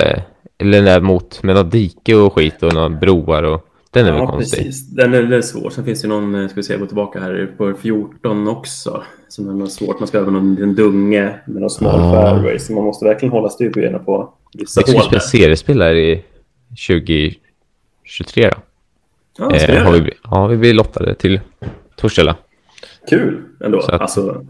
eller 0.57 0.77
den 0.77 0.85
där 0.85 1.01
mot 1.01 1.43
med 1.43 1.55
något 1.55 1.71
dike 1.71 2.15
och 2.15 2.33
skit 2.33 2.63
och 2.63 2.73
några 2.73 2.89
broar 2.89 3.43
och... 3.43 3.66
Den 3.97 4.05
är 4.05 4.17
ja, 4.17 4.25
väl 4.25 4.27
konstig. 4.27 4.65
Precis. 4.65 4.89
Den 4.89 5.13
är, 5.13 5.21
den 5.21 5.33
är 5.33 5.41
svår. 5.41 5.69
Sen 5.69 5.85
finns 5.85 6.01
det 6.01 6.07
någon, 6.07 6.49
ska 6.49 6.55
vi 6.55 6.63
se, 6.63 6.77
gå 6.77 6.85
tillbaka 6.85 7.19
här, 7.19 7.53
på 7.57 7.73
14 7.73 8.47
också. 8.47 9.03
Som 9.27 9.49
är 9.49 9.53
något 9.53 9.71
svårt. 9.71 9.99
Man 9.99 10.07
ska 10.07 10.17
över 10.17 10.31
någon 10.31 10.57
en 10.61 10.75
dunge 10.75 11.39
med 11.45 11.61
någon 11.61 11.69
smal 11.69 11.99
ah. 11.99 12.11
fairway. 12.11 12.59
Så 12.59 12.73
man 12.73 12.83
måste 12.83 13.05
verkligen 13.05 13.31
hålla 13.31 13.49
styr 13.49 13.69
på 13.69 14.33
vissa 14.53 14.81
hål. 14.81 14.85
Vi 14.87 14.93
ska 14.93 15.01
spela 15.01 15.19
seriespelare 15.19 15.99
i 15.99 16.23
2023 16.87 18.49
då. 18.49 18.57
Ja, 19.37 19.55
eh, 19.55 19.83
har 19.83 19.91
vi, 19.91 20.11
ja, 20.23 20.47
vi 20.47 20.57
blir 20.57 20.73
lottade 20.73 21.15
till 21.15 21.39
Torshälla. 21.95 22.35
Kul 23.09 23.43
ändå. 23.63 23.79
Att... 23.79 24.01
Alltså, 24.01 24.45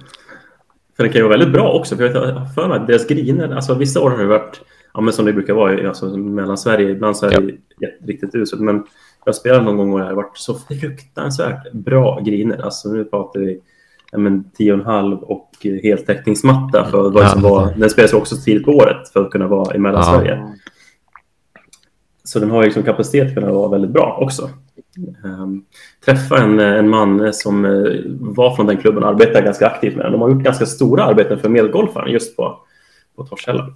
för 0.97 1.03
det 1.03 1.09
kan 1.09 1.19
ju 1.19 1.23
vara 1.23 1.37
väldigt 1.37 1.53
bra 1.53 1.71
också. 1.71 1.95
För 1.95 2.03
jag 2.03 2.33
har 2.33 2.45
för 2.45 2.67
mig 2.67 2.77
att 2.77 2.87
deras 2.87 3.07
griner, 3.07 3.55
alltså 3.55 3.73
vissa 3.73 4.01
år 4.01 4.09
har 4.09 4.17
det 4.17 4.25
varit, 4.25 4.61
ja 4.93 5.01
men 5.01 5.13
som 5.13 5.25
det 5.25 5.33
brukar 5.33 5.53
vara, 5.53 5.87
alltså 5.87 6.17
mellan 6.17 6.57
Sverige, 6.57 6.89
ibland 6.89 7.17
så 7.17 7.25
är 7.25 7.41
det 7.41 7.53
ja. 7.79 7.89
riktigt 8.07 8.35
uselt. 8.35 8.61
Men 8.61 8.83
jag 9.25 9.36
spelade 9.36 9.63
någon 9.63 9.77
gång 9.77 9.93
och 9.93 10.00
det 10.00 10.05
har 10.05 10.13
varit 10.13 10.38
så 10.38 10.55
fruktansvärt 10.55 11.71
bra 11.71 12.19
griner. 12.19 12.62
Alltså 12.65 12.89
nu 12.89 13.05
pratar 13.05 13.39
vi 13.39 13.62
ja, 14.12 14.17
men, 14.17 14.43
10,5 14.59 15.19
och 15.19 15.50
heltäckningsmatta. 15.83 16.86
För 16.91 17.09
vad 17.09 17.29
som 17.29 17.41
var, 17.41 17.74
den 17.77 17.89
spelas 17.89 18.13
också 18.13 18.36
tidigt 18.36 18.65
på 18.65 18.71
året 18.71 19.09
för 19.13 19.21
att 19.21 19.31
kunna 19.31 19.47
vara 19.47 19.75
i 19.75 19.79
Mellansverige. 19.79 20.36
Ja. 20.36 20.53
Så 22.24 22.39
den 22.39 22.51
har 22.51 22.63
liksom 22.63 22.83
kapacitet 22.83 23.27
att 23.27 23.33
kunna 23.33 23.51
vara 23.51 23.69
väldigt 23.69 23.91
bra 23.91 24.17
också. 24.21 24.50
Um, 25.24 25.65
träffa 26.05 26.38
en, 26.38 26.59
en 26.59 26.89
man 26.89 27.33
som 27.33 27.65
uh, 27.65 28.01
var 28.19 28.55
från 28.55 28.65
den 28.65 28.77
klubben 28.77 29.03
och 29.03 29.09
arbetar 29.09 29.41
ganska 29.41 29.67
aktivt 29.67 29.95
med 29.95 30.05
den. 30.05 30.12
De 30.12 30.21
har 30.21 30.29
gjort 30.29 30.43
ganska 30.43 30.65
stora 30.65 31.03
arbeten 31.03 31.39
för 31.39 31.50
medgolfaren 31.50 32.12
just 32.12 32.38
på, 32.38 32.59
på 33.15 33.24
Torshälla. 33.24 33.74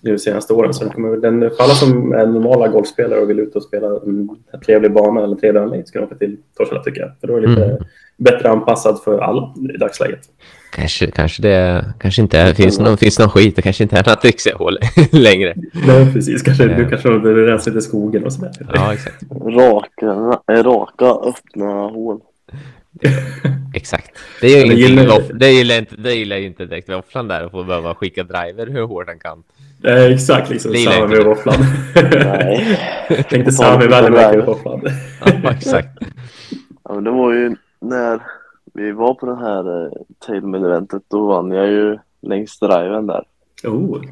Nu 0.00 0.18
senaste 0.18 0.52
åren. 0.52 0.74
Så 0.74 0.84
den, 0.84 0.92
kommer, 0.92 1.16
den, 1.16 1.40
för 1.40 1.62
alla 1.62 1.74
som 1.74 2.12
är 2.12 2.26
normala 2.26 2.68
golfspelare 2.68 3.20
och 3.20 3.30
vill 3.30 3.40
ut 3.40 3.56
och 3.56 3.62
spela 3.62 3.86
en 3.86 4.28
trevlig 4.66 4.92
bana 4.92 5.24
eller 5.24 5.36
trevlig 5.36 5.60
anläggning 5.60 5.86
ska 5.86 5.98
de 5.98 6.04
åka 6.04 6.14
till 6.14 6.36
Torshälla 6.56 6.82
tycker 6.82 7.00
jag. 7.00 7.10
För 7.20 7.26
då 7.26 7.36
är 7.36 7.40
det 7.40 7.46
lite 7.46 7.64
mm. 7.64 7.84
bättre 8.16 8.50
anpassad 8.50 9.02
för 9.04 9.18
alla 9.18 9.54
i 9.74 9.76
dagsläget. 9.76 10.20
Kanske, 10.72 11.10
kanske 11.10 11.42
det 11.42 11.84
kanske 12.00 12.22
inte 12.22 12.38
är, 12.38 12.54
finns, 12.54 12.78
någon, 12.78 12.96
finns 12.96 13.18
någon 13.18 13.28
skit. 13.28 13.56
Det 13.56 13.62
kanske 13.62 13.82
inte 13.82 13.96
är 13.96 14.10
något 14.10 14.22
Dixie-hål 14.22 14.78
längre. 15.12 15.54
Nej, 15.86 16.12
precis. 16.12 16.42
Kanske, 16.42 16.64
du 16.64 16.88
kanske 16.88 17.08
behöver 17.08 17.42
rensa 17.42 17.70
lite 17.70 17.82
skogen 17.82 18.24
och 18.24 18.32
sådär. 18.32 18.50
Ja, 18.74 18.94
exakt. 18.94 19.22
Raka, 19.30 20.40
raka 20.48 21.06
öppna 21.06 21.72
hål. 21.72 22.20
Exakt. 23.74 24.18
Det 24.40 24.46
är 24.46 24.66
ju 24.66 24.74
gillar, 24.74 25.38
det 25.38 25.50
gillar, 25.50 25.78
inte, 25.78 25.96
det 25.96 26.14
gillar 26.14 26.36
inte 26.36 26.66
direkt 26.66 26.88
våfflan 26.88 27.28
där 27.28 27.44
att 27.44 27.50
få 27.50 27.64
behöva 27.64 27.94
skicka 27.94 28.22
driver 28.22 28.66
hur 28.66 28.82
hårt 28.82 29.08
han 29.08 29.18
kan. 29.18 29.42
Eh, 29.84 30.04
exakt, 30.04 30.50
liksom 30.50 30.74
samma 30.74 31.06
med 31.06 31.24
våfflan. 31.24 31.54
Nej. 32.12 32.78
Tänkte 33.30 33.52
Sami 33.52 33.86
Wallenberg 33.86 34.36
med 34.36 34.46
våfflan. 34.46 34.80
ja, 35.42 35.50
exakt. 35.50 35.88
Ja, 36.84 36.94
men 36.94 37.04
det 37.04 37.10
var 37.10 37.32
ju 37.32 37.56
när 37.80 38.22
vi 38.74 38.92
var 38.92 39.14
på 39.14 39.26
det 39.26 39.36
här 39.36 39.84
eh, 39.84 39.92
Tailman-eventet, 40.26 41.02
då 41.08 41.26
vann 41.26 41.50
jag 41.50 41.66
ju 41.66 41.98
längs 42.22 42.58
driven 42.58 43.06
där. 43.06 43.24
Oh. 43.64 44.02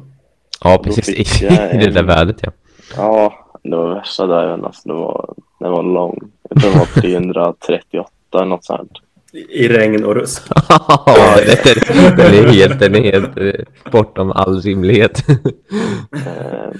Ja, 0.63 0.81
precis. 0.83 1.09
I, 1.41 1.47
en... 1.47 1.79
det 1.79 1.91
där 1.91 2.03
vädret, 2.03 2.39
ja. 2.41 2.51
Ja, 2.95 3.33
det 3.63 3.75
var 3.75 3.95
värsta 3.95 4.27
driven. 4.27 4.65
Alltså, 4.65 4.89
det 4.89 4.93
var, 4.93 5.33
den 5.59 5.71
var 5.71 5.83
lång. 5.83 6.31
Jag 6.49 6.61
tror 6.61 6.71
det 6.71 6.77
var 6.77 7.01
338 7.01 8.09
eller 8.35 8.45
något 8.45 8.65
sånt. 8.65 8.91
I 9.33 9.67
regn 9.67 10.05
och 10.05 10.15
rusk. 10.15 10.43
ja, 10.69 11.37
den 12.17 12.33
är 12.33 12.47
helt, 12.47 12.79
den 12.79 12.95
är 12.95 13.11
helt 13.11 13.37
eh, 13.37 13.91
bortom 13.91 14.31
all 14.31 14.61
rimlighet. 14.61 15.29
Eh, 15.29 16.71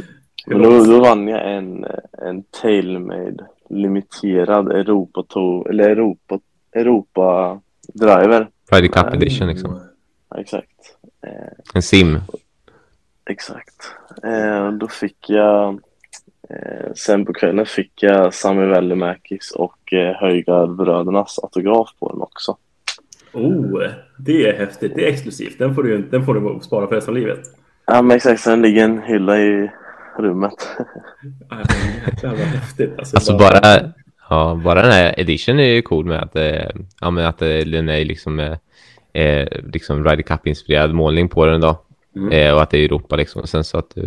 men 0.46 0.62
då, 0.62 0.84
då 0.84 1.00
vann 1.00 1.27
jag 1.27 1.53
en, 1.53 1.86
en 2.12 2.44
Tailmade 2.62 3.48
limiterad 3.70 4.72
Europa, 4.72 5.24
eller 5.70 5.89
Europa, 5.89 6.39
Europa 6.74 7.60
driver. 7.94 8.50
Friday 8.70 8.89
Cup 8.89 9.13
edition 9.13 9.48
liksom. 9.48 9.79
Ja, 10.29 10.39
exakt. 10.39 10.70
En 11.74 11.82
sim. 11.82 12.20
Exakt. 13.25 13.91
Då 14.79 14.88
fick 14.88 15.29
jag 15.29 15.74
Eh, 15.74 15.88
sen 16.96 17.25
på 17.25 17.34
kvällen 17.34 17.65
fick 17.65 18.03
jag 18.03 18.34
Sami 18.34 18.65
Välimäkis 18.65 19.51
och 19.51 19.94
eh, 19.94 20.15
Höjgardbrödernas 20.15 21.39
autograf 21.44 21.89
på 22.00 22.12
den 22.12 22.22
också. 22.22 22.58
Oh, 23.34 23.84
det 24.18 24.50
är 24.50 24.58
häftigt. 24.58 24.96
Det 24.96 25.06
är 25.06 25.13
exklusivt. 25.13 25.60
Den 25.60 25.75
får 25.75 25.84
du, 25.84 26.01
den 26.01 26.25
får 26.25 26.34
du 26.34 26.60
spara 26.62 26.88
för 26.88 26.96
resten 26.96 27.13
av 27.13 27.18
livet. 27.18 27.39
Ja, 27.86 28.01
men 28.01 28.18
exakt. 28.18 28.46
Den 28.46 28.62
ligger 28.62 28.84
en 28.84 29.01
hylla 29.01 29.38
i 29.38 29.72
rummet. 30.18 30.53
Jäklar 32.06 32.29
vad 32.29 32.39
häftigt. 32.39 33.00
Alltså, 33.00 33.18
alltså 33.18 33.38
bara... 33.38 33.62
bara, 33.62 33.91
ja, 34.29 34.62
bara 34.63 34.82
den 34.82 34.91
här 34.91 35.20
edition 35.20 35.60
är 35.60 35.63
ju 35.63 35.82
cool 35.82 36.06
med 36.06 36.24
att, 36.24 36.36
eh, 36.36 36.70
ja, 37.01 37.12
men 37.12 37.25
att 37.25 37.38
den 37.38 37.89
är 37.89 38.06
liksom, 38.06 38.39
eh, 39.13 39.48
liksom 39.74 40.03
Ryder 40.03 40.24
Cup-inspirerad 40.24 40.94
målning 40.94 41.29
på 41.29 41.46
den 41.46 41.62
då. 41.62 41.82
Mm. 42.15 42.32
Eh, 42.32 42.53
och 42.53 42.62
att 42.62 42.70
det 42.70 42.77
är 42.77 42.86
Europa 42.86 43.15
liksom. 43.15 43.48
Sen 43.48 43.63
så 43.63 43.77
att 43.77 43.98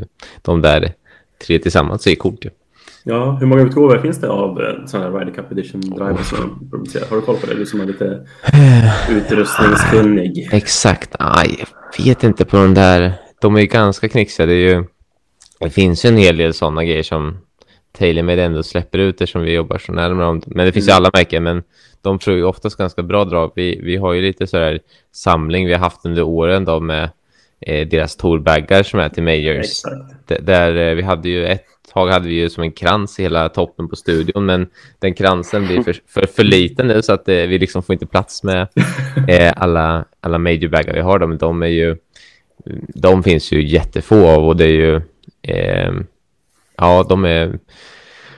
de 0.42 0.62
där 0.62 0.92
tre 1.46 1.58
tillsammans 1.58 2.06
är 2.06 2.14
coolt 2.14 2.44
ju. 2.44 2.50
Ja, 3.04 3.37
hur 3.40 3.46
många 3.46 3.62
utgåvor 3.62 3.99
finns 3.99 4.20
det 4.20 4.28
av 4.28 4.61
eh, 4.61 4.87
sådana 4.87 5.11
här 5.11 5.18
Ryder 5.18 5.32
Cup 5.32 5.52
Edition 5.52 5.80
driver 5.80 6.22
som 6.22 6.68
producerar? 6.70 7.06
Har 7.08 7.16
du 7.16 7.22
koll 7.22 7.37
på 7.37 7.46
det? 7.46 7.54
Du 7.54 7.66
som 7.66 7.80
är 7.80 7.87
lite 7.87 8.26
utrustningskunnig. 9.11 10.49
Exakt. 10.52 11.16
Aj, 11.18 11.64
jag 11.99 12.04
vet 12.04 12.25
inte 12.25 12.44
på 12.44 12.56
de 12.56 12.75
där. 12.75 13.12
De 13.40 13.56
är 13.56 13.61
ju 13.61 13.66
ganska 13.66 14.08
knixiga. 14.08 14.46
Det, 14.46 14.54
ju, 14.54 14.84
det 15.61 15.70
finns 15.70 16.04
ju 16.04 16.08
en 16.08 16.16
hel 16.16 16.37
del 16.37 16.54
sådana 16.54 16.84
grejer 16.84 17.02
som 17.02 17.38
TaylorMade 17.99 18.42
ändå 18.42 18.62
släpper 18.62 18.99
ut 18.99 19.20
eftersom 19.20 19.42
vi 19.42 19.52
jobbar 19.52 19.78
så 19.78 19.92
närmare 19.92 20.26
dem. 20.26 20.42
Men 20.46 20.66
det 20.66 20.72
finns 20.72 20.88
mm. 20.88 20.92
ju 20.92 20.96
alla 20.96 21.11
märken, 21.12 21.42
men 21.42 21.62
de 22.02 22.18
tror 22.18 22.37
ju 22.37 22.44
oftast 22.44 22.78
ganska 22.78 23.02
bra 23.02 23.25
drag. 23.25 23.52
Vi, 23.56 23.80
vi 23.82 23.96
har 23.96 24.12
ju 24.12 24.22
lite 24.22 24.46
så 24.46 24.58
här 24.58 24.80
samling 25.12 25.66
vi 25.66 25.72
har 25.72 25.80
haft 25.80 26.06
under 26.06 26.22
åren 26.22 26.64
då 26.64 26.80
med 26.80 27.11
eh, 27.62 27.88
deras 27.88 28.16
tourbaggar 28.16 28.83
som 28.83 29.00
är 29.00 29.09
till 29.09 29.23
Majors. 29.23 29.83
Där 30.40 30.77
eh, 30.77 30.94
vi 30.94 31.03
hade 31.03 31.29
ju 31.29 31.46
ett 31.46 31.64
tag 31.92 32.09
hade 32.09 32.29
vi 32.29 32.35
ju 32.35 32.51
som 32.51 32.62
en 32.62 32.72
krans 32.72 33.20
i 33.20 33.22
hela 33.22 33.48
toppen 33.48 33.88
på 33.88 33.96
studion, 33.96 34.46
men 34.46 34.66
den 34.98 35.14
kransen 35.14 35.66
blir 35.66 35.83
för, 35.83 35.96
för, 36.09 36.27
för 36.27 36.44
liten 36.44 36.88
nu 36.88 37.03
så 37.03 37.12
att 37.12 37.29
eh, 37.29 37.35
vi 37.35 37.59
liksom 37.59 37.83
får 37.83 37.92
inte 37.92 38.07
plats 38.07 38.42
med 38.42 38.68
eh, 39.29 39.53
alla, 39.57 40.05
alla 40.20 40.38
majorbaggar 40.38 40.94
vi 40.94 41.01
har. 41.01 41.18
Då, 41.18 41.27
men 41.27 41.38
de 41.38 41.62
är 41.62 41.66
ju, 41.66 41.96
de 42.94 43.22
finns 43.22 43.53
ju 43.53 43.68
jättefå 43.68 44.27
av 44.27 44.44
och 44.44 44.57
det 44.57 44.64
är 44.64 44.68
ju, 44.68 44.96
eh, 45.42 45.92
ja, 46.77 47.07
de 47.09 47.25
är, 47.25 47.59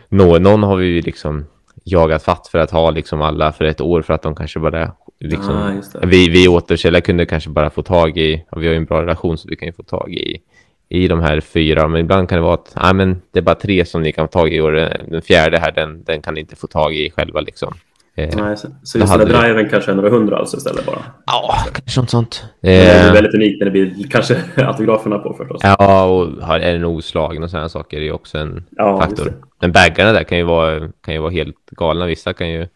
någon, 0.09 0.43
någon 0.43 0.63
har 0.63 0.77
vi 0.77 0.87
ju 0.87 1.01
liksom 1.01 1.45
jagat 1.85 2.23
fatt 2.23 2.49
för 2.49 2.59
att 2.59 2.71
ha 2.71 2.91
liksom 2.91 3.23
alla 3.23 3.53
för 3.53 3.65
ett 3.65 3.81
år 3.81 4.03
för 4.03 4.15
att 4.15 4.23
de 4.23 4.35
kanske 4.35 4.61
bara 4.61 4.93
liksom, 5.21 5.83
ah, 5.95 6.07
vi, 6.07 6.29
vi 6.29 6.49
återförsäljare 6.49 7.01
kunde 7.01 7.27
kanske 7.27 7.51
bara 7.51 7.71
få 7.71 7.83
tag 7.83 8.19
i, 8.19 8.45
och 8.51 8.63
vi 8.63 8.67
har 8.67 8.73
ju 8.73 8.79
en 8.79 8.85
bra 8.85 9.03
relation 9.03 9.39
så 9.39 9.49
vi 9.49 9.57
kan 9.57 9.69
ju 9.69 9.73
få 9.73 9.83
tag 9.83 10.13
i 10.15 10.41
i 10.89 11.09
de 11.09 11.21
här 11.21 11.41
fyra, 11.41 11.89
men 11.89 12.01
ibland 12.01 12.29
kan 12.29 12.39
det 12.39 12.43
vara 12.43 12.55
att 12.55 12.73
ah, 12.75 12.93
men 12.93 13.23
det 13.33 13.39
är 13.39 13.43
bara 13.43 13.55
tre 13.55 13.85
som 13.85 14.03
ni 14.03 14.13
kan 14.13 14.29
få 14.29 14.33
tag 14.33 14.55
i 14.55 14.61
och 14.61 14.73
den 14.73 15.23
fjärde 15.23 15.59
här, 15.59 15.73
den, 15.73 16.05
den 16.05 16.23
kan 16.23 16.35
ni 16.35 16.41
inte 16.41 16.57
få 16.57 16.67
tag 16.67 16.95
i 16.95 17.11
själva 17.11 17.41
liksom. 17.41 17.75
Eh, 18.17 18.29
Nej, 18.37 18.57
så, 18.57 18.69
så 18.83 18.99
just 18.99 19.19
den 19.19 19.29
där 19.29 19.43
driven 19.43 19.69
kanske 19.69 19.91
är 19.91 19.95
några 19.95 20.11
hundra 20.11 20.39
alltså 20.39 20.57
istället 20.57 20.87
bara? 20.87 21.05
Ja, 21.27 21.55
kanske 21.73 22.01
något 22.01 22.11
sånt. 22.11 22.45
Det 22.61 22.77
är 22.77 23.09
eh, 23.09 23.13
väldigt 23.13 23.35
unikt 23.35 23.61
när 23.61 23.65
det 23.65 23.71
blir 23.71 24.09
kanske 24.11 24.37
autograferna 24.57 25.19
på 25.19 25.35
förstås. 25.35 25.61
Ja, 25.65 26.05
och 26.05 26.27
har, 26.43 26.61
är 26.61 26.73
den 26.73 26.85
oslagen 26.85 27.43
och 27.43 27.51
sådana 27.51 27.69
saker 27.69 27.97
är 27.97 28.03
ju 28.03 28.13
också 28.13 28.39
en 28.39 28.65
ja, 28.71 29.01
faktor. 29.01 29.33
Men 29.61 29.73
baggarna 29.73 30.13
där 30.13 30.25
kan 30.25 30.39
ju, 30.39 30.45
vara, 30.45 30.89
kan 31.05 31.15
ju 31.15 31.21
vara 31.21 31.31
helt 31.31 31.71
galna. 31.71 32.07
Vissa 32.07 32.33
kan 32.33 32.51
ju 32.51 32.67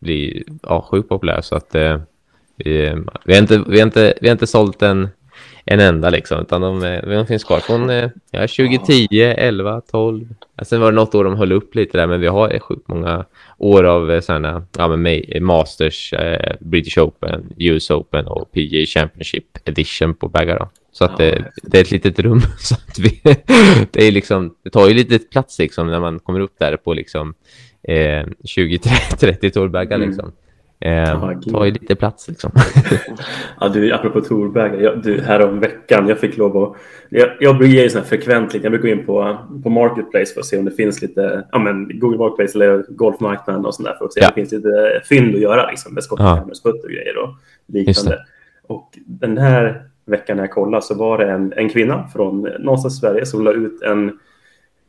bli 0.00 0.44
ja, 0.62 0.86
sjukt 0.90 1.08
populära 1.08 1.42
så 1.42 1.54
att 1.56 1.74
eh, 1.74 2.00
vi, 2.56 2.94
vi, 3.24 3.32
har 3.34 3.40
inte, 3.40 3.64
vi, 3.66 3.78
har 3.80 3.86
inte, 3.86 4.14
vi 4.20 4.28
har 4.28 4.32
inte 4.32 4.46
sålt 4.46 4.82
en 4.82 5.08
en 5.64 5.80
enda 5.80 6.10
liksom, 6.10 6.40
utan 6.40 6.60
de, 6.60 7.00
de 7.02 7.26
finns 7.26 7.44
kvar 7.44 7.60
från 7.60 7.90
eh, 7.90 8.10
ja, 8.30 8.40
2010, 8.40 9.06
11, 9.20 9.80
12. 9.80 10.28
Sen 10.62 10.80
var 10.80 10.92
det 10.92 10.96
något 10.96 11.14
år 11.14 11.24
de 11.24 11.36
höll 11.36 11.52
upp 11.52 11.74
lite 11.74 11.98
där, 11.98 12.06
men 12.06 12.20
vi 12.20 12.26
har 12.26 12.58
sjukt 12.58 12.88
många 12.88 13.24
år 13.58 13.84
av 13.84 14.10
eh, 14.10 14.20
sådana, 14.20 14.66
ja, 14.78 14.96
men 14.96 15.20
Masters, 15.40 16.12
eh, 16.12 16.56
British 16.60 16.98
Open, 16.98 17.52
US 17.56 17.90
Open 17.90 18.26
och 18.26 18.52
PGA 18.52 18.86
Championship 18.86 19.44
Edition 19.64 20.14
på 20.14 20.28
baggar 20.28 20.58
då. 20.58 20.68
Så 20.92 21.04
att 21.04 21.18
ja, 21.18 21.24
det, 21.24 21.44
det, 21.62 21.78
är 21.78 21.82
ett 21.82 21.90
litet 21.90 22.18
rum. 22.18 22.40
Så 22.58 22.74
att 22.74 22.98
vi, 22.98 23.20
det, 23.90 24.06
är 24.06 24.12
liksom, 24.12 24.54
det 24.64 24.70
tar 24.70 24.88
ju 24.88 24.94
lite 24.94 25.18
plats 25.18 25.58
liksom 25.58 25.86
när 25.86 26.00
man 26.00 26.18
kommer 26.18 26.40
upp 26.40 26.54
där 26.58 26.76
på 26.76 26.94
liksom 26.94 27.34
eh, 27.82 28.26
20-30 28.44 29.50
tourbaggar 29.50 29.96
mm. 29.96 30.08
liksom. 30.08 30.32
Eh, 30.82 31.40
tar 31.52 31.64
ju 31.64 31.70
lite 31.70 31.94
plats 31.94 32.28
liksom. 32.28 32.50
ja, 33.60 33.68
du, 33.68 33.92
apropå 33.92 34.20
tourbag, 34.20 34.82
jag, 34.82 35.02
du, 35.02 35.20
här 35.20 35.46
om 35.46 35.60
veckan, 35.60 36.08
jag 36.08 36.18
fick 36.18 36.36
lov 36.36 36.56
att... 36.56 36.76
Jag, 37.08 37.28
jag 37.40 37.58
brukar 37.58 37.82
ju 37.82 37.90
sån 37.90 38.00
här 38.00 38.08
frekvent, 38.08 38.54
jag 38.54 38.62
brukar 38.62 38.88
gå 38.88 38.88
in 38.88 39.06
på, 39.06 39.38
på 39.62 39.70
Marketplace 39.70 40.34
för 40.34 40.40
att 40.40 40.46
se 40.46 40.58
om 40.58 40.64
det 40.64 40.70
finns 40.70 41.02
lite, 41.02 41.44
ja 41.52 41.58
men 41.58 41.98
Google 41.98 42.18
Marketplace 42.18 42.58
eller 42.58 42.84
Golfmarknaden 42.88 43.66
och 43.66 43.74
sånt 43.74 43.88
där 43.88 43.94
för 43.94 44.04
att 44.04 44.12
se 44.12 44.20
ja. 44.20 44.26
om 44.26 44.32
det 44.34 44.40
finns 44.40 44.52
lite 44.52 45.02
fynd 45.08 45.34
att 45.34 45.40
göra 45.40 45.70
liksom 45.70 45.94
med 45.94 46.04
skottkameror, 46.04 46.52
ja. 46.64 46.70
och 46.70 46.90
grejer 46.90 47.18
och 47.18 47.34
liknande. 47.66 48.18
Och 48.66 48.98
den 49.06 49.38
här 49.38 49.82
veckan 50.06 50.36
när 50.36 50.44
jag 50.44 50.50
kollade 50.50 50.82
så 50.82 50.94
var 50.94 51.18
det 51.18 51.30
en, 51.30 51.52
en 51.52 51.68
kvinna 51.68 52.08
från 52.08 52.42
någonstans 52.42 52.96
i 52.96 53.00
Sverige 53.00 53.26
som 53.26 53.44
la 53.44 53.52
ut 53.52 53.82
en 53.82 54.18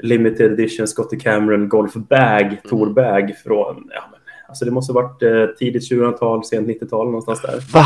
limited 0.01 0.51
edition 0.51 0.87
Scotty 0.87 1.19
Cameron 1.19 1.69
Golf 1.69 1.93
Bag, 1.93 2.41
mm. 2.41 2.57
tourbag 2.69 3.35
från 3.43 3.89
ja, 3.93 4.17
Alltså 4.51 4.65
det 4.65 4.71
måste 4.71 4.93
ha 4.93 5.01
varit 5.01 5.23
eh, 5.23 5.55
tidigt 5.57 5.91
2000-tal, 5.91 6.43
sent 6.43 6.67
90-tal 6.67 7.05
någonstans 7.05 7.41
där. 7.41 7.59
Va? 7.73 7.85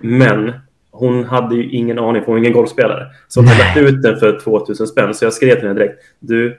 Men 0.00 0.52
hon 0.90 1.24
hade 1.24 1.54
ju 1.54 1.70
ingen 1.70 1.98
aning, 1.98 2.22
för 2.22 2.26
hon 2.26 2.36
är 2.36 2.40
ingen 2.40 2.52
golfspelare. 2.52 3.06
Så 3.28 3.40
hon 3.40 3.48
hade 3.48 3.58
lagt 3.58 3.76
ut 3.76 4.02
den 4.02 4.18
för 4.18 4.40
2000 4.40 4.86
spänn. 4.86 5.14
Så 5.14 5.24
jag 5.24 5.32
skrev 5.32 5.54
till 5.54 5.68
henne 5.68 5.80
direkt. 5.80 6.02
Du, 6.18 6.58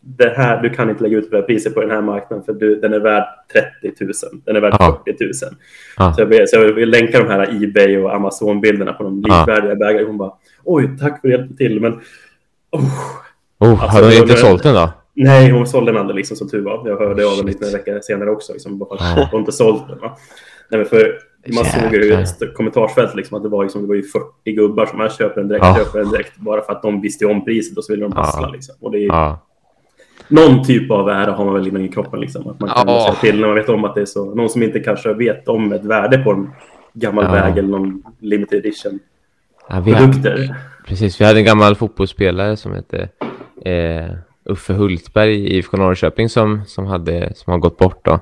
det 0.00 0.34
här, 0.36 0.62
du 0.62 0.70
kan 0.70 0.90
inte 0.90 1.02
lägga 1.02 1.18
ut 1.18 1.30
det 1.30 1.36
här 1.36 1.42
priset 1.42 1.74
på 1.74 1.80
den 1.80 1.90
här 1.90 2.00
marknaden 2.00 2.44
för 2.44 2.52
du, 2.52 2.80
den 2.80 2.92
är 2.92 3.00
värd 3.00 3.24
30 3.82 4.04
000. 4.04 4.12
Den 4.44 4.56
är 4.56 4.60
värd 4.60 4.74
ah. 4.78 5.02
40 5.04 5.24
000. 5.24 5.32
Ah. 5.96 6.12
Så, 6.12 6.20
jag, 6.20 6.48
så 6.48 6.56
jag 6.56 6.72
vill 6.72 6.90
länka 6.90 7.18
de 7.18 7.28
här 7.28 7.64
Ebay 7.64 7.98
och 7.98 8.14
Amazon-bilderna 8.14 8.92
på 8.92 9.02
de 9.02 9.16
likvärdiga 9.16 9.72
ah. 9.72 9.76
bägarna. 9.76 10.06
Hon 10.06 10.18
bara, 10.18 10.32
oj, 10.64 10.98
tack 11.00 11.20
för 11.20 11.28
hjälp 11.28 11.58
till, 11.58 11.80
men... 11.80 11.92
Oh. 12.70 13.27
Oh, 13.58 13.70
alltså, 13.70 13.86
har 13.86 14.10
du 14.10 14.16
inte 14.16 14.36
sålt 14.36 14.62
den 14.62 14.74
då? 14.74 14.90
Nej, 15.14 15.50
hon 15.50 15.66
sålde 15.66 15.92
den 15.92 16.00
aldrig 16.00 16.16
liksom 16.16 16.36
som 16.36 16.48
tur 16.48 16.64
var. 16.64 16.88
Jag 16.88 16.98
hörde 16.98 17.26
av 17.26 17.36
henne 17.36 17.52
en 17.60 17.72
vecka 17.72 18.00
senare 18.02 18.30
också. 18.30 18.52
Liksom, 18.52 18.78
bara 18.78 18.98
att 18.98 19.30
hon 19.30 19.40
inte 19.40 19.52
sålt 19.52 19.88
den. 19.88 19.98
Va? 19.98 20.16
Nej, 20.70 20.78
men 20.78 20.86
för 20.86 21.18
man 21.54 21.64
såg 21.64 21.94
ju 21.94 22.04
i 22.04 22.12
ett 22.12 22.54
kommentarsfält 22.54 23.14
liksom, 23.14 23.36
att 23.36 23.42
det 23.42 23.48
var, 23.48 23.62
liksom, 23.62 23.82
det 23.82 23.88
var 23.88 23.94
ju 23.94 24.02
40 24.02 24.52
gubbar 24.52 24.86
som 24.86 25.00
här 25.00 25.08
köper 25.08 25.40
en 25.40 25.48
direkt, 25.48 25.64
ja. 25.64 25.76
köper 25.76 26.00
en 26.00 26.10
direkt. 26.10 26.36
Bara 26.36 26.62
för 26.62 26.72
att 26.72 26.82
de 26.82 27.00
visste 27.00 27.26
om 27.26 27.44
priset 27.44 27.78
och 27.78 27.84
så 27.84 27.92
ville 27.92 28.04
de 28.04 28.12
passla. 28.12 28.48
Ja. 28.48 28.52
Liksom. 28.52 28.74
Och 28.80 28.90
det 28.90 28.98
är, 28.98 29.06
ja. 29.06 29.44
Någon 30.28 30.64
typ 30.64 30.90
av 30.90 31.06
värde 31.06 31.32
har 31.32 31.44
man 31.44 31.54
väl 31.54 31.68
inom 31.68 31.88
kroppen. 31.88 32.20
Liksom, 32.20 32.48
att 32.48 32.60
man 32.60 32.70
kan 32.70 32.86
säga 32.86 33.14
till 33.14 33.40
när 33.40 33.46
man 33.46 33.56
vet 33.56 33.68
om 33.68 33.84
att 33.84 33.94
det 33.94 34.00
är 34.00 34.06
så. 34.06 34.34
Någon 34.34 34.48
som 34.48 34.62
inte 34.62 34.80
kanske 34.80 35.12
vet 35.12 35.48
om 35.48 35.72
ett 35.72 35.84
värde 35.84 36.18
på 36.18 36.30
en 36.30 36.50
gammal 36.94 37.24
ja. 37.24 37.32
väg 37.32 37.58
eller 37.58 37.68
någon 37.68 38.02
limited 38.20 38.58
edition. 38.58 38.98
Ja, 39.68 39.80
vi 39.80 39.94
produkter. 39.94 40.56
Precis, 40.86 41.20
vi 41.20 41.24
hade 41.24 41.38
en 41.38 41.44
gammal 41.44 41.74
fotbollsspelare 41.74 42.56
som 42.56 42.72
hette 42.72 43.08
eh, 43.64 44.10
Uffe 44.44 44.72
Hultberg 44.72 45.34
i 45.34 45.56
IFK 45.56 45.76
Norrköping 45.76 46.28
som, 46.28 46.64
som, 46.66 46.86
hade, 46.86 47.34
som 47.34 47.50
har 47.50 47.58
gått 47.58 47.78
bort 47.78 48.04
då. 48.04 48.20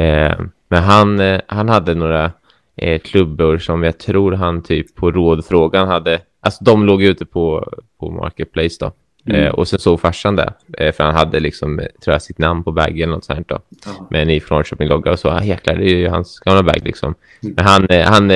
Eh, 0.00 0.40
men 0.68 0.82
han, 0.82 1.20
eh, 1.20 1.40
han 1.46 1.68
hade 1.68 1.94
några 1.94 2.32
eh, 2.76 3.00
klubbor 3.00 3.58
som 3.58 3.82
jag 3.82 3.98
tror 3.98 4.32
han 4.32 4.62
typ 4.62 4.94
på 4.94 5.10
rådfrågan 5.10 5.88
hade, 5.88 6.20
alltså 6.40 6.64
de 6.64 6.86
låg 6.86 7.02
ute 7.02 7.26
på, 7.26 7.72
på 8.00 8.10
Marketplace 8.10 8.76
då. 8.80 8.92
Mm. 9.28 9.40
Eh, 9.40 9.50
och 9.50 9.68
sen 9.68 9.78
såg 9.78 10.00
farsan 10.00 10.36
det, 10.36 10.52
eh, 10.78 10.92
för 10.92 11.04
han 11.04 11.14
hade 11.14 11.40
liksom, 11.40 11.78
eh, 11.78 11.86
tror 12.04 12.12
jag, 12.12 12.22
sitt 12.22 12.38
namn 12.38 12.64
på 12.64 12.72
bagen 12.72 13.02
eller 13.02 13.14
något 13.14 13.24
sånt 13.24 13.48
då. 13.48 13.58
Ja. 13.84 14.06
Med 14.10 14.22
en 14.22 14.30
IFK 14.30 14.54
Norrköping-logga 14.54 15.12
och 15.12 15.18
så, 15.18 15.28
ah, 15.28 15.42
jäklar, 15.42 15.76
det 15.76 15.90
är 15.90 15.96
ju 15.96 16.08
hans 16.08 16.38
gamla 16.38 16.62
bag 16.62 16.80
liksom. 16.84 17.14
Mm. 17.42 17.54
Men 17.56 17.64
han, 17.64 17.86
han 18.04 18.30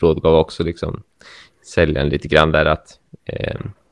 rådgav 0.00 0.34
också 0.34 0.62
liksom 0.62 1.02
säljaren 1.66 2.08
lite 2.08 2.28
grann 2.28 2.52
där 2.52 2.66
att 2.66 2.88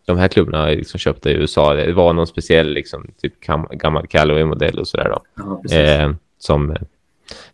de 0.09 0.19
här 0.19 0.29
klubbarna 0.29 0.67
liksom 0.67 0.99
köpt 0.99 1.27
i 1.27 1.31
USA. 1.31 1.75
Det 1.75 1.93
var 1.93 2.13
någon 2.13 2.27
speciell 2.27 2.73
liksom, 2.73 3.07
typ 3.23 3.41
gammal 3.71 4.07
Callaway-modell 4.07 4.79
och 4.79 4.89
sådär 4.89 5.09
då. 5.09 5.23
Ja. 5.71 5.77
Eh, 5.77 6.13
som, 6.39 6.77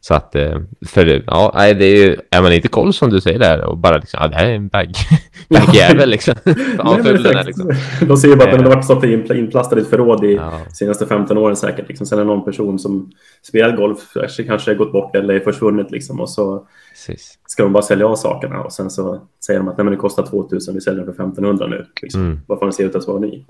så 0.00 0.14
att, 0.14 0.34
eh, 0.34 0.58
för 0.86 1.22
ja, 1.26 1.52
nej, 1.54 1.74
det 1.74 1.84
är 1.84 1.96
ju, 1.96 2.16
är 2.30 2.42
man 2.42 2.52
inte 2.52 2.68
koll 2.68 2.92
som 2.92 3.10
du 3.10 3.20
säger 3.20 3.38
där 3.38 3.64
och 3.64 3.78
bara 3.78 3.96
liksom, 3.96 4.18
ja, 4.22 4.28
det 4.28 4.36
här 4.36 4.46
är 4.46 4.54
en 4.54 4.68
bag, 4.68 4.92
bagjävel 5.48 6.10
liksom. 6.10 6.34
ja, 6.78 6.98
Nej, 7.04 7.44
liksom. 7.46 7.70
De 8.08 8.16
ser 8.16 8.28
ju 8.28 8.36
bara 8.36 8.50
att 8.50 8.58
den 8.58 8.66
har 8.66 8.94
varit 8.94 9.04
in- 9.04 9.36
inplastad 9.36 9.78
i 9.78 9.80
ett 9.80 9.90
förråd 9.90 10.24
i 10.24 10.34
Ja, 10.34 10.60
senaste 10.72 11.06
15 11.06 11.38
åren 11.38 11.56
säkert. 11.56 11.88
Liksom. 11.88 12.06
Sen 12.06 12.18
är 12.18 12.24
någon 12.24 12.44
person 12.44 12.78
som 12.78 13.10
spelar 13.42 13.76
golf 13.76 13.98
kanske, 14.14 14.42
kanske 14.42 14.74
gått 14.74 14.92
bort 14.92 15.16
eller 15.16 15.34
är 15.34 15.40
försvunnit 15.40 15.90
liksom. 15.90 16.20
Och 16.20 16.30
så 16.30 16.66
precis. 16.92 17.38
ska 17.46 17.62
de 17.62 17.72
bara 17.72 17.82
sälja 17.82 18.06
av 18.06 18.16
sakerna 18.16 18.60
och 18.60 18.72
sen 18.72 18.90
så 18.90 19.20
säger 19.46 19.60
de 19.60 19.68
att 19.68 19.76
Nej, 19.76 19.84
men 19.84 19.92
det 19.92 19.98
kostar 19.98 20.26
2000, 20.26 20.74
vi 20.74 20.80
säljer 20.80 21.04
den 21.04 21.14
för 21.14 21.22
1500 21.22 21.66
nu. 21.66 21.86
Liksom. 22.02 22.20
Mm. 22.20 22.40
Bara 22.46 22.58
för 22.58 22.68
att 22.68 22.74
se 22.74 22.82
ut 22.82 22.94
att 22.94 23.06
vara 23.06 23.18
ny. 23.18 23.44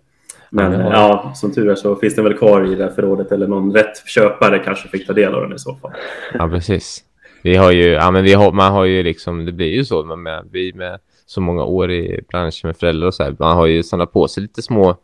Men 0.50 0.72
Ja, 0.80 1.32
som 1.34 1.52
tur 1.52 1.70
är 1.70 1.74
så 1.74 1.96
finns 1.96 2.14
den 2.14 2.24
väl 2.24 2.34
kvar 2.38 2.72
i 2.72 2.74
det 2.74 2.84
här 2.84 2.90
förrådet 2.90 3.32
eller 3.32 3.46
någon 3.46 3.72
rätt 3.72 4.08
köpare 4.08 4.58
kanske 4.58 4.88
fick 4.88 5.06
ta 5.06 5.12
del 5.12 5.34
av 5.34 5.42
den 5.42 5.52
i 5.52 5.58
så 5.58 5.74
fall. 5.74 5.90
Ja, 6.34 6.48
precis. 6.48 7.00
Vi 7.42 7.56
har 7.56 7.72
ju, 7.72 7.84
ja 7.88 8.10
men 8.10 8.24
vi 8.24 8.32
har, 8.34 8.52
man 8.52 8.72
har 8.72 8.84
ju 8.84 9.02
liksom, 9.02 9.44
det 9.46 9.52
blir 9.52 9.72
ju 9.74 9.84
så 9.84 10.04
med, 10.04 10.18
med, 10.18 10.44
vi 10.52 10.72
med 10.74 10.98
så 11.26 11.40
många 11.40 11.64
år 11.64 11.90
i 11.90 12.20
branschen 12.30 12.68
med 12.68 12.76
föräldrar 12.76 13.06
och 13.06 13.14
så 13.14 13.22
här, 13.22 13.36
man 13.38 13.56
har 13.56 13.66
ju 13.66 13.82
samlat 13.82 14.12
på 14.12 14.28
sig 14.28 14.42
lite 14.42 14.62
små 14.62 14.96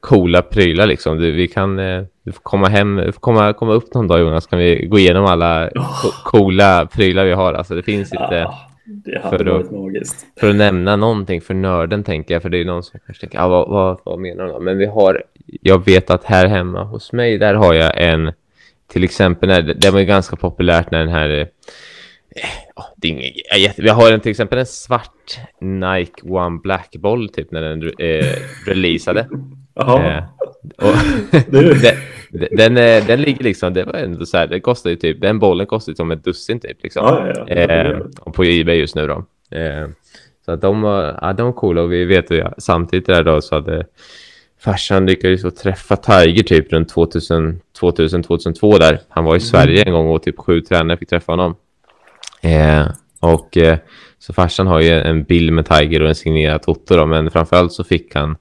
coola 0.00 0.42
prylar 0.42 0.86
liksom. 0.86 1.18
Du, 1.18 1.32
vi 1.32 1.48
kan, 1.48 1.78
eh, 1.78 2.02
du 2.24 2.32
får 2.32 2.40
komma 2.42 2.68
hem, 2.68 2.96
får 2.96 3.12
komma, 3.20 3.52
komma 3.52 3.72
upp 3.72 3.94
någon 3.94 4.08
dag 4.08 4.20
Jonas, 4.20 4.46
kan 4.46 4.58
vi 4.58 4.86
gå 4.86 4.98
igenom 4.98 5.24
alla 5.24 5.70
co- 5.74 6.12
coola 6.30 6.86
prylar 6.86 7.24
vi 7.24 7.32
har. 7.32 7.52
Alltså 7.54 7.74
det 7.74 7.82
finns 7.82 8.12
inte, 8.12 8.34
Ja, 8.34 8.54
det 8.86 9.18
hade 9.22 9.38
för 9.38 9.46
att- 9.46 9.52
varit 9.52 9.70
magiskt. 9.70 10.26
för 10.40 10.50
att 10.50 10.56
nämna 10.56 10.96
någonting 10.96 11.40
för 11.40 11.54
nörden 11.54 12.04
tänker 12.04 12.34
jag, 12.34 12.42
för 12.42 12.48
det 12.48 12.60
är 12.60 12.64
någon 12.64 12.82
som 12.82 13.00
kanske 13.06 13.20
tänker, 13.20 13.38
ah, 13.38 13.48
vad, 13.48 13.68
vad, 13.68 14.00
vad 14.04 14.18
menar 14.18 14.46
de? 14.46 14.64
Men 14.64 14.78
vi 14.78 14.86
har, 14.86 15.22
jag 15.62 15.84
vet 15.84 16.10
att 16.10 16.24
här 16.24 16.46
hemma 16.46 16.84
hos 16.84 17.12
mig, 17.12 17.38
där 17.38 17.54
har 17.54 17.74
jag 17.74 17.92
en, 18.02 18.32
till 18.86 19.04
exempel, 19.04 19.48
när, 19.48 19.62
det 19.62 19.90
var 19.90 19.98
ju 20.00 20.06
ganska 20.06 20.36
populärt 20.36 20.90
när 20.90 20.98
den 20.98 21.08
här, 21.08 21.48
det 22.96 23.08
är 23.08 23.12
ingen, 23.12 23.32
jag, 23.76 23.94
har 23.94 24.12
en, 24.12 24.20
till 24.20 24.30
exempel 24.30 24.58
en 24.58 24.66
svart 24.66 25.38
Nike 25.60 26.22
One 26.22 26.60
Black 26.62 26.96
boll 26.96 27.28
typ 27.28 27.50
när 27.50 27.62
den 27.62 27.82
eh, 27.82 28.36
releasade. 28.66 29.28
Jaha. 29.74 30.16
Eh, 30.16 30.24
den, 31.48 31.96
den, 32.50 32.76
eh, 32.76 33.06
den 33.06 33.20
ligger 33.20 33.44
liksom, 33.44 33.74
det 33.74 33.84
var 33.84 33.94
ändå 33.94 34.26
så 34.26 34.36
här, 34.36 34.46
det 34.46 34.60
kostar 34.60 34.90
ju 34.90 34.96
typ, 34.96 35.20
den 35.20 35.38
bollen 35.38 35.66
kostar 35.66 35.92
ju 35.92 35.96
som 35.96 36.10
ett 36.10 36.24
dussin 36.24 36.60
typ 36.60 36.82
liksom. 36.82 37.06
Ja, 37.06 37.32
ja, 37.34 37.44
ja. 37.48 37.54
Eh, 37.54 37.98
på 38.34 38.44
Ebay 38.44 38.76
just 38.76 38.94
nu 38.94 39.06
då. 39.06 39.24
Eh, 39.58 39.88
så 40.44 40.52
att 40.52 40.60
de 40.60 40.82
var, 40.82 41.18
ja, 41.22 41.32
de 41.32 41.46
var 41.46 41.52
coola 41.52 41.82
och 41.82 41.92
vi 41.92 42.04
vet 42.04 42.30
ju 42.30 42.44
samtidigt 42.58 43.06
där 43.06 43.22
då 43.22 43.40
så 43.40 43.54
hade 43.54 43.86
farsan 44.60 45.06
lyckades 45.06 45.54
träffa 45.54 45.96
Tiger 45.96 46.42
typ 46.42 46.72
runt 46.72 46.88
2000, 46.88 47.60
2000 47.80 48.22
2002 48.22 48.78
där. 48.78 49.00
Han 49.08 49.24
var 49.24 49.36
i 49.36 49.40
Sverige 49.40 49.82
en 49.82 49.92
gång 49.92 50.08
och 50.08 50.22
typ 50.22 50.38
sju 50.38 50.60
tränare 50.60 50.96
fick 50.96 51.08
träffa 51.08 51.32
honom. 51.32 51.54
Eh, 52.46 52.86
och 53.20 53.56
eh, 53.56 53.78
så 54.18 54.32
farsan 54.32 54.66
har 54.66 54.80
ju 54.80 54.90
en 54.90 55.24
bild 55.24 55.52
med 55.52 55.66
Tiger 55.66 56.02
och 56.02 56.08
en 56.08 56.14
signerad 56.14 56.62
Toto 56.62 56.96
då, 56.96 57.06
men 57.06 57.30
framförallt 57.30 57.72
så 57.72 57.84
fick 57.84 58.14
han 58.14 58.36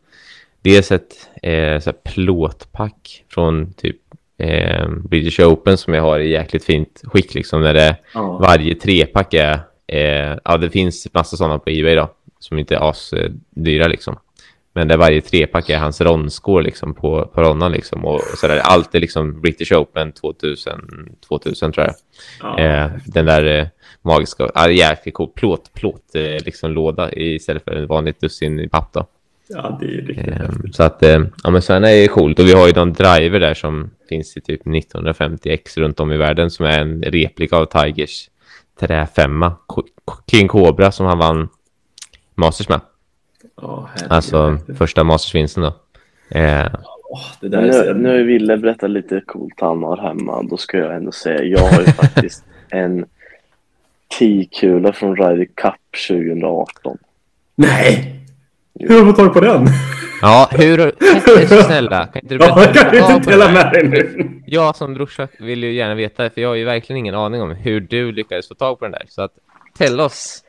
dels 0.62 0.92
ett 0.92 1.14
eh, 1.44 1.80
så 1.80 1.94
plåtpack 1.94 3.24
från 3.30 3.74
typ 3.74 3.98
eh, 4.38 4.90
British 4.90 5.40
Open 5.40 5.78
som 5.78 5.94
jag 5.94 6.02
har 6.02 6.20
i 6.20 6.32
jäkligt 6.32 6.66
fint 6.66 7.02
skick 7.04 7.34
liksom 7.34 7.62
när 7.62 7.74
det 7.74 7.98
Ja. 8.14 8.38
varje 8.38 8.76
trepack 8.76 9.34
är, 9.34 9.60
eh, 9.88 10.38
ja 10.44 10.58
det 10.58 10.70
finns 10.70 11.08
massa 11.14 11.38
sådana 11.38 11.60
på 11.60 11.70
Ebay 11.70 11.96
då, 11.96 12.10
som 12.40 12.60
inte 12.60 12.76
är 12.76 12.90
as 12.90 13.14
dyra 13.50 13.88
liksom. 13.88 14.16
Men 14.76 14.88
där 14.88 14.98
varje 14.98 15.22
trepack 15.22 15.70
är 15.70 15.78
hans 15.78 16.02
ronscore 16.02 16.64
liksom 16.64 16.94
på, 16.94 17.26
på 17.34 17.42
ronnan 17.42 17.72
liksom. 17.72 18.06
Och, 18.06 18.16
och 18.16 18.38
sådär, 18.38 18.58
allt 18.58 18.96
är 18.96 19.00
liksom 19.00 19.42
British 19.42 19.72
Open 19.72 20.12
2000, 20.12 21.10
2000 21.28 21.72
tror 21.72 21.86
jag. 21.86 21.96
Ja. 22.42 22.60
Eh, 22.60 22.92
den 23.06 23.26
där 23.26 23.60
eh, 23.60 23.68
magiska, 24.02 24.50
ja 24.56 24.70
jäkligt 24.70 25.16
cool 25.16 25.30
plåt, 25.36 25.74
plåt 25.74 26.16
eh, 26.16 26.46
liksom 26.46 26.72
låda 26.72 27.12
istället 27.12 27.64
för 27.64 27.72
en 27.72 27.88
vanligt 27.88 28.22
dussin 28.22 28.60
i 28.60 28.70
papp 28.70 28.94
då. 28.94 29.08
ja, 29.50 29.78
det 29.82 29.86
är 29.86 30.02
riktigt 30.02 30.28
Eh, 30.28 30.50
så 30.72 30.84
att, 30.84 31.04
eh, 31.04 31.24
ja 31.44 31.50
men 31.50 31.62
sådana 31.62 31.92
är 31.92 32.08
coolt. 32.08 32.40
Och 32.40 32.46
vi 32.46 32.54
har 32.54 32.68
ju 32.68 32.74
någon 32.74 32.94
driver 32.94 33.40
där 33.40 33.54
som 33.54 33.92
finns 34.10 34.38
i 34.38 34.42
typ 34.42 34.66
1950X 34.66 35.80
runt 35.80 36.00
om 36.00 36.12
i 36.12 36.18
världen 36.18 36.52
som 36.52 36.66
är 36.66 36.80
en 36.80 37.04
replika 37.04 37.58
av 37.58 37.66
Tigers 37.66 38.30
träfemma. 38.80 39.56
King 40.32 40.48
Cobra 40.48 40.92
som 40.92 41.06
han 41.06 41.18
vann 41.18 41.50
Masters 42.36 42.70
med. 42.70 42.82
Ja, 43.62 43.90
herregud, 43.94 44.12
Alltså 44.12 44.58
första 44.78 45.04
Mastersvinsten 45.04 45.64
då. 45.64 45.74
Eh, 46.40 46.68
Åh, 47.10 47.22
det 47.42 47.48
där 47.50 47.62
är 47.62 47.72
så... 47.72 47.84
Nu, 47.84 47.94
nu 47.94 48.10
har 48.10 48.24
Ville 48.24 48.58
berättat 48.58 48.90
lite 48.90 49.22
coolt 49.26 49.54
han 49.58 49.84
har 49.84 49.98
hemma. 49.98 50.44
Då 50.44 50.58
ska 50.58 50.78
jag 50.78 50.96
ändå 50.96 51.12
säga, 51.12 51.44
jag 51.44 51.60
har 51.60 51.80
ju 51.82 51.86
faktiskt 51.92 52.44
en 52.70 53.06
10-kula 54.20 54.94
från 54.94 55.16
Ryder 55.16 55.46
Cup 55.46 55.74
2018. 56.10 56.98
Nej! 57.56 58.12
Hur 58.80 58.90
har 58.90 59.00
du 59.00 59.06
fått 59.06 59.16
tag 59.16 59.34
på 59.34 59.40
den? 59.40 59.66
ja, 60.22 60.50
hur... 60.52 60.78
Kan 60.78 61.36
du 61.42 61.48
så 61.48 61.62
snälla? 61.64 62.08
Kan 62.08 62.22
inte 62.22 62.36
du 62.36 62.46
Ja, 62.46 62.56
berätta? 62.56 62.80
jag 62.80 62.90
kan 62.90 62.98
Ja, 62.98 63.16
inte 63.16 63.24
på 63.26 63.30
dela 63.32 63.52
med 63.52 63.72
dig 63.72 63.88
nu. 63.88 64.32
Jag 64.46 64.76
som 64.76 64.94
brorsa 64.94 65.28
vill 65.40 65.64
ju 65.64 65.74
gärna 65.74 65.96
veta, 65.96 66.30
för 66.30 66.42
jag 66.42 66.50
har 66.50 66.56
ju 66.56 66.66
verkligen 66.66 66.98
ingen 66.98 67.16
aning 67.16 67.42
om 67.42 67.52
hur 67.52 67.80
du 67.80 68.12
lyckades 68.12 68.48
få 68.48 68.56
tag 68.56 68.80
på 68.80 68.86
den 68.86 68.92
där. 68.92 69.06
Så 69.08 69.22
att, 69.22 69.32
tell 69.78 70.00
oss. 70.00 70.44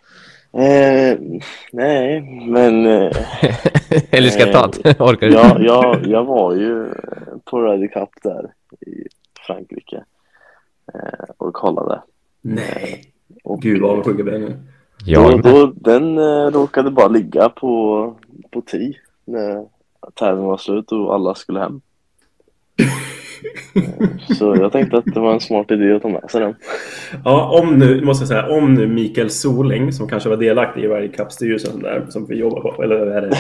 Eh, 0.59 1.19
nej, 1.73 2.21
men 2.51 2.87
eh, 2.87 3.11
Eller 4.11 4.29
ska 4.29 4.41
jag 4.41 4.53
ta 4.53 4.71
det? 4.83 5.01
Orkar 5.01 5.27
du? 5.27 5.33
jag, 5.33 5.63
jag, 5.63 6.07
jag 6.07 6.25
var 6.25 6.55
ju 6.55 6.89
på 7.45 7.63
Ryder 7.63 7.89
Cup 7.89 8.09
där 8.23 8.53
i 8.81 9.07
Frankrike 9.47 10.05
eh, 10.95 11.25
och 11.37 11.55
kollade. 11.55 12.03
Nej. 12.41 13.05
Och, 13.45 13.63
Gud 13.63 13.83
vad 13.83 13.91
avundsjuk 13.91 14.19
jag 14.19 14.27
blir 14.27 14.39
nu. 14.39 14.57
Då, 15.15 15.39
då, 15.39 15.67
den 15.67 16.19
eh, 16.19 16.51
råkade 16.51 16.91
bara 16.91 17.09
ligga 17.09 17.49
på, 17.49 18.15
på 18.51 18.61
tee 18.61 18.95
när 19.25 19.67
tävlingen 20.15 20.49
var 20.49 20.57
slut 20.57 20.93
och 20.93 21.15
alla 21.15 21.35
skulle 21.35 21.61
hem. 21.61 21.81
Eh, 23.75 23.83
Så 24.35 24.57
jag 24.61 24.73
tänkte 24.73 24.97
att 24.99 25.05
det 25.05 25.21
var 25.21 25.33
en 25.35 25.41
smart 25.41 25.71
idé 25.71 25.93
att 25.93 26.03
ta 26.03 26.09
med 26.09 26.31
sig 26.31 26.41
den. 26.41 26.55
Ja, 27.25 27.61
om 27.63 27.79
nu, 27.79 28.05
måste 28.05 28.23
jag 28.23 28.29
säga, 28.29 28.47
om 28.47 28.75
nu 28.75 28.87
Mikael 28.87 29.31
Soling, 29.31 29.93
som 29.93 30.09
kanske 30.09 30.29
var 30.29 30.37
delaktig 30.37 30.85
i 30.85 30.89
Ryder 30.89 31.17
Cup-styrelsen 31.17 31.83
där, 31.83 32.07
som 32.09 32.27
vi 32.27 32.37
jobbar 32.37 32.61
på, 32.61 32.83
eller 32.83 32.97
är 32.97 33.21
det 33.21 33.37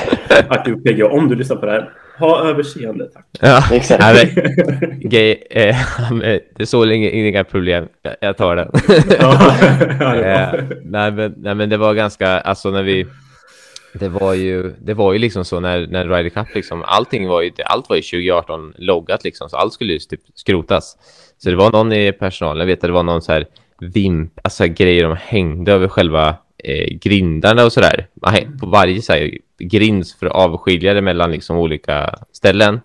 aktiv 0.48 0.74
PGA, 0.74 1.09
om 1.09 1.28
du 1.28 1.35
lyssnar 1.35 1.56
på 1.56 1.66
det 1.66 1.72
här, 1.72 1.90
ha 2.18 2.48
överseende 2.48 3.04
tack. 3.04 3.24
Ja, 3.40 3.62
Exakt. 3.72 4.00
Nej, 4.02 4.32
men, 4.80 5.00
gay, 5.00 5.37
eh, 5.50 5.76
det 6.20 6.62
är 6.62 6.64
så 6.64 6.85
länge 6.85 7.11
inga 7.11 7.44
problem. 7.44 7.85
Jag, 8.02 8.14
jag 8.20 8.37
tar 8.37 8.56
den. 8.56 8.68
ja, 9.20 9.38
ja, 10.00 10.16
ja. 10.16 10.22
Eh, 10.22 10.64
nej, 10.85 11.12
men, 11.12 11.35
nej, 11.37 11.54
men 11.54 11.68
det 11.68 11.76
var 11.76 11.94
ganska, 11.94 12.28
alltså 12.28 12.70
när 12.70 12.82
vi, 12.82 13.06
det 14.00 14.09
var 14.09 14.35
ju, 14.35 14.72
det 14.78 14.94
var 14.94 15.12
ju 15.12 15.18
liksom 15.18 15.44
så 15.44 15.61
när, 15.61 15.87
när 15.87 16.09
Ryder 16.09 16.28
Cup 16.30 16.54
liksom, 16.54 16.82
allting 16.82 17.28
var 17.28 17.42
ju, 17.42 17.50
allt 17.64 17.88
var 17.88 17.96
ju 17.96 18.02
2018 18.02 18.74
loggat 18.78 19.24
liksom, 19.24 19.48
så 19.48 19.56
allt 19.56 19.72
skulle 19.72 19.92
ju 19.92 19.98
typ 19.98 20.20
skrotas. 20.35 20.96
Så 21.38 21.50
det 21.50 21.56
var 21.56 21.72
någon 21.72 21.92
i 21.92 22.12
personalen, 22.12 22.61
jag 22.61 22.66
vet 22.66 22.78
att 22.78 22.88
det 22.88 22.92
var 22.92 23.02
någon 23.02 23.22
så 23.22 23.32
här 23.32 23.46
vimp, 23.80 24.32
alltså 24.44 24.66
grejer 24.66 25.02
de 25.04 25.16
hängde 25.20 25.72
över 25.72 25.88
själva 25.88 26.37
eh, 26.64 26.94
grindarna 27.00 27.64
och 27.64 27.72
sådär. 27.72 28.06
Man 28.14 28.35
häng- 28.35 28.59
På 28.61 28.66
varje 28.66 29.02
så 29.02 29.12
här 29.12 29.30
grind 29.59 30.06
för 30.20 30.26
att 30.26 30.32
avskilja 30.32 30.94
det 30.94 31.00
mellan 31.02 31.30
liksom 31.32 31.56
olika 31.56 32.14
ställen. 32.32 32.80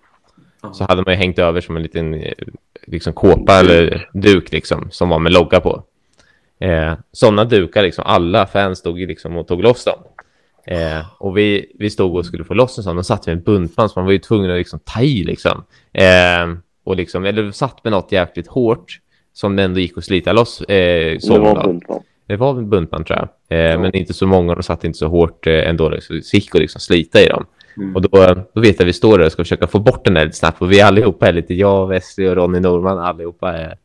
Så 0.72 0.84
hade 0.84 1.02
man 1.02 1.14
ju 1.14 1.18
hängt 1.18 1.38
över 1.38 1.60
som 1.60 1.76
en 1.76 1.82
liten 1.82 2.14
eh, 2.14 2.32
liksom 2.86 3.12
kåpa 3.12 3.60
eller 3.60 4.08
duk 4.12 4.52
liksom, 4.52 4.88
som 4.90 5.08
var 5.08 5.18
med 5.18 5.32
logga 5.32 5.60
på. 5.60 5.82
Eh, 6.60 6.94
sådana 7.12 7.44
dukar, 7.44 7.82
liksom, 7.82 8.04
alla 8.06 8.46
fans 8.46 8.78
stod 8.78 8.98
liksom 8.98 9.36
och 9.36 9.48
tog 9.48 9.62
loss 9.62 9.84
dem. 9.84 9.98
Eh, 10.66 11.06
och 11.18 11.36
vi, 11.36 11.72
vi 11.78 11.90
stod 11.90 12.16
och 12.16 12.26
skulle 12.26 12.44
få 12.44 12.54
loss 12.54 12.78
en 12.78 12.84
sån, 12.84 12.98
och 12.98 13.06
satt 13.06 13.26
med 13.26 13.36
en 13.36 13.42
buntband 13.42 13.90
så 13.90 13.98
man 13.98 14.04
var 14.06 14.12
ju 14.12 14.18
tvungen 14.18 14.50
att 14.50 14.58
liksom 14.58 14.80
ta 14.84 15.00
i 15.00 15.24
liksom. 15.24 15.64
Eh, 15.92 16.54
och 16.84 16.96
liksom, 16.96 17.24
eller 17.24 17.50
satt 17.50 17.84
med 17.84 17.90
något 17.90 18.12
jävligt 18.12 18.46
hårt 18.48 18.98
som 19.32 19.58
ändå 19.58 19.80
gick 19.80 19.98
att 19.98 20.04
slita 20.04 20.32
loss. 20.32 20.60
Eh, 20.60 21.18
Det 21.22 21.28
var 21.28 21.54
då. 21.54 21.62
buntband. 21.62 22.02
det 22.26 22.36
var 22.36 22.58
en 22.58 22.70
buntband 22.70 23.06
tror 23.06 23.18
jag. 23.18 23.58
Eh, 23.58 23.70
ja. 23.70 23.78
Men 23.78 23.96
inte 23.96 24.14
så 24.14 24.26
många, 24.26 24.54
de 24.54 24.62
satt 24.62 24.84
inte 24.84 24.98
så 24.98 25.08
hårt 25.08 25.46
eh, 25.46 25.68
ändå. 25.68 25.96
Så 26.00 26.12
det 26.12 26.34
gick 26.34 26.54
att 26.54 26.60
liksom 26.60 26.80
slita 26.80 27.20
i 27.20 27.26
dem. 27.26 27.46
Mm. 27.76 27.96
Och 27.96 28.02
då, 28.02 28.08
då 28.54 28.60
vet 28.60 28.76
jag 28.78 28.80
att 28.80 28.88
vi 28.88 28.92
står 28.92 29.18
där 29.18 29.26
och 29.26 29.32
ska 29.32 29.44
försöka 29.44 29.66
få 29.66 29.78
bort 29.78 30.04
den 30.04 30.14
där 30.14 30.24
lite 30.24 30.36
snabbt. 30.36 30.62
Och 30.62 30.72
vi 30.72 30.80
allihopa 30.80 31.28
är 31.28 31.32
lite, 31.32 31.54
jag, 31.54 31.86
Wesley 31.86 32.28
och 32.28 32.36
Ronny 32.36 32.60
Norman, 32.60 32.98
allihopa 32.98 33.52
är... 33.52 33.76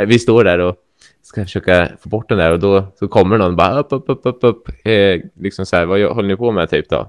vi 0.06 0.18
står 0.18 0.44
där 0.44 0.58
och 0.58 0.76
ska 1.22 1.44
försöka 1.44 1.88
få 2.00 2.08
bort 2.08 2.28
den 2.28 2.38
där. 2.38 2.52
Och 2.52 2.58
då 2.58 2.86
så 2.94 3.08
kommer 3.08 3.38
någon 3.38 3.56
bara 3.56 3.78
upp, 3.78 3.92
upp, 3.92 4.04
upp, 4.06 4.20
upp, 4.26 4.44
upp. 4.44 4.68
Eh, 4.84 5.20
liksom 5.40 5.66
så 5.66 5.76
här, 5.76 5.86
vad 5.86 6.02
håller 6.02 6.28
ni 6.28 6.36
på 6.36 6.52
med 6.52 6.70
typ 6.70 6.88
då? 6.88 7.08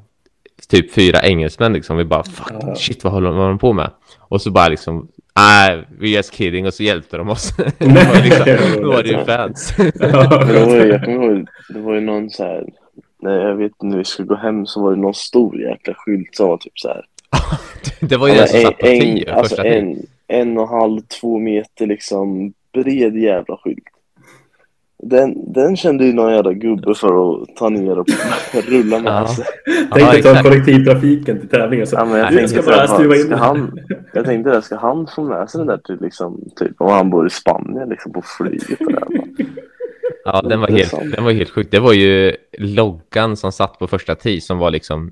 Typ 0.69 0.93
fyra 0.93 1.21
engelsmän 1.21 1.73
liksom. 1.73 1.97
Vi 1.97 2.05
bara, 2.05 2.23
fuck, 2.23 2.77
shit, 2.77 3.03
vad 3.03 3.13
håller, 3.13 3.29
vad 3.29 3.37
håller 3.37 3.49
de 3.49 3.59
på 3.59 3.73
med? 3.73 3.89
Och 4.19 4.41
så 4.41 4.51
bara 4.51 4.69
liksom, 4.69 5.07
Nej, 5.35 5.83
we 5.99 6.07
just 6.07 6.33
kidding. 6.33 6.67
Och 6.67 6.73
så 6.73 6.83
hjälpte 6.83 7.17
de 7.17 7.29
oss. 7.29 7.53
det 7.77 7.85
var, 7.85 8.23
liksom, 8.23 8.81
då 8.81 8.91
var 8.91 9.03
det 9.03 9.09
ju 9.09 9.25
fans. 9.25 9.73
det, 9.93 10.11
var 10.11 10.75
ju, 10.75 10.87
jag 10.87 11.05
kommer 11.05 11.45
det 11.69 11.79
var 11.79 11.93
ju 11.93 12.01
någon 12.01 12.29
så 12.29 12.43
här, 12.43 12.65
när 13.21 13.39
jag 13.39 13.55
vet 13.55 13.71
när 13.81 13.97
vi 13.97 14.03
skulle 14.03 14.27
gå 14.27 14.35
hem 14.35 14.65
så 14.65 14.83
var 14.83 14.91
det 14.91 15.01
någon 15.01 15.13
stor 15.13 15.61
jäkla 15.61 15.93
skylt 15.97 16.35
som 16.35 16.47
var 16.47 16.57
typ 16.57 16.79
så 16.79 16.87
här. 16.87 17.05
det 17.99 18.17
var 18.17 18.27
ju 18.27 18.33
den 18.33 18.47
som 18.47 18.61
satt 18.61 18.77
på 18.77 18.85
tio, 18.85 19.33
alltså 19.33 19.65
en, 19.65 20.05
en 20.27 20.57
och 20.57 20.63
en 20.63 20.69
halv, 20.69 21.01
två 21.01 21.39
meter 21.39 21.87
liksom 21.87 22.53
bred 22.73 23.17
jävla 23.17 23.57
skylt. 23.57 23.83
Den, 25.05 25.53
den 25.53 25.77
kände 25.77 26.05
ju 26.05 26.13
någon 26.13 26.33
jävla 26.33 26.53
gubbe 26.53 26.95
för 26.95 27.07
att 27.07 27.55
ta 27.55 27.69
ner 27.69 27.99
och 27.99 28.07
rulla 28.67 28.99
med 28.99 29.13
ja. 29.13 29.27
sig. 29.27 29.45
Tänkte 29.93 30.33
ta 30.33 30.43
kollektivtrafiken 30.43 31.39
till 31.39 31.49
tävlingen. 31.49 31.87
Så. 31.87 31.95
Ja, 31.95 32.05
men 32.05 32.19
jag, 32.19 32.27
tänkte 32.27 32.47
ska 32.47 32.71
bara 32.71 32.87
stuva 32.87 33.15
in. 33.15 33.31
Han, 33.31 33.79
jag 34.13 34.25
tänkte 34.25 34.51
det, 34.51 34.61
ska 34.61 34.75
han 34.75 35.07
få 35.15 35.23
med 35.23 35.49
sig 35.49 35.57
den 35.59 35.67
där 35.67 35.77
till 35.77 35.97
liksom, 36.01 36.51
typ 36.55 36.81
om 36.81 36.91
han 36.91 37.09
bor 37.09 37.27
i 37.27 37.29
Spanien 37.29 37.89
liksom 37.89 38.13
på 38.13 38.21
flyget? 38.37 38.79
Där, 38.79 39.03
ja, 40.25 40.41
den 40.41 40.59
var, 40.59 40.67
helt, 40.67 40.91
den 41.15 41.23
var 41.23 41.31
helt 41.31 41.49
sjuk. 41.49 41.67
Det 41.71 41.79
var 41.79 41.93
ju 41.93 42.35
loggan 42.57 43.37
som 43.37 43.51
satt 43.51 43.79
på 43.79 43.87
första 43.87 44.15
tee 44.15 44.41
som 44.41 44.57
var 44.57 44.71
liksom 44.71 45.11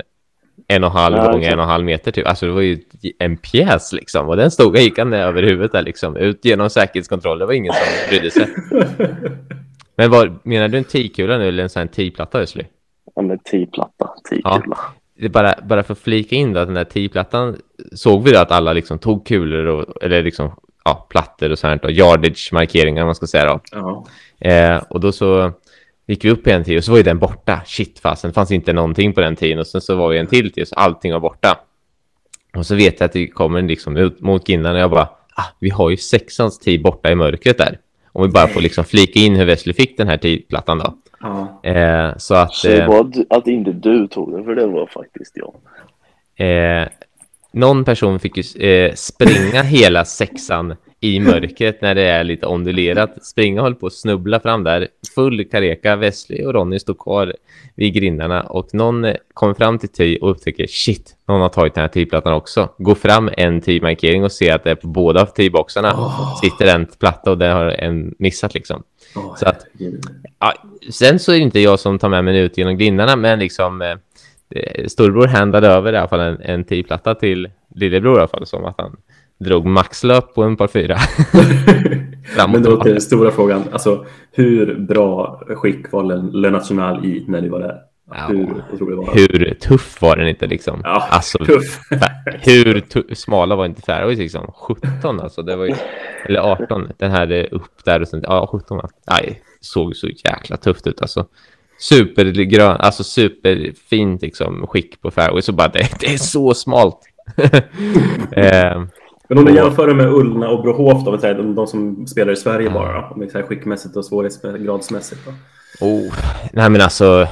en 0.67 0.83
och 0.83 0.89
en 0.89 0.95
halv 0.95 1.15
ja, 1.15 1.31
gånger 1.31 1.51
en 1.51 1.59
och 1.59 1.65
halv 1.65 1.85
meter 1.85 2.11
typ. 2.11 2.27
Alltså 2.27 2.45
det 2.45 2.51
var 2.51 2.61
ju 2.61 2.79
en 3.19 3.37
pjäs 3.37 3.93
liksom. 3.93 4.27
Och 4.27 4.37
den 4.37 4.51
stod 4.51 4.75
och 4.75 4.81
gick 4.81 4.99
över 4.99 5.43
huvudet 5.43 5.71
där 5.71 5.81
liksom. 5.81 6.17
Ut 6.17 6.45
genom 6.45 6.69
säkerhetskontroll. 6.69 7.39
Det 7.39 7.45
var 7.45 7.53
ingen 7.53 7.73
som 7.73 8.09
brydde 8.09 8.31
sig. 8.31 8.47
Men 9.95 10.11
vad, 10.11 10.39
menar 10.45 10.67
du 10.67 10.77
en 10.77 10.83
T-kula 10.83 11.37
nu 11.37 11.47
eller 11.47 11.63
en 11.63 11.69
sån 11.69 11.79
här 11.79 11.87
T-platta 11.87 12.39
Ösli? 12.39 12.67
Ja, 13.15 13.21
men 13.21 13.39
T-platta, 13.39 14.09
T-kula. 14.29 14.61
Ja, 14.67 14.93
det 15.19 15.29
bara, 15.29 15.53
bara 15.63 15.83
för 15.83 15.93
att 15.93 15.99
flika 15.99 16.35
in 16.35 16.53
då, 16.53 16.59
att 16.59 16.67
den 16.67 16.75
där 16.75 16.83
T-plattan 16.83 17.57
såg 17.91 18.23
vi 18.23 18.31
då 18.31 18.39
att 18.39 18.51
alla 18.51 18.73
liksom 18.73 18.99
tog 18.99 19.27
kulor 19.27 19.65
och, 19.65 20.03
eller 20.03 20.23
liksom, 20.23 20.51
ja, 20.83 21.07
plattor 21.09 21.51
och 21.51 21.59
sånt 21.59 21.83
och 21.83 21.91
yardage-markeringar 21.91 23.05
man 23.05 23.15
ska 23.15 23.27
säga 23.27 23.45
då. 23.45 23.59
Ja. 23.71 24.05
Eh, 24.39 24.83
och 24.89 24.99
då 24.99 25.11
så 25.11 25.51
gick 26.07 26.25
vi 26.25 26.29
upp 26.29 26.47
i 26.47 26.51
en 26.51 26.63
tid 26.63 26.77
och 26.77 26.83
så 26.83 26.91
var 26.91 26.97
ju 26.97 27.03
den 27.03 27.19
borta. 27.19 27.61
Shit 27.65 27.99
fasen, 27.99 28.29
det 28.29 28.33
fanns 28.33 28.51
inte 28.51 28.73
någonting 28.73 29.13
på 29.13 29.21
den 29.21 29.35
tiden 29.35 29.59
och 29.59 29.67
sen 29.67 29.81
så 29.81 29.95
var 29.95 30.09
vi 30.09 30.17
en 30.17 30.27
till 30.27 30.51
tid 30.51 30.67
så 30.67 30.75
allting 30.75 31.13
var 31.13 31.19
borta. 31.19 31.59
Och 32.55 32.65
så 32.65 32.75
vet 32.75 32.99
jag 32.99 33.05
att 33.05 33.13
det 33.13 33.27
kommer 33.27 33.61
liksom 33.61 33.97
ut 33.97 34.21
mot 34.21 34.49
Ginnan 34.49 34.75
och 34.75 34.81
jag 34.81 34.91
bara, 34.91 35.09
ah, 35.35 35.45
vi 35.59 35.69
har 35.69 35.89
ju 35.89 35.97
sexans 35.97 36.59
tid 36.59 36.81
borta 36.81 37.11
i 37.11 37.15
mörkret 37.15 37.57
där. 37.57 37.77
Om 38.11 38.23
vi 38.23 38.29
bara 38.29 38.47
får 38.47 38.61
liksom 38.61 38.83
flika 38.83 39.19
in 39.19 39.35
hur 39.35 39.45
Wesley 39.45 39.73
fick 39.73 39.97
den 39.97 40.07
här 40.07 40.17
tidplattan 40.17 40.77
då. 40.77 40.93
Ja. 41.19 41.61
Eh, 41.63 42.17
så 42.17 42.35
att... 42.35 42.53
Så 42.53 42.67
det 42.67 42.87
var 42.87 42.99
eh, 42.99 43.23
att 43.29 43.47
inte 43.47 43.71
du 43.71 44.07
tog 44.07 44.31
den, 44.31 44.43
för 44.43 44.55
det 44.55 44.67
var 44.67 44.87
faktiskt 44.87 45.37
jag. 45.37 45.55
Eh, 46.47 46.87
någon 47.51 47.85
person 47.85 48.19
fick 48.19 48.37
ju 48.37 48.67
eh, 48.67 48.93
springa 48.93 49.61
hela 49.61 50.05
sexan 50.05 50.75
i 51.03 51.19
mörkret 51.19 51.81
när 51.81 51.95
det 51.95 52.01
är 52.01 52.23
lite 52.23 52.47
ondulerat. 52.47 53.25
Springa 53.25 53.61
hålla 53.61 53.75
på 53.75 53.87
att 53.87 53.93
snubbla 53.93 54.39
fram 54.39 54.63
där. 54.63 54.87
Full 55.15 55.45
kareka, 55.45 55.95
Wesley 55.95 56.45
och 56.45 56.53
Ronny 56.53 56.79
stod 56.79 56.99
kvar 56.99 57.33
vid 57.75 57.93
grindarna 57.93 58.41
och 58.41 58.73
någon 58.73 59.13
kommer 59.33 59.53
fram 59.53 59.79
till 59.79 59.89
Ty 59.89 60.17
och 60.17 60.31
upptäcker 60.31 60.67
shit, 60.67 61.15
någon 61.27 61.41
har 61.41 61.49
tagit 61.49 61.73
den 61.73 61.81
här 61.81 61.87
Ty-plattan 61.87 62.33
också. 62.33 62.69
Går 62.77 62.95
fram 62.95 63.29
en 63.37 63.61
Ty-markering 63.61 64.23
och 64.23 64.31
ser 64.31 64.55
att 64.55 64.63
det 64.63 64.71
är 64.71 64.75
på 64.75 64.87
båda 64.87 65.25
Ty-boxarna 65.25 65.93
oh. 65.93 66.39
sitter 66.41 66.75
en 66.75 66.85
platta 66.99 67.31
och 67.31 67.37
det 67.37 67.47
har 67.47 67.65
en 67.65 68.15
missat 68.19 68.53
liksom. 68.53 68.83
Oh, 69.15 69.35
så 69.35 69.45
att, 69.45 69.65
ja, 70.39 70.53
sen 70.91 71.19
så 71.19 71.31
är 71.31 71.35
det 71.35 71.41
inte 71.41 71.59
jag 71.59 71.79
som 71.79 71.99
tar 71.99 72.09
med 72.09 72.23
mig 72.23 72.39
ut 72.39 72.57
genom 72.57 72.77
grindarna, 72.77 73.15
men 73.15 73.39
liksom 73.39 73.81
eh, 73.81 74.87
storbror 74.87 75.27
handlade 75.27 75.67
över 75.67 75.93
i 75.93 75.97
alla 75.97 76.07
fall 76.07 76.19
en, 76.19 76.41
en 76.41 76.63
Ty-platta 76.63 77.15
till 77.15 77.49
lillebror 77.75 78.15
i 78.15 78.19
alla 78.19 78.27
fall 78.27 78.45
som 78.45 78.65
att 78.65 78.75
han 78.77 78.97
drog 79.43 79.65
maxlöp 79.65 80.33
på 80.33 80.43
en 80.43 80.57
par 80.57 80.67
fyra. 80.67 80.97
Men 82.49 82.63
då 82.63 82.83
till 82.83 82.91
den 82.91 83.01
stora 83.01 83.31
frågan, 83.31 83.63
alltså 83.71 84.05
hur 84.31 84.75
bra 84.75 85.43
skick 85.47 85.91
var 85.91 86.33
Le 86.33 86.49
National 86.49 87.05
i 87.05 87.25
när 87.27 87.41
ni 87.41 87.49
var 87.49 87.59
där? 87.59 87.77
Ja, 88.13 88.27
hur, 88.27 88.95
var 88.95 89.15
hur 89.15 89.53
tuff 89.53 90.01
var 90.01 90.15
den 90.15 90.27
inte 90.27 90.47
liksom? 90.47 90.81
Ja, 90.83 91.07
alltså, 91.09 91.37
tuff. 91.37 91.79
hur 92.41 93.13
smala 93.15 93.55
var 93.55 93.65
inte 93.65 93.81
Fairways 93.81 94.19
liksom? 94.19 94.51
17 94.55 95.19
alltså, 95.19 95.41
det 95.41 95.55
var 95.55 95.65
ju, 95.65 95.75
eller 96.25 96.39
18, 96.39 96.91
den 96.97 97.11
här 97.11 97.53
upp 97.53 97.85
där 97.85 98.01
och 98.01 98.07
sen, 98.07 98.21
ja 98.23 98.49
17 98.51 98.81
Nej, 99.11 99.41
såg 99.61 99.95
så 99.95 100.07
jäkla 100.07 100.57
tufft 100.57 100.87
ut 100.87 101.01
alltså. 101.01 101.25
Supergrön, 101.79 102.77
alltså 102.79 103.03
superfint 103.03 104.21
liksom 104.21 104.67
skick 104.67 105.01
på 105.01 105.11
Fairways 105.11 105.49
och 105.49 105.55
bara 105.55 105.67
det, 105.67 105.89
det 105.99 106.13
är 106.13 106.17
så 106.17 106.53
smalt. 106.53 106.99
eh, 108.31 108.83
men 109.31 109.37
om 109.37 109.45
du 109.45 109.55
jämför 109.55 109.87
det 109.87 109.93
med 109.93 110.13
Ullna 110.13 110.49
och 110.49 110.61
Brohof, 110.61 111.05
då, 111.05 111.17
de, 111.17 111.55
de 111.55 111.67
som 111.67 112.07
spelar 112.07 112.33
i 112.33 112.35
Sverige 112.35 112.69
bara, 112.69 113.09
om 113.09 113.19
det 113.19 113.35
är 113.35 113.43
skickmässigt 113.43 113.95
och 113.95 114.05
svårighetsgradsmässigt? 114.05 115.21
Då. 115.25 115.31
Oh, 115.85 116.13
nej 116.53 116.69
men 116.69 116.81
alltså, 116.81 117.27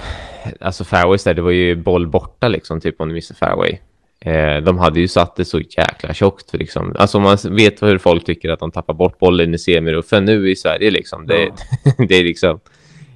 alltså 0.60 0.84
fairways 0.84 1.24
där, 1.24 1.34
det 1.34 1.42
var 1.42 1.52
ju 1.52 1.76
boll 1.76 2.08
borta 2.08 2.48
liksom, 2.48 2.82
typ 2.82 3.02
om 3.02 3.08
du 3.08 3.14
missar 3.14 3.36
fairway. 3.36 3.78
Eh, 4.22 4.64
de 4.64 4.78
hade 4.78 5.00
ju 5.00 5.08
satt 5.08 5.36
det 5.36 5.46
så 5.46 5.60
jäkla 5.60 6.14
tjockt. 6.14 6.54
Liksom. 6.54 6.96
Alltså 6.98 7.18
om 7.18 7.24
man 7.24 7.38
vet 7.50 7.84
hur 7.84 7.98
folk 7.98 8.26
tycker 8.26 8.50
att 8.50 8.60
de 8.60 8.72
tappar 8.72 8.94
bort 8.94 9.20
bollen 9.20 9.54
i 9.54 9.58
semiruffen 9.58 10.26
nu 10.26 10.50
i 10.52 10.56
Sverige. 10.56 10.92
Liksom. 10.92 11.28
Det, 11.28 11.42
ja. 11.42 11.92
det 12.08 12.16
är 12.16 12.24
liksom... 12.24 12.60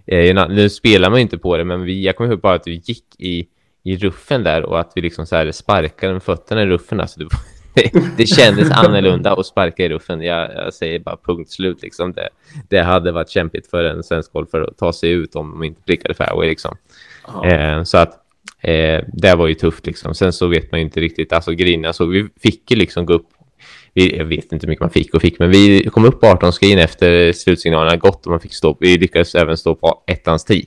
Eh, 0.06 0.48
nu 0.50 0.70
spelar 0.70 1.10
man 1.10 1.20
inte 1.20 1.38
på 1.38 1.58
det, 1.58 1.64
men 1.64 1.84
vi, 1.84 2.06
jag 2.06 2.16
kommer 2.16 2.30
ihåg 2.30 2.42
bara 2.42 2.56
att 2.56 2.68
vi 2.68 2.82
gick 2.86 3.06
i, 3.20 3.48
i 3.84 3.98
ruffen 3.98 4.44
där 4.44 4.64
och 4.64 4.80
att 4.80 4.92
vi 4.96 5.02
liksom 5.02 5.26
så 5.26 5.36
här 5.36 5.52
sparkade 5.52 6.14
med 6.14 6.24
fötterna 6.24 6.64
i 6.64 6.66
ruffen. 6.66 7.00
Alltså 7.00 7.20
det, 7.20 7.26
det 8.18 8.26
kändes 8.26 8.72
annorlunda 8.72 9.34
att 9.34 9.46
sparka 9.46 9.86
i 9.86 9.90
ruffen. 9.90 10.22
Jag, 10.22 10.52
jag 10.56 10.74
säger 10.74 11.00
bara 11.00 11.18
punkt 11.26 11.52
slut. 11.52 11.82
Liksom. 11.82 12.14
Det, 12.14 12.30
det 12.70 12.82
hade 12.82 13.12
varit 13.12 13.30
kämpigt 13.30 13.70
för 13.70 13.84
en 13.84 14.04
svensk 14.04 14.34
golfare 14.34 14.64
att 14.64 14.78
ta 14.78 14.94
sig 14.94 15.12
ut 15.12 15.36
om 15.36 15.52
de 15.52 15.64
inte 15.64 15.82
prickade 15.82 16.14
fairway. 16.14 16.50
Liksom. 16.50 16.78
Eh, 17.46 17.84
så 17.84 17.98
att 17.98 18.14
eh, 18.62 19.04
det 19.14 19.36
var 19.36 19.48
ju 19.48 19.54
tufft. 19.54 19.86
Liksom. 19.86 20.16
Sen 20.16 20.34
så 20.34 20.48
vet 20.48 20.72
man 20.72 20.80
ju 20.80 20.86
inte 20.86 21.00
riktigt. 21.00 21.34
Alltså 21.34 21.52
grejerna 21.52 21.94
så 21.94 22.06
vi 22.06 22.28
fick 22.42 22.72
ju 22.72 22.78
liksom 22.78 23.06
gå 23.06 23.14
upp. 23.14 23.28
Vi, 23.94 24.18
jag 24.18 24.26
vet 24.26 24.52
inte 24.52 24.66
hur 24.66 24.70
mycket 24.70 24.82
man 24.82 24.90
fick 24.90 25.14
och 25.14 25.22
fick, 25.22 25.40
men 25.40 25.50
vi 25.50 25.90
kom 25.94 26.06
upp 26.06 26.22
på 26.22 26.28
18 26.28 26.54
skrin 26.54 26.80
efter 26.80 27.34
slutsignalerna 27.34 27.98
gått 27.98 28.26
och 28.26 28.32
man 28.32 28.40
fick 28.40 28.54
stå. 28.54 28.78
Vi 28.80 28.98
lyckades 28.98 29.36
även 29.36 29.58
stå 29.58 29.76
på 29.76 30.04
ettans 30.08 30.46
tid. 30.46 30.66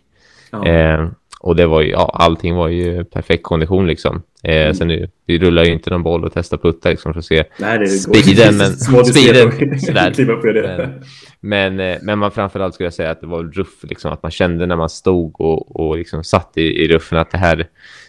Eh, 0.66 1.08
och 1.40 1.56
det 1.56 1.66
var 1.66 1.80
ju, 1.80 1.90
ja, 1.90 2.10
allting 2.14 2.54
var 2.54 2.68
ju 2.68 3.04
perfekt 3.04 3.42
kondition 3.42 3.86
liksom. 3.86 4.22
Eh, 4.46 4.62
mm. 4.62 4.74
Sen 4.74 4.88
nu, 4.88 5.08
vi 5.26 5.38
rullar 5.38 5.64
ju 5.64 5.72
inte 5.72 5.90
någon 5.90 6.02
boll 6.02 6.24
och 6.24 6.32
testar 6.34 6.56
putta 6.56 6.90
liksom 6.90 7.12
för 7.12 7.18
att 7.18 7.24
se 7.24 7.44
Nej, 7.58 7.78
det 7.78 7.86
speeden. 7.86 8.56
Men, 8.56 8.76
speeden 9.04 9.80
sådär. 9.80 10.14
Men, 11.40 11.76
men, 11.76 11.80
eh, 11.80 11.98
men 12.02 12.18
man 12.18 12.30
framförallt 12.30 12.74
skulle 12.74 12.86
jag 12.86 12.94
säga 12.94 13.10
att 13.10 13.20
det 13.20 13.26
var 13.26 13.44
ruff, 13.44 13.82
liksom, 13.82 14.12
att 14.12 14.22
man 14.22 14.32
kände 14.32 14.66
när 14.66 14.76
man 14.76 14.88
stod 14.88 15.40
och, 15.40 15.80
och 15.80 15.96
liksom 15.96 16.24
satt 16.24 16.52
i, 16.54 16.62
i 16.62 16.88
ruffen 16.88 17.18
att 17.18 17.30
det 17.30 17.38
här, 17.38 17.66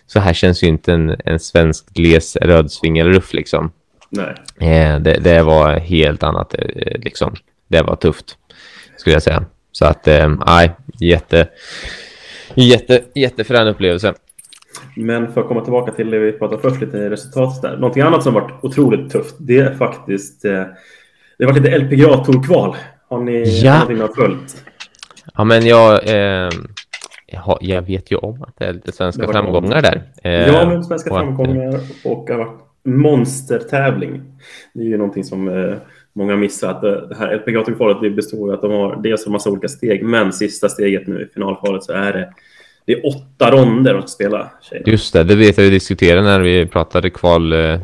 så 0.08 0.19
här 0.19 0.34
känns 0.34 0.63
ju 0.63 0.67
inte 0.67 0.93
en, 0.93 1.15
en 1.26 1.39
svensk 1.39 1.93
gles 1.93 2.36
rödsving 2.36 2.97
eller 2.97 3.12
ruff 3.12 3.34
liksom. 3.34 3.71
Nej. 4.10 4.36
Eh, 4.60 5.00
det, 5.00 5.19
det 5.19 5.43
var 5.43 5.80
helt 5.80 6.23
annat 6.23 6.56
eh, 6.60 7.00
liksom. 7.00 7.36
Det 7.67 7.82
var 7.82 7.95
tufft, 7.95 8.38
skulle 8.97 9.15
jag 9.15 9.23
säga. 9.23 9.45
Så 9.71 9.86
att, 9.86 10.08
eh, 10.08 10.30
nej, 10.45 10.71
jätte 11.00 11.47
Jätte, 12.56 13.04
jättefrän 13.15 13.67
upplevelse. 13.67 14.13
Men 14.96 15.34
för 15.34 15.42
att 15.42 15.48
komma 15.48 15.62
tillbaka 15.62 15.92
till 15.92 16.12
det 16.12 16.20
vi 16.20 16.32
pratade 16.32 16.62
först, 16.62 16.82
lite 16.82 17.10
resultat 17.10 17.62
där. 17.62 17.78
Någonting 17.78 18.04
annat 18.04 18.24
som 18.24 18.34
varit 18.34 18.63
otroligt 18.63 19.12
tufft, 19.12 19.36
det 19.40 19.58
är 19.58 19.74
faktiskt... 19.74 20.46
Eh, 20.46 20.63
det 21.38 21.46
har 21.46 21.52
varit 21.52 21.63
lite 21.63 21.78
LPGA-tourkval. 21.78 22.76
Har 23.10 23.20
ni 23.20 23.62
ja. 23.63 23.74
någonting 23.74 24.00
har 24.00 24.08
följt? 24.08 24.63
Ja, 25.36 25.44
men 25.44 25.66
jag, 25.66 26.08
eh, 26.08 26.50
jag, 27.62 27.82
vet 27.82 28.12
ju 28.12 28.16
om 28.16 28.44
att 28.44 28.58
det 28.58 28.66
är 28.66 28.74
lite 28.74 28.92
svenska 28.92 29.28
framgångar 29.28 29.82
där. 29.82 30.02
Eh, 30.24 30.32
ja, 30.32 30.70
men 30.70 30.84
svenska 30.84 31.10
och 31.10 31.18
framgångar 31.18 31.80
och 32.06 32.24
det 32.28 32.34
har 32.34 32.40
varit 32.40 32.60
monstertävling. 32.84 34.22
Det 34.74 34.82
är 34.82 34.86
ju 34.86 34.98
någonting 34.98 35.24
som 35.24 35.48
eh, 35.48 35.76
många 36.13 36.36
missar. 36.36 36.70
Att 36.72 36.82
det 36.82 37.16
här 37.20 37.36
LPGA-kvalet 37.36 38.16
består 38.16 38.48
av 38.48 38.54
att 38.54 38.62
de 38.62 38.72
har 38.72 39.02
dels 39.02 39.26
en 39.26 39.32
massa 39.32 39.50
olika 39.50 39.68
steg, 39.68 40.04
men 40.04 40.34
sista 40.34 40.70
steget 40.70 41.08
nu 41.08 41.22
i 41.22 41.34
finalkvalet 41.34 41.84
så 41.84 41.94
är 41.94 42.13
det 42.13 42.34
det 42.88 42.93
är 42.93 43.06
åtta 43.06 43.52
ronder 43.52 43.95
att 43.95 44.10
spela. 44.10 44.50
Tjejerna. 44.62 44.91
Just 44.91 45.13
det, 45.13 45.23
det 45.23 45.36
vet 45.36 45.58
jag 45.58 45.63
vi 45.63 45.69
diskuterade 45.69 46.21
när 46.21 46.39
vi 46.39 46.65
pratade 46.65 47.10
kval 47.10 47.54
eh, 47.54 47.80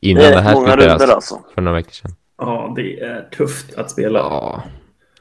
innan 0.00 0.22
det, 0.22 0.30
det 0.30 0.40
här 0.40 0.54
många 0.54 0.76
runder 0.76 1.14
alltså. 1.14 1.38
För 1.54 1.62
några 1.62 1.76
veckor 1.76 1.92
sedan. 1.92 2.10
Ja, 2.38 2.72
det 2.76 3.00
är 3.00 3.28
tufft 3.36 3.74
att 3.78 3.90
spela. 3.90 4.18
Ja, 4.18 4.62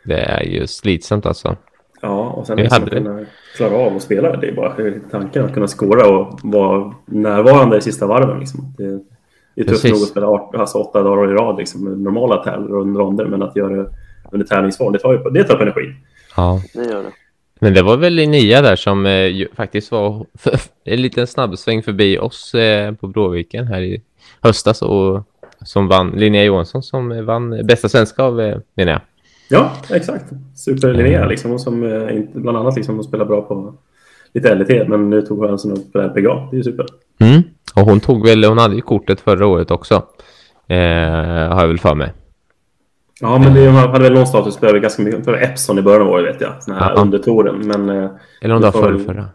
det 0.04 0.20
är 0.20 0.44
ju 0.44 0.68
slitsamt 0.68 1.26
alltså. 1.26 1.56
Ja, 2.02 2.30
och 2.30 2.48
sen 2.48 2.56
Vi 2.56 2.64
liksom 2.64 2.84
hade 2.84 2.98
att 2.98 3.04
kunna 3.04 3.26
klara 3.58 3.74
av 3.76 3.96
att 3.96 4.02
spela. 4.02 4.36
Det 4.38 4.48
är 4.48 4.56
bara 4.56 4.76
tanken 5.12 5.46
att 5.46 5.54
kunna 5.54 5.68
skåra 5.68 6.08
och 6.08 6.40
vara 6.44 6.94
närvarande 7.06 7.78
i 7.78 7.82
sista 7.82 8.08
varven. 8.08 8.40
Liksom. 8.40 8.74
Det, 8.78 8.84
det 9.56 9.62
är 9.62 9.66
tufft 9.66 9.82
Precis. 9.82 9.92
nog 9.92 10.02
att 10.02 10.08
spela 10.10 10.28
art- 10.28 10.56
alltså 10.56 10.78
åtta 10.78 11.04
dagar 11.04 11.32
i 11.32 11.34
rad 11.34 11.58
liksom, 11.58 11.84
med 11.84 12.00
normala 12.00 12.44
tävlingar 12.44 12.76
och 12.76 12.86
ronder, 12.96 13.26
men 13.26 13.44
att 13.44 13.56
göra 13.56 13.76
det 13.76 13.90
under 14.32 14.48
tävlingsform, 14.48 14.94
det 14.94 15.00
tar 15.00 15.14
ju 15.14 15.20
det 15.30 15.44
tar 15.44 15.56
upp 15.56 15.62
energi. 15.62 15.94
Ja. 16.38 16.62
Det 16.74 16.84
gör 16.86 17.04
det. 17.04 17.12
Men 17.60 17.74
det 17.74 17.82
var 17.82 17.98
väl 17.98 18.14
Linnea 18.14 18.62
där 18.62 18.76
som 18.76 19.06
eh, 19.06 19.48
faktiskt 19.56 19.92
var 19.92 20.26
en 20.84 21.02
liten 21.02 21.28
snabbsväng 21.28 21.84
förbi 21.84 22.18
oss 22.18 22.56
eh, 22.56 22.94
på 22.94 23.08
Bråviken 23.08 23.68
här 23.68 23.82
i 23.82 24.02
höstas 24.42 24.82
och 24.82 25.24
som 25.66 25.88
vann, 25.88 26.12
Linnea 26.12 26.44
Johansson 26.44 26.84
som 26.84 27.26
vann 27.26 27.66
bästa 27.66 27.90
svenska 27.90 28.24
av 28.24 28.42
eh, 28.42 28.58
menar 28.76 28.92
jag. 28.92 29.02
Ja, 29.50 29.72
exakt. 29.90 30.26
Super 30.56 30.94
Linnea 30.94 31.28
liksom, 31.28 31.52
och 31.52 31.62
som 31.62 31.84
eh, 31.84 32.24
bland 32.34 32.58
annat 32.58 32.76
liksom, 32.76 33.04
spelar 33.04 33.26
bra 33.26 33.42
på 33.42 33.74
lite 34.34 34.56
LT, 34.56 34.88
men 34.88 35.10
nu 35.10 35.22
tog 35.22 35.48
chansen 35.48 35.72
upp 35.72 35.94
på 35.94 36.00
RPGA. 36.00 36.48
Det 36.52 36.56
är 36.56 36.58
ju 36.58 36.64
super. 36.64 36.86
Mm. 37.20 37.42
Och 37.76 37.82
hon 37.82 38.00
tog 38.00 38.28
väl, 38.28 38.44
hon 38.44 38.58
hade 38.58 38.76
ju 38.76 38.82
kortet 38.82 39.22
förra 39.22 39.48
året 39.48 39.72
också. 39.72 39.96
Eh, 40.68 40.78
har 41.50 41.62
jag 41.62 41.68
väl 41.68 41.80
för 41.80 41.96
mig. 41.96 42.14
Ja, 43.22 43.38
men 43.38 43.54
det, 43.54 43.70
hade 43.70 44.04
väl 44.04 44.14
någon 44.14 44.28
status 44.28 44.58
på 44.58 44.66
över 44.66 44.80
ganska 44.80 45.02
mycket. 45.02 45.26
För 45.26 45.34
Epson 45.44 45.80
i 45.80 45.82
början 45.82 46.02
av 46.02 46.08
året 46.08 46.36
vet 46.36 46.42
jag. 46.42 46.54
Den 46.68 46.76
här 46.76 46.94
Ja. 46.96 47.02
undertouren. 47.02 47.68
Men... 47.68 47.90
eh, 47.90 48.10
Eller 48.42 48.56
om 48.56 48.62
det 48.62 48.72
var 48.72 48.72
får 48.72 49.00
förra. 49.00 49.26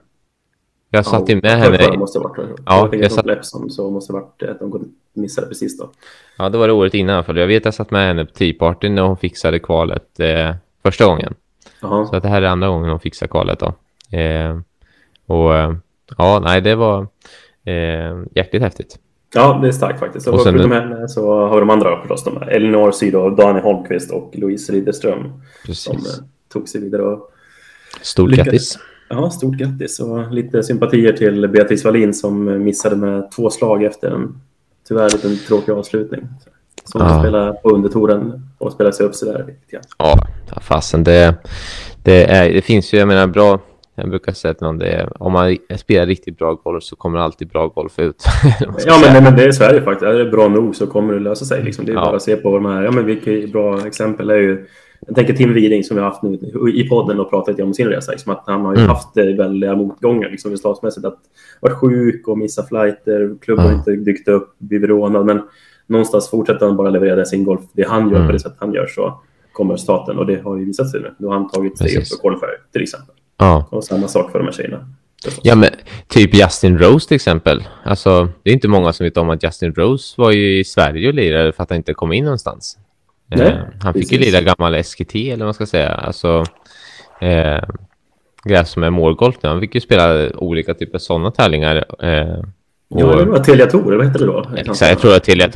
Jag 0.90 1.06
satt 1.06 1.28
ju 1.28 1.34
ja, 1.34 1.40
med 1.42 1.64
förra- 1.64 1.72
förra 1.76 1.84
henne. 1.84 1.98
måste 1.98 2.18
det 2.18 2.22
ha 2.22 2.28
varit. 2.28 2.48
Ja, 2.48 2.62
Ja, 2.66 2.88
jag 2.92 3.02
jag 3.04 3.12
satt... 3.12 3.26
Epson 3.26 3.70
så 3.70 3.90
måste 3.90 4.12
det 4.12 4.18
varit 4.18 4.42
att 4.42 4.58
de 4.60 4.90
missade 5.14 5.46
precis 5.46 5.78
då. 5.78 5.90
Ja, 6.38 6.48
det 6.48 6.58
var 6.58 6.66
det 6.66 6.72
året 6.72 6.94
innan 6.94 7.24
fall. 7.24 7.36
Jag 7.36 7.46
vet 7.46 7.60
att 7.60 7.64
jag 7.64 7.74
satt 7.74 7.90
med 7.90 8.06
henne 8.06 8.24
på 8.24 8.32
Tea 8.32 8.54
Party 8.58 8.88
när 8.88 9.02
hon 9.02 9.16
fixade 9.16 9.58
kvalet 9.58 10.20
eh, 10.20 10.54
första 10.82 11.04
gången. 11.06 11.34
Jaha. 11.82 12.06
Så 12.06 12.16
att 12.16 12.22
det 12.22 12.28
här 12.28 12.42
är 12.42 12.46
andra 12.46 12.68
gången 12.68 12.90
hon 12.90 13.00
fixar 13.00 13.26
kvalet 13.26 13.58
då. 13.58 13.66
Eh, 14.18 14.58
och 15.26 15.54
eh, 15.56 15.74
ja, 16.18 16.40
nej, 16.44 16.60
det 16.60 16.74
var 16.74 17.06
eh, 17.64 18.22
jäkligt 18.34 18.62
häftigt. 18.62 18.98
Ja, 19.34 19.58
det 19.62 19.68
är 19.68 19.72
starkt 19.72 20.00
faktiskt. 20.00 20.28
Och, 20.28 20.42
förutom 20.42 20.72
henne 20.72 21.08
så 21.08 21.46
har 21.46 21.54
vi 21.54 21.60
de 21.60 21.70
andra 21.70 22.00
förstås. 22.00 22.24
De. 22.24 22.42
Elinor 22.42 22.92
Sydow, 22.92 23.36
Daniel 23.36 23.64
Holmqvist 23.64 24.10
och 24.10 24.30
Louise 24.34 24.72
Ridderström 24.72 25.22
som 25.72 25.96
Precis. 25.96 26.18
eh, 26.18 26.24
tog 26.52 26.68
sig 26.68 26.80
vidare. 26.80 27.02
Och, 27.02 27.30
Stort 28.02 28.30
lyckades. 28.30 28.50
grattis. 28.52 28.78
ja, 29.08 29.30
stort 29.30 29.54
grattis 29.56 30.00
och 30.00 30.32
lite 30.32 30.62
sympatier 30.62 31.12
till 31.12 31.48
Beatrice 31.48 31.84
Wallin 31.84 32.14
som 32.14 32.64
missade 32.64 32.96
med 32.96 33.30
två 33.30 33.50
slag 33.50 33.84
efter 33.84 34.10
en 34.10 34.40
tyvärr 34.88 35.10
liten 35.10 35.36
tråkig 35.48 35.72
avslutning. 35.72 36.20
Som 36.84 37.00
Ja. 37.00 37.10
ja. 37.14 37.20
spela 37.20 37.52
på 37.52 37.70
undertouren 37.70 38.48
och 38.58 38.72
spela 38.72 38.92
sig 38.92 39.06
upp 39.06 39.14
sådär 39.14 39.44
lite 39.46 39.86
ja, 39.98 40.26
fasen 40.62 41.04
det, 41.04 41.34
det, 42.02 42.24
är, 42.24 42.52
det 42.52 42.62
finns 42.62 42.94
ju, 42.94 42.98
jag 42.98 43.08
menar 43.08 43.26
bra, 43.26 43.60
jag 43.94 44.08
brukar 44.10 44.32
säga 44.32 44.54
till 44.54 44.66
någon 44.66 44.78
det 44.78 45.08
om 45.18 45.32
man 45.32 45.56
spelar 45.76 46.06
riktigt 46.06 46.38
bra 46.38 46.54
golf 46.54 46.84
så 46.84 46.96
kommer 46.96 47.18
alltid 47.18 47.48
bra 47.48 47.66
golf 47.66 47.98
ut. 47.98 48.24
Ja, 48.60 48.98
men, 49.02 49.12
nej, 49.12 49.22
men 49.22 49.36
det 49.36 49.44
är 49.44 49.52
Sverige 49.52 49.82
faktiskt. 49.82 50.02
Är 50.02 50.14
det 50.14 50.30
bra 50.30 50.48
nog 50.48 50.76
så 50.76 50.86
kommer 50.86 51.14
det 51.14 51.20
lösa 51.20 51.44
sig. 51.44 51.62
Liksom. 51.64 51.84
Det 51.86 51.92
är 51.92 51.94
Ja. 51.94 52.00
bara 52.04 52.16
att 52.16 52.22
se 52.22 52.36
på 52.36 52.54
de 52.54 52.64
här. 52.66 52.82
Ja, 52.82 52.90
men 52.90 53.06
vilka 53.06 53.46
bra 53.52 53.86
exempel 53.86 54.30
är 54.30 54.36
ju... 54.38 54.66
Jag 55.06 55.16
tänker 55.16 55.32
Tim 55.34 55.52
Widing 55.54 55.84
som 55.84 55.96
vi 55.96 56.02
har 56.02 56.10
haft 56.10 56.22
nu 56.22 56.34
i 56.74 56.88
podden 56.88 57.20
och 57.20 57.30
pratat 57.30 57.60
om 57.60 57.74
sin 57.74 57.88
resa. 57.88 58.12
Liksom, 58.12 58.32
att 58.32 58.42
han 58.46 58.60
har 58.64 58.72
ju 58.74 58.78
Mm. 58.78 58.88
haft 58.90 59.16
väldiga 59.16 59.74
motgångar 59.76 60.30
liksom, 60.30 60.50
resultatmässigt. 60.50 61.06
Att 61.06 61.18
varit 61.60 61.76
sjuk 61.76 62.28
och 62.28 62.38
missat 62.38 62.68
flighter, 62.68 63.34
klubbar 63.40 63.64
Ja. 63.64 63.72
inte 63.72 63.90
dykt 63.90 64.28
upp, 64.28 64.54
blivit 64.58 64.88
rånad. 64.90 65.26
Men 65.26 65.42
någonstans 65.86 66.30
fortsätter 66.30 66.66
han 66.66 66.76
bara 66.76 66.90
leverera 66.90 67.24
sin 67.24 67.44
golf. 67.44 67.60
Det 67.72 67.88
han 67.88 68.08
gör 68.08 68.16
Mm. 68.16 68.26
på 68.26 68.32
det 68.32 68.38
sätt 68.40 68.54
han 68.58 68.72
gör 68.72 68.86
så 68.86 69.20
kommer 69.52 69.76
staten. 69.76 70.18
Och 70.18 70.26
det 70.26 70.40
har 70.44 70.56
ju 70.56 70.64
visat 70.64 70.90
sig 70.90 71.00
nu. 71.00 71.14
Nu 71.18 71.26
har 71.26 71.34
han 71.34 71.48
tagit 71.50 71.78
sig 71.78 71.98
upp 71.98 72.06
för 72.06 72.16
qualifier 72.16 72.56
till 72.72 72.82
exempel. 72.82 73.13
Ja. 73.36 73.66
Och 73.70 73.84
samma 73.84 74.08
sak 74.08 74.30
för 74.32 74.38
de 74.38 74.44
här 74.44 74.52
tjejerna. 74.52 74.88
ja, 75.42 75.54
men 75.54 75.70
typ 76.08 76.34
Justin 76.34 76.78
Rose 76.78 77.08
till 77.08 77.14
exempel. 77.14 77.64
Alltså, 77.84 78.28
det 78.42 78.50
är 78.50 78.54
inte 78.54 78.68
många 78.68 78.92
som 78.92 79.04
vet 79.04 79.16
om 79.16 79.30
att 79.30 79.42
Justin 79.42 79.74
Rose 79.74 80.14
var 80.20 80.30
ju 80.32 80.58
i 80.58 80.64
Sverige 80.64 81.08
och 81.08 81.14
lirade 81.14 81.52
för 81.52 81.62
att 81.62 81.70
han 81.70 81.76
inte 81.76 81.94
kom 81.94 82.12
in 82.12 82.24
någonstans. 82.24 82.78
Nej, 83.26 83.46
eh, 83.46 83.54
han 83.82 83.92
fick 83.94 84.12
ju 84.12 84.18
precis. 84.18 84.32
lira 84.34 84.54
gammal 84.54 84.74
SKT 84.84 85.14
eller 85.16 85.36
vad 85.36 85.46
man 85.46 85.54
ska 85.54 85.66
säga. 85.66 85.88
Alltså, 85.94 86.44
eh, 87.20 87.64
gräs 88.44 88.70
som 88.70 88.82
är 88.82 88.90
målgolf 88.90 89.36
nu. 89.42 89.48
Han 89.48 89.60
fick 89.60 89.74
ju 89.74 89.80
spela 89.80 90.30
olika 90.36 90.74
typer 90.74 90.94
av 90.94 90.98
sådana 90.98 91.30
tävlingar. 91.30 91.84
Eh, 92.04 92.42
Ja, 92.88 93.06
och- 93.06 93.16
det 93.18 93.24
var 93.24 93.38
Telia 93.38 93.66
Tour, 93.66 93.96
vad 93.96 94.06
hette 94.06 94.18
det 94.18 94.26
då? 94.26 94.46
Exakt, 94.56 94.80
jag 94.90 94.98
tror 94.98 95.14
att 95.16 95.24
Telia 95.24 95.50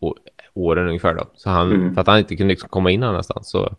å- 0.00 0.14
åren 0.54 0.86
ungefär 0.86 1.14
då. 1.14 1.24
Så 1.36 1.50
han, 1.50 1.72
Mm. 1.72 1.94
För 1.94 2.00
att 2.00 2.06
han 2.06 2.18
inte 2.18 2.36
kunde 2.36 2.52
liksom 2.52 2.68
komma 2.68 2.90
in 2.90 3.02
annanstans. 3.02 3.50
Så, 3.50 3.72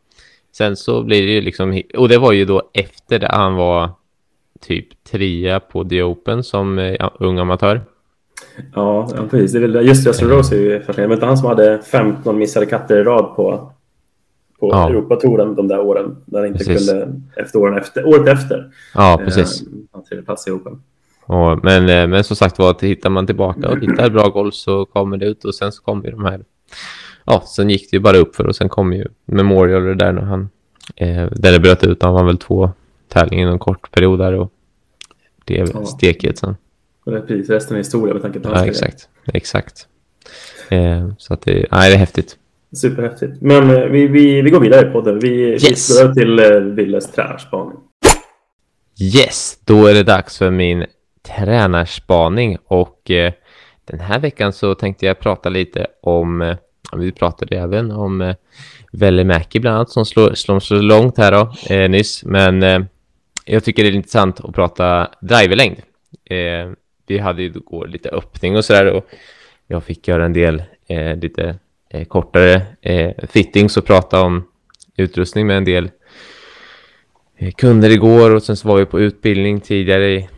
sen 0.52 0.76
så 0.76 1.04
blir 1.04 1.22
det 1.22 1.32
ju 1.32 1.42
liksom, 1.42 1.82
och 1.98 2.10
det 2.10 2.18
var 2.18 2.32
ju 2.32 2.46
då 2.46 2.70
efter 2.74 3.20
det 3.20 3.28
han 3.32 3.56
var 3.56 3.90
typ 4.60 5.04
trea 5.04 5.60
på 5.60 5.84
The 5.84 6.04
Open 6.04 6.44
som 6.44 6.80
eh, 6.80 6.96
ja, 7.00 7.14
ung 7.20 7.40
amatör. 7.40 7.82
Ja, 8.76 9.10
ja 9.16 9.28
precis. 9.30 9.52
Det 9.52 9.82
just 9.82 10.08
Justin 10.08 10.30
Rose 10.30 10.56
är 10.56 10.60
ju 10.60 10.80
fascinerande. 10.80 11.08
Men 11.08 11.18
inte 11.18 11.26
han 11.26 11.38
som 11.38 11.48
hade 11.48 11.82
15 11.82 12.38
missade 12.38 12.66
katter 12.66 13.00
i 13.00 13.04
rad 13.04 13.36
på, 13.36 13.72
på 14.60 14.70
Ja. 14.72 14.90
Europatouren 14.90 15.56
de 15.56 15.68
där 15.68 15.80
åren. 15.80 16.18
Där 16.26 16.40
han 16.40 16.48
inte 16.48 16.66
Precis. 16.66 16.90
kunde, 16.90 17.14
efter 17.36 17.60
åren 17.60 17.78
efter, 17.78 18.08
året 18.08 18.28
efter. 18.28 18.72
Ja, 18.94 19.22
precis. 19.26 19.62
Eh, 19.62 19.68
han 19.92 20.04
tredje 20.04 20.26
plats 20.26 20.48
i 20.48 20.52
Open. 20.52 20.84
Och, 21.26 21.64
men, 21.64 21.90
eh, 21.90 22.08
men 22.08 22.24
som 22.24 22.36
sagt 22.36 22.60
var, 22.60 22.82
hittar 22.82 23.10
man 23.10 23.26
tillbaka 23.26 23.70
och 23.70 23.80
hittar 23.80 24.10
bra 24.10 24.30
golf 24.30 24.54
så 24.54 24.86
kommer 24.86 25.18
det 25.18 25.26
ut 25.26 25.46
och 25.46 25.56
sen 25.56 25.72
så 25.72 25.84
kommer 25.84 26.12
de 26.12 26.26
här. 26.26 26.44
Ja, 27.26 27.44
sen 27.48 27.70
gick 27.70 27.92
det 27.92 27.98
ju 27.98 28.02
bara 28.02 28.18
upp 28.18 28.36
för 28.36 28.48
och 28.48 28.56
sen 28.56 28.70
kom 28.70 28.94
ju 28.94 29.06
Memorial 29.26 29.84
det 29.84 29.96
där 29.96 30.12
när 30.12 30.22
han, 30.22 30.50
eh, 30.96 31.28
där 31.32 31.52
det 31.52 31.60
bröt 31.60 31.84
ut. 31.84 32.04
Han 32.04 32.14
var 32.14 32.24
väl 32.24 32.38
två 32.38 32.70
tävlingar 33.08 33.48
i 33.48 33.52
en 33.52 33.60
kort 33.60 33.92
period 33.92 34.20
där 34.20 34.34
och 34.34 34.52
det 35.46 35.60
är 35.60 35.68
Ja. 35.74 35.86
stekigt 35.86 36.38
sen. 36.40 36.56
Och 37.06 37.12
det 37.12 37.18
är 37.18 37.22
precis 37.22 37.50
resten 37.50 37.74
är 37.76 37.78
historia 37.78 38.14
med 38.14 38.24
tanke 38.24 38.40
på 38.40 38.50
Ja, 38.50 38.56
hans 38.56 38.68
exakt. 38.70 39.10
Exakt. 39.34 39.88
Eh, 40.70 41.10
så 41.18 41.34
att 41.34 41.42
det, 41.42 41.66
nej, 41.72 41.90
det 41.90 41.96
är 41.96 42.00
häftigt. 42.00 42.38
Superhäftigt. 42.76 43.42
Men 43.42 43.70
eh, 43.70 43.84
vi, 43.86 44.08
vi, 44.08 44.42
vi 44.42 44.50
går 44.50 44.60
vidare 44.60 44.88
i 44.90 44.92
podden. 44.92 45.20
Vi, 45.20 45.30
Yes. 45.52 46.02
vi 46.02 46.04
går 46.08 46.14
till 46.14 46.40
eh, 46.40 46.60
Willes 46.60 47.12
tränarspaning. 47.12 47.78
Yes, 49.16 49.60
då 49.66 49.86
är 49.88 49.94
det 49.94 50.04
dags 50.04 50.38
för 50.38 50.52
min 50.52 50.86
tränarspaning 51.28 52.58
och 52.66 53.12
eh, 53.12 53.34
den 53.86 54.00
här 54.00 54.20
veckan 54.20 54.54
så 54.54 54.76
tänkte 54.76 55.06
jag 55.06 55.20
prata 55.20 55.50
lite 55.50 55.88
om, 56.02 56.42
eh, 56.42 56.58
vi 56.98 57.12
pratade 57.12 57.58
även 57.58 57.91
om 57.91 58.22
eh, 58.22 58.36
Velimäki 58.91 59.60
bland 59.60 59.76
annat 59.76 59.89
som 59.89 60.06
slår, 60.06 60.34
slår 60.34 60.60
så 60.60 60.76
långt 60.76 61.17
här 61.17 61.32
då, 61.32 61.74
eh, 61.76 61.89
nyss, 61.89 62.24
men 62.26 62.63
eh, 62.63 62.80
jag 63.46 63.63
tycker 63.63 63.84
det 63.84 63.89
är 63.89 63.94
intressant 63.94 64.39
att 64.39 64.56
prata 64.56 65.10
driverlängd. 65.22 65.78
Eh, 66.26 66.72
vi 67.08 67.17
hade 67.17 67.41
ju 67.41 67.48
igår 67.48 67.88
lite 67.88 68.10
öppning 68.10 68.58
och 68.58 68.65
sådär 68.65 68.86
och 68.86 69.10
jag 69.67 69.84
fick 69.84 70.08
göra 70.08 70.26
en 70.26 70.34
del 70.34 70.63
eh, 70.88 71.17
lite 71.17 71.56
eh, 71.89 72.06
kortare 72.06 72.62
eh, 72.82 73.12
fittings 73.30 73.78
och 73.78 73.86
prata 73.86 74.22
om 74.22 74.48
utrustning 74.98 75.48
med 75.48 75.58
en 75.58 75.65
del 75.65 75.91
eh, 77.38 77.52
kunder 77.52 77.89
igår 77.89 78.36
och 78.36 78.44
sen 78.44 78.58
så 78.58 78.67
var 78.67 78.78
vi 78.78 78.86
på 78.86 79.00
utbildning 79.00 79.62
tidigare 79.62 80.12
i, 80.12 80.30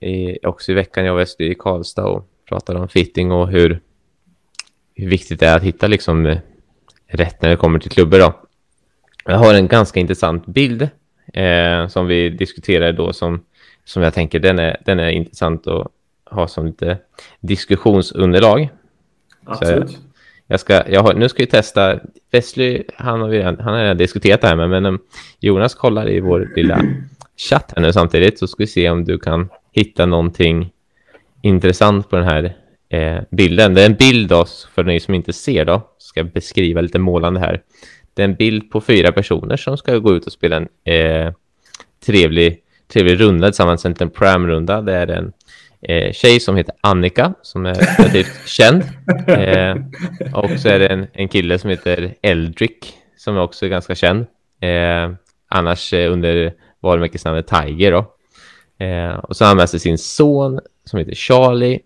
i, 0.00 0.38
också 0.42 0.72
i 0.72 0.74
veckan. 0.74 1.04
Jag 1.04 1.14
var 1.14 1.42
i 1.42 1.54
Karlstad 1.54 2.04
och 2.04 2.28
pratade 2.48 2.78
om 2.78 2.88
fitting 2.88 3.32
och 3.32 3.48
hur, 3.48 3.80
hur 4.94 5.08
viktigt 5.08 5.40
det 5.40 5.46
är 5.46 5.56
att 5.56 5.62
hitta 5.62 5.86
liksom 5.86 6.26
eh, 6.26 6.38
rätt 7.06 7.42
när 7.42 7.48
det 7.50 7.56
kommer 7.56 7.78
till 7.78 7.90
klubbor 7.90 8.18
då. 8.18 8.34
Jag 9.24 9.38
har 9.38 9.54
en 9.54 9.68
ganska 9.68 10.00
intressant 10.00 10.46
bild 10.46 10.88
eh, 11.34 11.86
som 11.88 12.06
vi 12.06 12.30
diskuterade 12.30 12.92
då 12.92 13.12
som, 13.12 13.44
som 13.84 14.02
jag 14.02 14.14
tänker 14.14 14.38
den 14.38 14.58
är, 14.58 14.76
den 14.84 15.00
är 15.00 15.08
intressant 15.10 15.66
att 15.66 15.86
ha 16.30 16.48
som 16.48 16.66
lite 16.66 16.98
diskussionsunderlag. 17.40 18.68
Absolut. 19.44 19.98
Jag 20.46 20.60
ska, 20.60 20.88
jag 20.88 21.02
har, 21.02 21.14
nu 21.14 21.28
ska 21.28 21.42
vi 21.42 21.46
testa, 21.46 22.00
Wesley, 22.30 22.82
han 22.96 23.20
har, 23.20 23.28
vi 23.28 23.38
redan, 23.38 23.58
han 23.60 23.74
har 23.74 23.80
redan 23.80 23.96
diskuterat 23.96 24.40
det 24.40 24.48
här 24.48 24.56
med, 24.56 24.70
men 24.70 24.86
um, 24.86 24.98
Jonas 25.40 25.74
kollar 25.74 26.10
i 26.10 26.20
vår 26.20 26.52
lilla 26.56 26.84
chatt 27.36 27.72
här 27.76 27.82
nu 27.82 27.92
samtidigt, 27.92 28.38
så 28.38 28.46
ska 28.46 28.62
vi 28.62 28.66
se 28.66 28.90
om 28.90 29.04
du 29.04 29.18
kan 29.18 29.48
hitta 29.72 30.06
någonting 30.06 30.72
intressant 31.42 32.10
på 32.10 32.16
den 32.16 32.24
här 32.24 32.56
eh, 32.92 33.22
bilden. 33.30 33.74
Det 33.74 33.82
är 33.82 33.86
en 33.86 33.94
bild 33.94 34.28
då, 34.28 34.46
för 34.74 34.84
ni 34.84 35.00
som 35.00 35.14
inte 35.14 35.32
ser 35.32 35.64
då, 35.64 35.88
ska 35.98 36.20
jag 36.20 36.32
beskriva 36.32 36.80
lite 36.80 36.98
målande 36.98 37.40
här. 37.40 37.62
Det 38.14 38.22
är 38.22 38.24
en 38.24 38.34
bild 38.34 38.70
på 38.70 38.80
fyra 38.80 39.12
personer 39.12 39.56
som 39.56 39.76
ska 39.76 39.98
gå 39.98 40.14
ut 40.14 40.26
och 40.26 40.32
spela 40.32 40.56
en 40.56 40.68
eh, 40.94 41.32
trevlig, 42.06 42.58
trevlig 42.92 43.20
runda 43.20 43.48
tillsammans, 43.48 43.84
en 43.84 44.10
pram-runda. 44.10 44.80
Det 44.82 44.94
är 44.94 45.06
en 45.06 45.32
eh, 45.82 46.12
tjej 46.12 46.40
som 46.40 46.56
heter 46.56 46.74
Annika 46.80 47.34
som 47.42 47.66
är 47.66 47.74
relativt 47.74 48.46
känd. 48.48 48.82
Eh, 49.26 49.76
och 50.34 50.60
så 50.60 50.68
är 50.68 50.78
det 50.78 50.86
en, 50.86 51.06
en 51.12 51.28
kille 51.28 51.58
som 51.58 51.70
heter 51.70 52.14
Eldrick 52.22 52.92
som 53.16 53.36
också 53.36 53.66
är 53.66 53.70
ganska 53.70 53.94
känd. 53.94 54.26
Eh, 54.60 55.12
annars 55.48 55.92
eh, 55.92 56.12
under 56.12 56.54
varumärkesnamnet 56.80 57.46
Tiger 57.46 57.92
då. 57.92 58.14
Eh, 58.84 59.14
och 59.14 59.36
så 59.36 59.44
har 59.44 59.48
han 59.48 59.56
med 59.56 59.70
sig 59.70 59.80
sin 59.80 59.98
son 59.98 60.60
som 60.84 60.98
heter 60.98 61.14
Charlie. 61.14 61.80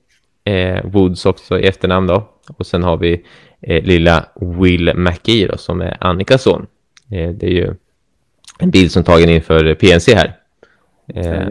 Eh, 0.47 0.85
Woods 0.85 1.27
också 1.27 1.59
i 1.59 1.67
efternamn 1.67 2.07
då. 2.07 2.29
Och 2.59 2.67
sen 2.67 2.83
har 2.83 2.97
vi 2.97 3.25
eh, 3.63 3.83
lilla 3.85 4.25
Will 4.41 4.95
McGee 4.97 5.47
då, 5.47 5.59
som 5.59 5.81
är 5.81 5.97
Annikas 6.01 6.43
son. 6.43 6.67
Eh, 7.13 7.31
det 7.31 7.47
är 7.47 7.51
ju 7.51 7.75
en 8.59 8.71
bild 8.71 8.93
som 8.93 9.05
tagen 9.05 9.29
inför 9.29 9.75
PNC 9.75 10.15
här. 10.15 10.37
Eh, 11.15 11.49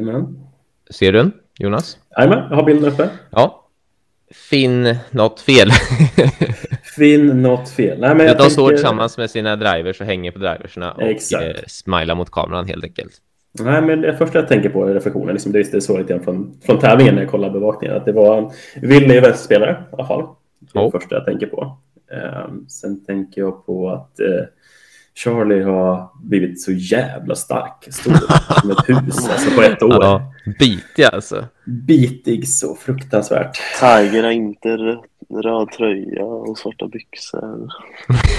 ser 0.90 1.12
du 1.12 1.18
den, 1.18 1.32
Jonas? 1.60 1.98
Jajamän, 2.18 2.44
jag 2.50 2.56
har 2.56 2.64
bilden 2.64 2.94
uppe. 2.94 3.10
Ja. 3.30 3.62
Finn 4.50 4.96
något 5.12 5.40
fel. 5.40 5.70
Finn 6.98 7.42
något 7.42 7.70
fel. 7.70 8.00
Nej, 8.00 8.16
men 8.16 8.26
jag 8.26 8.38
de 8.38 8.50
står 8.50 8.64
tänker- 8.68 8.78
tillsammans 8.78 9.18
med 9.18 9.30
sina 9.30 9.56
drivers 9.56 10.02
och 10.02 10.08
hänger 10.08 10.32
på 10.32 10.40
driversna 10.40 10.92
och 10.92 11.02
Exakt. 11.04 11.44
eh, 11.44 11.64
smilar 11.68 12.16
mot 12.16 12.32
kameran 12.32 12.68
helt 12.68 12.84
enkelt. 12.84 13.14
Nej, 13.60 13.82
men 13.82 14.02
det 14.02 14.18
första 14.18 14.40
jag 14.40 14.48
tänker 14.48 14.70
på 14.70 14.88
är 14.88 14.94
reflektionen. 14.94 15.34
Liksom, 15.34 15.52
det 15.52 15.60
är 15.60 15.72
det 15.72 15.82
så 15.82 15.98
lite 15.98 16.14
grann 16.14 16.24
från, 16.24 16.58
från 16.66 16.80
tävlingen 16.80 17.16
när 17.16 17.22
jag 17.22 17.32
kollar 17.32 17.50
bevakningen. 17.50 17.98
Att 17.98 18.06
det 18.06 18.12
var 18.12 18.38
en 18.38 18.50
villig 18.90 19.22
västspelare 19.22 19.72
i 19.92 19.96
alla 19.96 20.08
fall. 20.08 20.22
Det 20.60 20.80
är 20.80 20.84
Ja. 20.84 20.86
det 20.94 21.00
första 21.00 21.16
jag 21.16 21.26
tänker 21.26 21.48
på. 21.48 21.78
Ehm, 22.12 22.66
sen 22.70 23.06
tänker 23.06 23.42
jag 23.42 23.66
på 23.66 23.90
att 23.90 24.20
eh, 24.20 24.26
Charlie 25.24 25.62
har 25.64 26.10
blivit 26.24 26.62
så 26.62 26.72
jävla 26.72 27.36
stark. 27.36 27.88
Stor 27.90 28.14
som 28.62 28.72
ett 28.72 28.90
hus 28.90 29.30
alltså 29.30 29.56
på 29.56 29.62
ett 29.62 29.84
år. 29.84 30.04
Ja, 30.04 30.34
bitig 30.60 31.04
alltså. 31.04 31.46
Bitig 31.66 32.48
så 32.48 32.76
fruktansvärt. 32.76 33.58
Tiger 33.80 34.24
har 34.24 34.32
inte 34.32 34.70
röd, 35.44 35.72
tröja 35.78 36.24
och 36.26 36.58
svarta 36.58 36.88
byxor. 36.88 37.70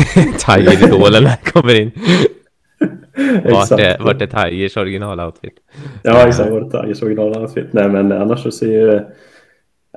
Tiger-idolen 0.46 1.28
kommer 1.52 1.80
in. 1.80 1.90
Vart 3.44 3.70
är, 3.70 3.98
vart 4.04 4.22
är 4.22 4.26
Tigers 4.50 4.76
originaloutfit? 4.76 5.54
Ja, 6.02 6.28
exakt. 6.28 6.50
Var 6.50 6.60
det 6.60 6.82
Tigers 6.82 7.02
originaloutfit? 7.02 7.66
Nej, 7.72 7.88
men 7.88 8.12
annars 8.12 8.42
så 8.42 8.50
ser 8.50 8.66
ju... 8.66 9.00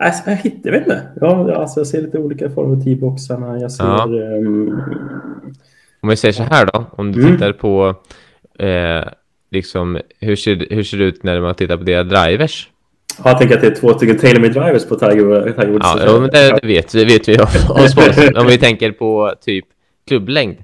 Alltså, 0.01 0.29
jag, 0.29 0.37
hittar, 0.37 0.71
vet 0.71 0.81
inte. 0.81 1.01
Ja, 1.21 1.55
alltså, 1.55 1.79
jag 1.79 1.87
ser 1.87 2.01
lite 2.01 2.17
olika 2.17 2.49
former 2.49 2.75
av 2.75 2.83
T-boxarna. 2.83 3.59
Jag 3.59 3.71
ser... 3.71 3.83
Ja. 3.83 4.03
ehm, 4.05 4.81
Om 6.01 6.09
vi 6.09 6.15
säger 6.15 6.33
så 6.33 6.43
här 6.43 6.65
då, 6.73 6.85
om 6.91 7.11
du 7.11 7.21
Mm. 7.21 7.33
tittar 7.33 7.51
på 7.53 7.95
eh, 8.59 9.03
liksom, 9.51 9.99
hur 10.19 10.35
ser, 10.35 10.67
hur 10.69 10.83
ser 10.83 10.97
det 10.97 11.03
ut 11.03 11.23
när 11.23 11.41
man 11.41 11.55
tittar 11.55 11.77
på 11.77 11.83
deras 11.83 12.07
drivers? 12.09 12.69
Ja, 13.23 13.29
jag 13.29 13.39
tänker 13.39 13.55
att 13.55 13.61
det 13.61 13.67
är 13.67 13.75
två 13.75 13.93
stycken 13.93 14.17
Taylor 14.17 14.41
Made 14.41 14.53
Drivers 14.53 14.85
på 14.85 14.95
Tiger, 14.95 15.53
Tiger 15.53 15.67
Woods. 15.67 15.85
Ja, 16.05 16.19
men 16.19 16.29
det, 16.29 16.59
det 16.61 16.67
vet, 16.67 16.95
vet 16.95 17.27
vi 17.29 17.37
av 17.37 17.43
oss. 17.69 17.95
Om 18.35 18.47
vi 18.47 18.57
tänker 18.57 18.91
på 18.91 19.33
typ 19.41 19.65
klubblängd. 20.07 20.57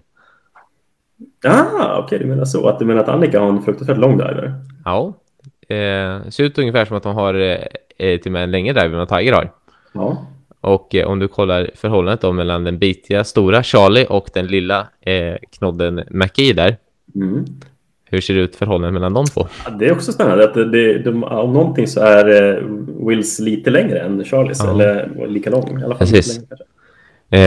Ah, 1.52 1.98
okej, 2.04 2.20
du 2.20 2.26
menar 2.26 2.46
så. 2.46 2.68
Att 2.68 2.80
du 2.80 2.86
menar 2.86 3.02
att 3.02 3.10
Annika 3.10 3.40
har 3.40 3.50
en 3.50 3.62
fruktansvärt 3.62 3.98
lång 3.98 4.18
driver? 4.18 4.54
Ja, 4.86 5.14
eh, 5.68 6.30
ser 6.30 6.44
ut 6.44 6.58
ungefär 6.60 6.86
som 6.86 6.98
att 6.98 7.04
de 7.04 7.16
har 7.16 7.34
eh, 7.34 7.58
till 7.98 8.26
och 8.26 8.32
med 8.32 8.44
en 8.44 8.52
längre 8.52 8.74
driver 8.74 8.94
än 8.94 9.08
vad 9.08 9.10
Tiger 9.10 9.34
har. 9.34 9.52
Ja. 9.94 10.28
Och 10.62 10.96
eh, 10.96 11.08
om 11.08 11.20
du 11.20 11.28
kollar 11.28 11.70
förhållandet 11.76 12.22
då 12.22 12.32
mellan 12.32 12.64
den 12.64 12.80
bitiga 12.80 13.24
stora 13.24 13.64
Charlie 13.64 14.06
och 14.10 14.30
den 14.34 14.48
lilla 14.48 14.88
eh, 15.02 15.36
knodden 15.58 16.04
McGee 16.10 16.54
där. 16.54 16.78
Mm. 17.16 17.46
Hur 18.10 18.22
ser 18.22 18.34
det 18.34 18.40
ut 18.40 18.56
förhållandet 18.56 18.94
mellan 18.94 19.14
de 19.14 19.26
två? 19.26 19.48
Ja, 19.66 19.72
Det 19.72 19.88
är 19.88 19.92
också 19.92 20.12
spännande. 20.12 20.44
Att 20.44 20.54
det, 20.54 20.70
det, 20.70 20.98
de, 20.98 21.24
om 21.24 21.54
någonting 21.54 21.88
så 21.88 22.00
är 22.00 22.54
eh, 22.56 22.64
Wills 23.08 23.40
lite 23.40 23.70
längre 23.70 24.00
än 24.00 24.24
Charlies. 24.24 24.60
Ja. 24.64 24.72
Eller 24.72 25.28
lika 25.28 25.50
lång. 25.50 25.82
I 25.82 25.84
alla 25.84 25.96
fall 25.96 26.08
Precis. 26.08 26.38
lite 26.40 26.56
längre. 26.56 26.66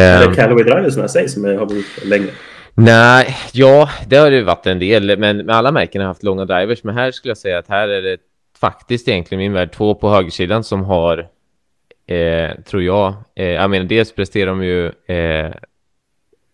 Eh, 0.00 0.22
Eller 0.22 0.34
Callaway 0.34 0.64
Driversen 0.64 1.04
i 1.04 1.08
sig 1.08 1.28
som 1.28 1.44
är, 1.44 1.54
har 1.54 1.66
blivit 1.66 2.04
längre. 2.04 2.30
Nej, 2.80 3.36
ja, 3.52 3.88
det 4.06 4.16
har 4.16 4.30
det 4.30 4.42
varit 4.42 4.66
en 4.66 4.78
del, 4.78 5.18
men 5.18 5.50
alla 5.50 5.72
märken 5.72 6.00
har 6.00 6.08
haft 6.08 6.22
långa 6.22 6.44
drivers. 6.44 6.84
Men 6.84 6.94
här 6.94 7.10
skulle 7.10 7.30
jag 7.30 7.38
säga 7.38 7.58
att 7.58 7.68
här 7.68 7.88
är 7.88 8.02
det 8.02 8.18
faktiskt 8.60 9.08
egentligen 9.08 9.38
min 9.38 9.52
värld 9.52 9.72
två 9.72 9.94
på 9.94 10.10
högersidan 10.10 10.64
som 10.64 10.84
har, 10.84 11.28
eh, 12.06 12.50
tror 12.64 12.82
jag, 12.82 13.14
eh, 13.34 13.46
jag 13.46 13.70
menar 13.70 13.86
dels 13.86 14.12
presterar 14.12 14.46
de 14.46 14.64
ju 14.64 14.86
eh, 14.86 15.52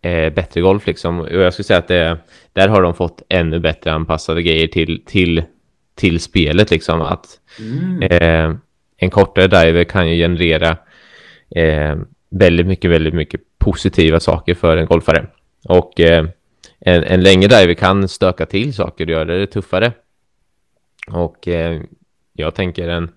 eh, 0.03 0.33
bättre 0.33 0.61
golf 0.61 0.87
liksom. 0.87 1.21
Och 1.21 1.33
jag 1.33 1.53
skulle 1.53 1.65
säga 1.65 1.79
att 1.79 1.89
det, 1.89 2.19
där 2.53 2.69
har 2.69 2.83
de 2.83 2.95
fått 2.95 3.23
ännu 3.29 3.59
bättre 3.59 3.93
anpassade 3.93 4.43
grejer 4.43 4.67
till, 4.67 5.03
till, 5.07 5.43
till 5.95 6.21
spelet 6.21 6.71
liksom. 6.71 7.01
Att 7.01 7.27
eh, 8.11 8.55
en 8.97 9.11
kortare 9.11 9.47
driver 9.47 9.85
kan 9.85 10.11
ju 10.11 10.23
generera 10.23 10.77
eh, 11.57 11.97
väldigt 12.31 12.67
mycket, 12.67 12.91
väldigt 12.91 13.15
mycket 13.15 13.41
positiva 13.59 14.21
saker 14.21 14.55
för 14.55 14.77
en 14.77 14.87
golfare. 14.87 15.27
Och 15.65 16.01
eh, 16.01 16.27
en, 16.81 17.05
en 17.05 17.23
längre 17.23 17.49
driver 17.49 17.75
kan 17.75 18.09
stöka 18.09 18.47
till 18.47 18.75
saker 18.75 19.05
och 19.05 19.11
göra 19.11 19.25
det 19.25 19.47
tuffare. 19.47 19.93
Och 21.13 21.49
eh, 21.49 21.81
jag 22.33 22.55
tänker 22.55 22.89
en, 22.89 23.11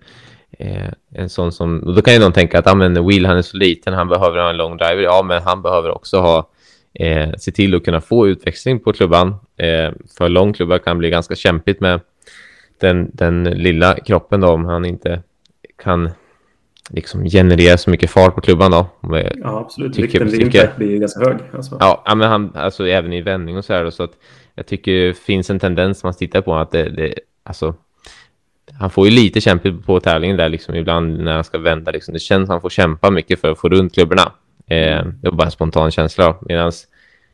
eh, 0.50 0.88
en 1.14 1.28
sån 1.28 1.52
som, 1.52 1.94
då 1.94 2.02
kan 2.02 2.14
ju 2.14 2.20
någon 2.20 2.32
tänka 2.32 2.58
att 2.58 2.66
ah, 2.66 2.74
men 2.74 3.06
Will 3.06 3.26
han 3.26 3.38
är 3.38 3.42
så 3.42 3.56
liten, 3.56 3.94
han 3.94 4.08
behöver 4.08 4.38
ha 4.38 4.50
en 4.50 4.56
lång 4.56 4.76
driver. 4.76 5.02
Ja, 5.02 5.22
men 5.22 5.42
han 5.42 5.62
behöver 5.62 5.90
också 5.90 6.20
ha, 6.20 6.50
eh, 6.94 7.30
se 7.38 7.52
till 7.52 7.74
att 7.74 7.84
kunna 7.84 8.00
få 8.00 8.28
utväxling 8.28 8.80
på 8.80 8.92
klubban. 8.92 9.28
Eh, 9.56 9.92
för 10.18 10.28
lång 10.28 10.52
klubba 10.52 10.78
kan 10.78 10.98
bli 10.98 11.10
ganska 11.10 11.34
kämpigt 11.34 11.80
med 11.80 12.00
den, 12.80 13.10
den 13.12 13.44
lilla 13.44 13.94
kroppen 13.94 14.40
då, 14.40 14.48
om 14.48 14.64
han 14.64 14.84
inte 14.84 15.22
kan 15.82 16.10
liksom 16.90 17.24
generera 17.24 17.78
så 17.78 17.90
mycket 17.90 18.10
fart 18.10 18.34
på 18.34 18.40
klubban 18.40 18.70
då. 18.70 18.86
Ja, 19.02 19.58
absolut. 19.58 19.98
Vikten 19.98 20.28
vid 20.28 20.40
impact 20.40 20.76
blir 20.76 20.98
ganska 20.98 21.20
hög. 21.24 21.36
Alltså. 21.52 21.76
Ja, 21.80 22.02
ja, 22.04 22.14
men 22.14 22.28
han, 22.28 22.52
alltså 22.54 22.86
även 22.86 23.12
i 23.12 23.22
vändning 23.22 23.56
och 23.56 23.64
så 23.64 23.72
här 23.72 23.84
då, 23.84 23.90
så 23.90 24.02
att 24.02 24.12
jag 24.54 24.66
tycker 24.66 24.92
det 24.92 25.14
finns 25.14 25.50
en 25.50 25.58
tendens 25.58 26.04
man 26.04 26.14
tittar 26.14 26.40
på 26.40 26.54
att 26.54 26.70
det, 26.70 26.88
det 26.88 27.14
alltså 27.42 27.74
han 28.78 28.90
får 28.90 29.08
ju 29.08 29.14
lite 29.14 29.40
kämpigt 29.40 29.86
på 29.86 30.00
tävlingen 30.00 30.36
där 30.36 30.48
liksom 30.48 30.74
ibland 30.74 31.18
när 31.18 31.34
han 31.34 31.44
ska 31.44 31.58
vända 31.58 31.90
liksom. 31.90 32.14
Det 32.14 32.20
känns 32.20 32.46
som 32.46 32.52
han 32.52 32.60
får 32.60 32.70
kämpa 32.70 33.10
mycket 33.10 33.40
för 33.40 33.50
att 33.50 33.58
få 33.58 33.68
runt 33.68 33.94
klubborna. 33.94 34.32
Eh, 34.66 35.04
det 35.04 35.30
var 35.30 35.32
bara 35.32 35.44
en 35.44 35.50
spontan 35.50 35.90
känsla 35.90 36.36
medan 36.40 36.72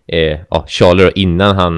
eh, 0.07 0.39
ja, 0.51 0.65
Charlie 0.69 1.05
då, 1.05 1.11
innan 1.11 1.57
han, 1.57 1.77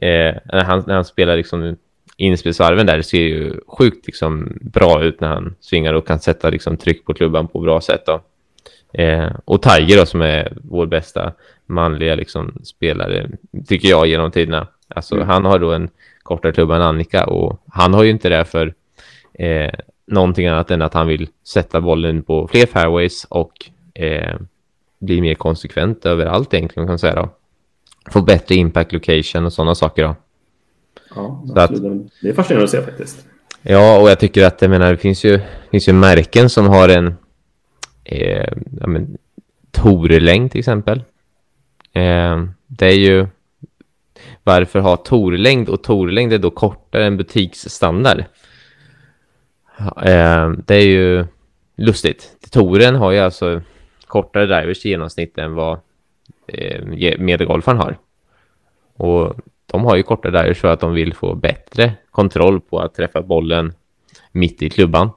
eh, 0.00 0.34
när 0.52 0.64
han 0.64 0.84
när 0.86 0.94
han 0.94 1.04
spelar 1.04 1.36
liksom 1.36 1.76
inspelsvarven 2.18 2.86
där 2.86 3.02
ser 3.02 3.22
ju 3.22 3.60
sjukt 3.66 4.06
liksom 4.06 4.58
bra 4.60 5.02
ut 5.02 5.20
när 5.20 5.28
han 5.28 5.54
svingar 5.60 5.94
och 5.94 6.06
kan 6.06 6.20
sätta 6.20 6.50
liksom 6.50 6.76
tryck 6.76 7.04
på 7.04 7.14
klubban 7.14 7.48
på 7.48 7.60
bra 7.60 7.80
sätt 7.80 8.06
då. 8.06 8.20
Eh, 8.92 9.30
och 9.44 9.62
Tiger 9.62 9.96
då 9.96 10.06
som 10.06 10.22
är 10.22 10.52
vår 10.62 10.86
bästa 10.86 11.32
manliga 11.66 12.14
liksom, 12.14 12.58
spelare, 12.64 13.30
tycker 13.66 13.88
jag, 13.88 14.06
genom 14.06 14.30
tiderna. 14.30 14.66
Alltså, 14.88 15.14
Mm. 15.14 15.28
Han 15.28 15.44
har 15.44 15.58
då 15.58 15.72
en 15.72 15.88
kortare 16.22 16.52
klubba 16.52 16.76
än 16.76 16.82
Annika 16.82 17.26
och 17.26 17.62
han 17.68 17.94
har 17.94 18.02
ju 18.02 18.10
inte 18.10 18.28
det 18.28 18.44
för 18.44 18.74
eh, 19.34 19.70
någonting 20.06 20.46
annat 20.46 20.70
än 20.70 20.82
att 20.82 20.94
han 20.94 21.06
vill 21.06 21.28
sätta 21.44 21.80
bollen 21.80 22.22
på 22.22 22.48
fler 22.48 22.66
fairways 22.66 23.24
och 23.24 23.52
eh, 23.94 24.36
bli 24.98 25.20
mer 25.20 25.34
konsekvent 25.34 26.06
överallt 26.06 26.54
egentligen 26.54 26.86
kan 26.86 26.92
man 26.92 26.98
säga 26.98 27.14
då. 27.14 27.28
Få 28.12 28.22
bättre 28.22 28.54
impact 28.54 28.92
location 28.92 29.46
och 29.46 29.52
sådana 29.52 29.74
saker 29.74 30.02
då. 30.02 30.16
Ja, 31.14 31.44
Så 31.46 31.58
att-. 31.58 31.70
Det 32.22 32.28
är 32.28 32.34
fascinerande 32.34 32.64
att 32.64 32.70
se 32.70 32.82
faktiskt. 32.82 33.26
Ja, 33.62 34.00
och 34.00 34.10
jag 34.10 34.20
tycker 34.20 34.46
att 34.46 34.62
jag 34.62 34.70
menar, 34.70 34.90
det 34.90 34.96
finns 34.96 35.24
ju, 35.24 35.40
finns 35.70 35.88
ju 35.88 35.92
märken 35.92 36.50
som 36.50 36.66
har 36.66 36.88
en 36.88 37.14
eh, 38.04 38.52
ja, 38.80 38.86
men, 38.86 39.16
Torelängd 39.70 40.50
till 40.50 40.58
exempel. 40.58 41.02
Eh, 41.92 42.44
det 42.66 42.86
är 42.86 42.98
ju 42.98 43.26
varför 44.44 44.78
ha 44.80 44.96
Torlängd 44.96 45.68
och 45.68 45.82
Torlängd 45.82 46.32
är 46.32 46.38
då 46.38 46.50
kortare 46.50 47.06
än 47.06 47.16
butiksstandard. 47.16 48.24
Eh, 50.02 50.50
det 50.50 50.74
är 50.74 50.86
ju 50.86 51.26
lustigt. 51.76 52.36
Toren 52.50 52.94
har 52.94 53.10
ju 53.10 53.18
alltså 53.18 53.62
kortare 54.06 54.46
drivers 54.46 54.86
i 54.86 54.88
genomsnitt 54.88 55.38
än 55.38 55.54
vad 55.54 55.78
eh, 56.46 56.84
medelgolfaren 57.18 57.78
har. 57.78 57.98
Och 58.96 59.36
de 59.72 59.84
har 59.84 59.96
ju 59.96 60.02
kortare 60.02 60.32
drivers 60.38 60.58
för 60.58 60.68
att 60.68 60.80
de 60.80 60.92
vill 60.92 61.14
få 61.14 61.34
bättre 61.34 61.92
kontroll 62.10 62.60
på 62.60 62.78
att 62.78 62.94
träffa 62.94 63.22
bollen 63.22 63.72
mitt 64.32 64.62
i 64.62 64.70
klubban. 64.70 65.10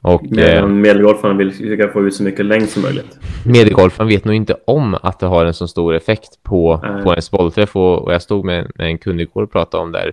Och 0.00 0.24
eh, 0.24 0.28
Medan 0.30 0.80
medelgolfaren 0.80 1.36
vill 1.36 1.52
försöka 1.52 1.88
få 1.88 2.06
ut 2.06 2.14
så 2.14 2.22
mycket 2.22 2.44
längd 2.44 2.68
som 2.68 2.82
möjligt. 2.82 3.18
medelgolfaren 3.46 4.08
vet 4.08 4.24
nog 4.24 4.34
inte 4.34 4.56
om 4.64 4.94
att 5.02 5.18
det 5.18 5.26
har 5.26 5.44
en 5.44 5.54
så 5.54 5.68
stor 5.68 5.94
effekt 5.94 6.42
på, 6.42 6.80
Nej. 6.82 7.02
på 7.02 7.10
ens 7.10 7.30
bollträff. 7.30 7.76
Och, 7.76 8.02
och 8.02 8.14
jag 8.14 8.22
stod 8.22 8.44
med, 8.44 8.70
med 8.74 8.86
en 8.86 8.98
kund 8.98 9.20
igår 9.20 9.42
och 9.42 9.52
pratade 9.52 9.82
om 9.82 9.92
där, 9.92 10.12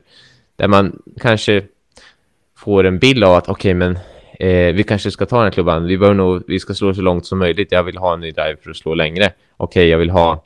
där 0.56 0.68
man 0.68 1.02
kanske 1.22 1.64
får 2.58 2.84
en 2.84 3.00
bild 3.00 3.24
av 3.24 3.36
att 3.36 3.50
okej, 3.50 3.74
men 3.74 4.00
eh, 4.40 4.74
vi 4.74 4.84
kanske 4.88 5.12
ska 5.12 5.26
ta 5.26 5.36
den 5.36 5.46
här 5.46 5.52
klubban. 5.52 5.86
Vi, 5.86 5.98
bör 5.98 6.14
nog, 6.14 6.44
vi 6.48 6.60
ska 6.60 6.74
slå 6.74 6.94
så 6.94 7.02
långt 7.02 7.26
som 7.26 7.40
möjligt. 7.40 7.72
Jag 7.72 7.84
vill 7.84 7.98
ha 7.98 8.14
en 8.14 8.20
ny 8.20 8.32
drive 8.32 8.58
för 8.64 8.70
att 8.70 8.78
slå 8.78 8.94
längre. 8.94 9.32
Okej, 9.58 9.88
jag 9.88 9.98
vill 9.98 10.10
ha... 10.10 10.44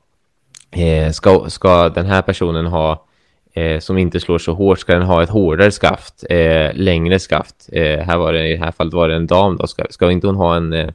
Eh, 0.76 1.12
ska, 1.12 1.50
ska 1.50 1.90
den 1.90 2.06
här 2.06 2.22
personen 2.22 2.66
ha 2.66 3.06
eh, 3.54 3.80
som 3.80 3.98
inte 3.98 4.20
slår 4.20 4.38
så 4.38 4.54
hårt, 4.54 4.80
ska 4.80 4.94
den 4.94 5.02
ha 5.02 5.24
ett 5.24 5.30
hårdare 5.30 5.72
skaft, 5.72 6.24
eh, 6.30 6.74
längre 6.74 7.20
skaft. 7.20 7.70
Eh, 7.72 8.00
här 8.00 8.18
var 8.18 8.34
det, 8.34 8.48
I 8.48 8.54
det 8.58 8.64
här 8.64 8.72
fallet 8.72 8.94
var 8.94 9.10
det 9.10 9.16
en 9.16 9.28
dam 9.28 9.58
då. 9.58 9.68
Ska, 9.68 9.84
ska 9.90 10.12
inte 10.12 10.28
hon 10.28 10.36
ha 10.36 10.56
en 10.56 10.74
eh, 10.74 10.90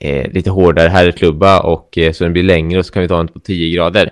eh 0.00 0.32
lite 0.32 0.50
hårdare 0.50 0.88
herrklubba 0.88 1.60
och 1.60 1.98
eh, 1.98 2.12
så 2.12 2.24
den 2.24 2.32
blir 2.32 2.42
längre 2.42 2.78
och 2.78 2.86
så 2.86 2.92
kan 2.92 3.02
vi 3.02 3.08
ta 3.08 3.16
den 3.16 3.28
på 3.28 3.38
10 3.38 3.76
grader. 3.76 4.10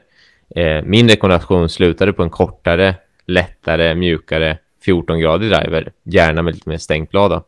Eh, 0.56 0.82
min 0.84 1.08
rekommendation 1.08 1.68
slutade 1.68 2.12
på 2.12 2.22
en 2.22 2.30
kortare, 2.30 2.94
lättare, 3.26 3.94
mjukare 3.94 4.58
14-gradig 4.86 5.48
driver, 5.48 5.92
gärna 6.02 6.42
med 6.42 6.54
lite 6.54 6.68
mer 6.68 6.78
stängt 6.78 7.10
blad 7.10 7.30
då, 7.30 7.42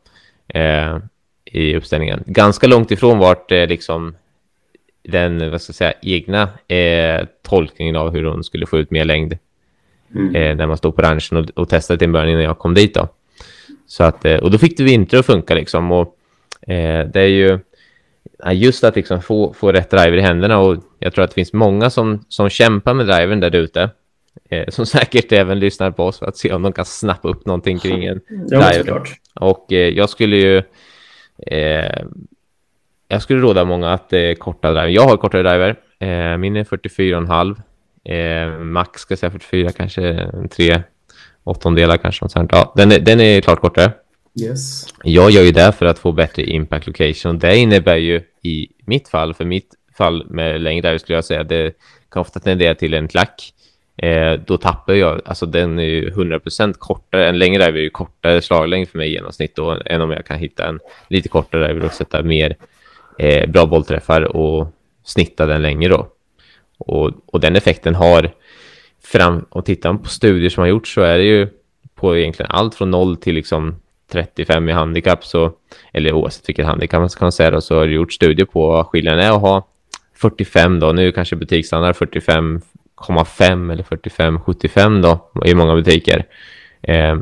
eh, 0.59 0.99
i 1.45 1.77
uppställningen. 1.77 2.23
Ganska 2.27 2.67
långt 2.67 2.91
ifrån 2.91 3.19
vart 3.19 3.53
eh, 3.53 3.67
liksom 3.67 4.15
den, 5.11 5.51
vad 5.51 5.63
ska 5.63 5.71
jag 5.71 5.77
säga, 5.77 5.93
egna 6.03 6.49
eh, 6.69 7.27
tolkningen 7.43 7.97
av 7.97 8.13
hur 8.13 8.25
hon 8.25 8.45
skulle 8.45 8.67
få 8.67 8.79
ut 8.79 8.91
mer 8.91 9.05
längd 9.05 9.39
mm. 10.15 10.35
eh, 10.35 10.57
när 10.57 10.67
man 10.67 10.77
stod 10.77 10.97
på 10.97 11.03
ranchen 11.03 11.37
och, 11.37 11.51
och 11.51 11.69
testade 11.69 11.99
till 11.99 12.07
en 12.07 12.13
början 12.13 12.29
innan 12.29 12.43
jag 12.43 12.59
kom 12.59 12.75
dit 12.75 12.95
då. 12.95 13.09
Så 13.87 14.05
att, 14.05 14.25
eh, 14.25 14.37
och 14.37 14.51
då 14.51 14.59
fick 14.59 14.77
det 14.77 14.83
vinter 14.85 15.19
att 15.19 15.27
funka 15.27 15.55
liksom 15.55 15.93
och 15.93 16.17
eh, 16.63 17.07
det 17.07 17.21
är 17.21 17.27
ju 17.27 17.59
just 18.53 18.85
att 18.85 18.97
liksom 18.97 19.23
få, 19.23 19.53
få 19.53 19.73
rätt 19.73 19.91
driver 19.91 20.17
i 20.17 20.21
händerna 20.21 20.59
och 20.59 20.77
jag 20.99 21.15
tror 21.15 21.25
att 21.25 21.31
det 21.31 21.35
finns 21.35 21.53
många 21.53 21.91
som, 21.91 22.25
som 22.29 22.49
kämpar 22.49 22.95
med 22.95 23.07
drivern 23.07 23.41
där 23.41 23.57
ute 23.57 23.91
eh, 24.51 24.69
som 24.69 24.87
säkert 24.97 25.33
även 25.33 25.59
lyssnar 25.59 25.91
på 25.91 26.05
oss 26.05 26.19
för 26.19 26.27
att 26.27 26.37
se 26.37 26.53
om 26.53 26.63
de 26.63 26.73
kan 26.73 26.85
snappa 26.85 27.29
upp 27.29 27.47
någonting 27.47 27.79
kring 27.79 28.05
en 28.05 28.21
ja, 28.51 28.71
driver. 28.71 29.03
Och 29.35 29.73
eh, 29.73 29.89
jag 29.89 30.11
skulle 30.11 30.37
ju 30.37 30.63
jag 33.11 33.23
skulle 33.23 33.41
råda 33.41 33.65
många 33.65 33.93
att 33.93 34.13
eh, 34.13 34.33
korta 34.39 34.73
driver. 34.73 34.89
Jag 34.89 35.03
har 35.03 35.17
kortare 35.17 35.43
driver. 35.43 35.69
Eh, 35.99 36.39
min 36.39 36.57
är 36.57 36.65
44,5. 36.65 37.57
Eh, 38.05 38.59
max 38.59 39.01
ska 39.01 39.13
jag 39.13 39.19
säga 39.19 39.31
44, 39.31 39.73
kanske 39.73 40.31
tre 40.51 40.83
åttondelar 41.45 41.97
kanske. 41.97 42.25
Något 42.25 42.33
sånt. 42.33 42.51
Ja, 42.53 42.73
den, 42.77 42.93
är, 42.93 42.99
den 42.99 43.21
är 43.21 43.41
klart 43.41 43.61
kortare. 43.61 43.93
Yes. 44.41 44.87
Jag 45.05 45.31
gör 45.31 45.43
ju 45.43 45.51
det 45.51 45.73
för 45.73 45.87
att 45.87 45.99
få 45.99 46.13
bättre 46.13 46.43
impact 46.43 46.87
location. 46.87 47.39
Det 47.39 47.57
innebär 47.57 47.97
ju 47.97 48.23
i 48.43 48.69
mitt 48.85 49.09
fall, 49.09 49.35
för 49.35 49.45
mitt 49.45 49.75
fall 49.97 50.27
med 50.31 50.61
längre 50.61 50.81
driver 50.81 50.99
skulle 50.99 51.17
jag 51.17 51.25
säga, 51.25 51.45
det 51.45 51.73
kan 52.13 52.21
ofta 52.21 52.41
tendera 52.41 52.75
till 52.75 52.95
en 52.95 53.09
klack. 53.09 53.53
Eh, 53.97 54.33
då 54.47 54.57
tappar 54.59 54.95
jag, 54.95 55.21
alltså 55.25 55.47
den 55.47 55.79
är 55.79 55.85
ju 55.85 56.11
100% 56.11 56.75
kortare, 56.79 57.29
en 57.29 57.39
längre 57.39 57.63
driver 57.63 57.79
är 57.79 57.83
ju 57.83 57.91
kortare 57.91 58.43
slaglängd 58.43 58.89
för 58.89 58.99
mig 58.99 59.09
i 59.09 59.13
genomsnitt 59.13 59.57
då, 59.57 59.79
än 59.87 60.01
om 60.01 60.11
jag 60.11 60.27
kan 60.27 60.39
hitta 60.39 60.69
en 60.69 60.81
lite 61.09 61.29
kortare 61.29 61.65
driver 61.65 61.87
och 61.87 61.93
sätta 61.93 62.23
mer 62.23 62.57
eh, 63.21 63.51
bra 63.51 63.67
bollträffar 63.67 64.37
och 64.37 64.69
snitta 65.05 65.47
den 65.47 65.63
längre 65.63 65.89
då. 65.89 66.09
Och, 66.79 67.11
och 67.27 67.41
den 67.41 67.57
effekten 67.57 67.95
har 67.95 68.31
fram, 69.05 69.47
och 69.49 69.65
tittar 69.65 69.93
man 69.93 70.03
på 70.03 70.09
studier 70.09 70.51
som 70.51 70.61
har 70.61 70.69
gjorts 70.69 70.95
så 70.95 71.01
är 71.01 71.19
det 71.19 71.25
ju 71.25 71.49
på 71.95 72.17
egentligen 72.17 72.51
allt 72.51 72.75
från 72.75 72.91
0 72.91 73.17
till 73.17 73.35
liksom 73.35 73.77
35 74.13 74.69
i 74.69 74.73
handikapp 74.73 75.25
så, 75.25 75.53
eller 75.93 76.13
oavsett 76.13 76.49
vilket 76.49 76.67
handikapp 76.67 77.01
man 77.01 77.11
ska 77.11 77.31
säga 77.31 77.51
då, 77.51 77.61
så 77.61 77.79
har 77.79 77.87
det 77.87 77.93
gjort 77.93 78.13
studier 78.13 78.47
på 78.47 78.67
vad 78.67 78.87
skillnaden 78.87 79.21
är 79.21 79.31
att 79.31 79.41
ha 79.41 79.67
45 80.15 80.81
då, 80.81 80.93
nu 80.93 81.13
kanske 81.13 81.37
butiksstandard 81.37 81.95
45,5 81.95 83.73
eller 83.73 83.83
45,75 83.83 85.03
då 85.03 85.31
i 85.45 85.55
många 85.55 85.75
butiker. 85.75 86.27
Eh, 86.83 87.19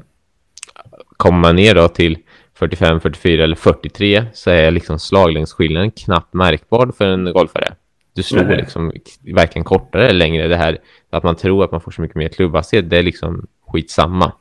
kommer 1.17 1.39
man 1.39 1.57
ner 1.57 1.75
då 1.75 1.89
till 1.89 2.19
45, 2.59 3.01
44 3.01 3.45
eller 3.45 3.57
43 3.57 4.25
så 4.33 4.51
är 4.51 4.71
liksom 4.71 4.99
slaglängdsskillnaden 4.99 5.91
knappt 5.91 6.35
märkbar 6.35 6.93
för 6.99 7.05
en 7.05 7.25
golfare. 7.33 7.75
Du 8.15 8.23
slår 8.23 8.45
Nej. 8.45 8.57
liksom 8.57 8.93
verkligen 9.35 9.65
kortare 9.65 10.09
eller 10.09 10.19
längre. 10.19 10.49
Det 10.49 10.57
här 10.57 10.79
att 11.11 11.23
man 11.23 11.37
tror 11.37 11.65
att 11.65 11.73
man 11.73 11.81
får 11.81 11.91
så 11.91 12.03
mycket 12.03 12.17
mer 12.17 12.29
klubbhastighet, 12.29 12.91
det 12.91 12.99
är 12.99 13.03
liksom 13.03 13.47
skitsamma. 13.67 14.33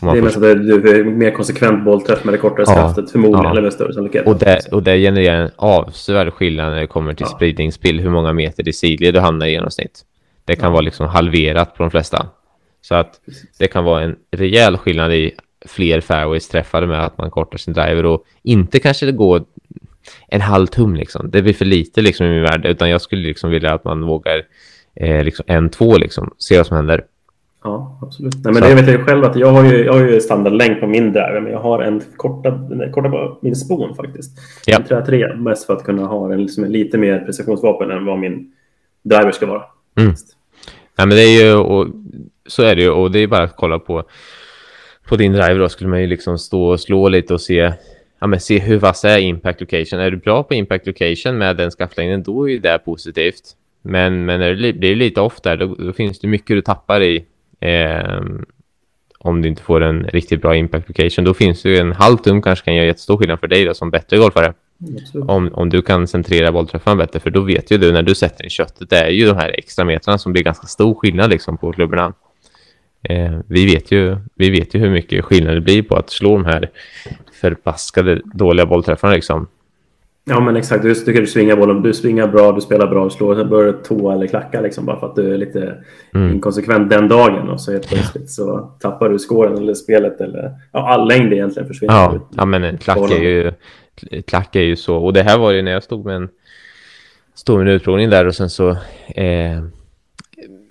Det 0.00 0.06
är 0.06 0.22
mest 0.22 0.36
att 0.36 0.42
du 0.42 1.00
är 1.00 1.04
mer 1.04 1.30
konsekvent 1.30 1.84
bollträff 1.84 2.24
med 2.24 2.34
det 2.34 2.38
kortare 2.38 2.64
ja, 2.68 2.74
skaftet 2.74 3.10
förmodligen, 3.10 3.44
ja. 3.44 3.50
eller 3.50 3.62
med 3.62 3.72
större 3.72 3.94
sannolikhet. 3.94 4.26
Och 4.26 4.38
det, 4.38 4.72
och 4.72 4.82
det 4.82 4.98
genererar 4.98 5.42
en 5.42 5.50
avsevärd 5.56 6.32
skillnad 6.32 6.72
när 6.72 6.80
det 6.80 6.86
kommer 6.86 7.14
till 7.14 7.26
ja. 7.30 7.36
spridningsspill, 7.36 8.00
hur 8.00 8.10
många 8.10 8.32
meter 8.32 8.68
i 8.68 8.72
sidled 8.72 9.14
du 9.14 9.20
hamnar 9.20 9.46
i 9.46 9.50
genomsnitt. 9.50 10.00
Det 10.44 10.56
kan 10.56 10.64
ja. 10.64 10.70
vara 10.70 10.80
liksom 10.80 11.06
halverat 11.06 11.74
på 11.74 11.82
de 11.82 11.90
flesta. 11.90 12.26
Så 12.82 12.94
att 12.94 13.20
det 13.58 13.66
kan 13.66 13.84
vara 13.84 14.02
en 14.02 14.16
rejäl 14.30 14.76
skillnad 14.76 15.12
i 15.12 15.32
fler 15.66 16.00
fairways 16.00 16.48
träffade 16.48 16.86
med 16.86 17.04
att 17.04 17.18
man 17.18 17.30
kortar 17.30 17.58
sin 17.58 17.74
driver 17.74 18.06
och 18.06 18.24
inte 18.42 18.78
kanske 18.78 19.06
det 19.06 19.12
går 19.12 19.44
en 20.28 20.40
halv 20.40 20.66
tum 20.66 20.96
liksom. 20.96 21.30
Det 21.30 21.42
blir 21.42 21.52
för 21.52 21.64
lite 21.64 22.02
liksom 22.02 22.26
i 22.26 22.30
min 22.30 22.42
värld, 22.42 22.66
utan 22.66 22.90
jag 22.90 23.00
skulle 23.00 23.22
liksom 23.22 23.50
vilja 23.50 23.74
att 23.74 23.84
man 23.84 24.02
vågar 24.02 24.42
eh, 24.94 25.24
liksom 25.24 25.44
en, 25.48 25.70
två 25.70 25.98
liksom, 25.98 26.34
se 26.38 26.56
vad 26.56 26.66
som 26.66 26.76
händer. 26.76 27.04
Ja, 27.62 27.98
absolut. 28.02 28.34
Nej, 28.44 28.54
men 28.54 28.62
det 28.62 28.74
vet 28.74 28.88
jag 28.88 29.06
själv 29.06 29.24
att 29.24 29.36
jag 29.36 29.52
har 29.52 29.64
ju, 29.64 29.84
jag 29.84 29.92
har 29.92 30.00
ju 30.00 30.20
standardlängd 30.20 30.80
på 30.80 30.86
min 30.86 31.12
driver, 31.12 31.40
men 31.40 31.52
jag 31.52 31.60
har 31.60 31.82
en 31.82 32.02
korta, 32.16 32.68
korta 32.92 33.08
på 33.08 33.38
min 33.40 33.56
spon 33.56 33.96
faktiskt. 33.96 34.38
Ja. 34.66 34.76
En 34.76 34.84
trä 34.84 35.06
3, 35.06 35.36
mest 35.36 35.66
för 35.66 35.72
att 35.76 35.84
kunna 35.84 36.06
ha 36.06 36.32
en, 36.32 36.42
liksom, 36.42 36.64
en 36.64 36.72
lite 36.72 36.98
mer 36.98 37.18
precisionsvapen 37.18 37.90
än 37.90 38.04
vad 38.04 38.18
min 38.18 38.52
driver 39.02 39.32
ska 39.32 39.46
vara. 39.46 39.62
Mm. 39.96 40.14
Nej, 40.98 41.06
men 41.06 41.16
det 41.16 41.22
är 41.22 41.44
ju, 41.44 41.54
och 41.54 41.86
så 42.46 42.62
är 42.62 42.76
det 42.76 42.82
ju, 42.82 42.90
och 42.90 43.10
det 43.10 43.18
är 43.18 43.26
bara 43.26 43.42
att 43.42 43.56
kolla 43.56 43.78
på 43.78 44.04
på 45.10 45.16
din 45.16 45.32
driver 45.32 45.58
då 45.58 45.68
skulle 45.68 45.90
man 45.90 46.00
ju 46.00 46.06
liksom 46.06 46.38
stå 46.38 46.62
och 46.62 46.80
slå 46.80 47.08
lite 47.08 47.34
och 47.34 47.40
se, 47.40 47.72
ja, 48.20 48.26
men 48.26 48.40
se 48.40 48.58
hur 48.58 48.78
vass 48.78 49.04
är 49.04 49.18
impact 49.18 49.60
location. 49.60 50.00
Är 50.00 50.10
du 50.10 50.16
bra 50.16 50.42
på 50.42 50.54
impact 50.54 50.86
location 50.86 51.38
med 51.38 51.56
den 51.56 51.70
skaftlängden, 51.70 52.22
då 52.22 52.50
är 52.50 52.58
det 52.58 52.78
positivt. 52.78 53.56
Men, 53.82 54.24
men 54.24 54.40
när 54.40 54.54
det 54.54 54.72
blir 54.72 54.96
lite 54.96 55.20
off 55.20 55.40
där, 55.40 55.56
då, 55.56 55.74
då, 55.74 55.92
finns 55.92 56.18
det 56.20 56.28
mycket 56.28 56.56
du 56.56 56.62
tappar 56.62 57.02
i. 57.02 57.24
Eh, 57.60 58.20
om 59.18 59.42
du 59.42 59.48
inte 59.48 59.62
får 59.62 59.80
en 59.80 60.04
riktigt 60.04 60.42
bra 60.42 60.56
impact 60.56 60.88
location. 60.88 61.24
Då 61.24 61.34
finns 61.34 61.62
det 61.62 61.68
ju 61.68 61.76
en 61.76 61.92
halv 61.92 62.16
tum 62.16 62.42
kanske 62.42 62.64
kan 62.64 62.74
göra 62.74 62.86
jättestor 62.86 63.16
skillnad 63.16 63.40
för 63.40 63.48
dig 63.48 63.64
då, 63.64 63.74
som 63.74 63.90
bättre 63.90 64.16
golfare. 64.16 64.54
Om, 65.26 65.50
om 65.54 65.70
du 65.70 65.82
kan 65.82 66.06
centrera 66.06 66.52
bollträffen 66.52 66.98
bättre, 66.98 67.20
för 67.20 67.30
då 67.30 67.40
vet 67.40 67.70
ju 67.70 67.78
du 67.78 67.92
när 67.92 68.02
du 68.02 68.14
sätter 68.14 68.46
i 68.46 68.50
köttet, 68.50 68.90
det 68.90 68.96
är 68.96 69.10
ju 69.10 69.26
de 69.26 69.36
här 69.36 69.58
extra 69.58 69.84
metrarna 69.84 70.18
som 70.18 70.32
blir 70.32 70.42
ganska 70.42 70.66
stor 70.66 70.94
skillnad 70.94 71.30
liksom 71.30 71.58
på 71.58 71.72
klubborna. 71.72 72.12
Eh, 73.02 73.38
vi, 73.46 73.66
vet 73.66 73.90
ju, 73.92 74.16
vi 74.34 74.50
vet 74.50 74.74
ju 74.74 74.78
hur 74.78 74.90
mycket 74.90 75.24
skillnad 75.24 75.54
det 75.54 75.60
blir 75.60 75.82
på 75.82 75.96
att 75.96 76.10
slå 76.10 76.36
de 76.36 76.44
här 76.44 76.70
förbaskade 77.40 78.20
dåliga 78.24 78.66
bollträffarna 78.66 79.14
liksom. 79.14 79.48
Ja 80.24 80.40
men 80.40 80.56
exakt, 80.56 80.82
du, 80.82 80.94
du, 80.94 81.12
du 81.12 81.26
svingar 81.26 81.56
bollen, 81.56 81.82
du 81.82 81.94
svingar 81.94 82.28
bra, 82.28 82.52
du 82.52 82.60
spelar 82.60 82.86
bra, 82.86 83.04
du 83.04 83.10
slår, 83.10 83.34
sen 83.34 83.48
börjar 83.48 83.72
du 83.72 83.78
tå 83.82 84.12
eller 84.12 84.26
klacka 84.26 84.60
liksom 84.60 84.86
bara 84.86 85.00
för 85.00 85.06
att 85.06 85.16
du 85.16 85.34
är 85.34 85.38
lite 85.38 85.76
mm. 86.14 86.32
inkonsekvent 86.32 86.90
den 86.90 87.08
dagen. 87.08 87.48
Och 87.48 87.60
så 87.60 87.72
helt 87.72 87.88
plötsligt 87.88 88.30
så 88.30 88.70
tappar 88.80 89.08
du 89.08 89.18
skåren 89.18 89.56
eller 89.56 89.74
spelet 89.74 90.20
eller 90.20 90.50
ja, 90.72 90.88
all 90.88 91.08
längd 91.08 91.32
egentligen 91.32 91.68
försvinner. 91.68 91.94
Ja, 91.94 92.28
ja 92.36 92.44
men 92.44 92.64
en 92.64 92.78
klack 92.78 93.10
är, 93.10 93.22
ju, 93.22 93.52
klack 94.26 94.56
är 94.56 94.62
ju 94.62 94.76
så. 94.76 94.96
Och 94.96 95.12
det 95.12 95.22
här 95.22 95.38
var 95.38 95.50
ju 95.50 95.62
när 95.62 95.72
jag 95.72 95.82
stod 95.82 96.04
med 96.06 96.16
en, 96.16 96.28
stod 97.34 97.58
med 97.58 97.68
en 97.68 97.74
utprovning 97.74 98.10
där 98.10 98.26
och 98.26 98.34
sen 98.34 98.50
så 98.50 98.70
eh, 99.14 99.62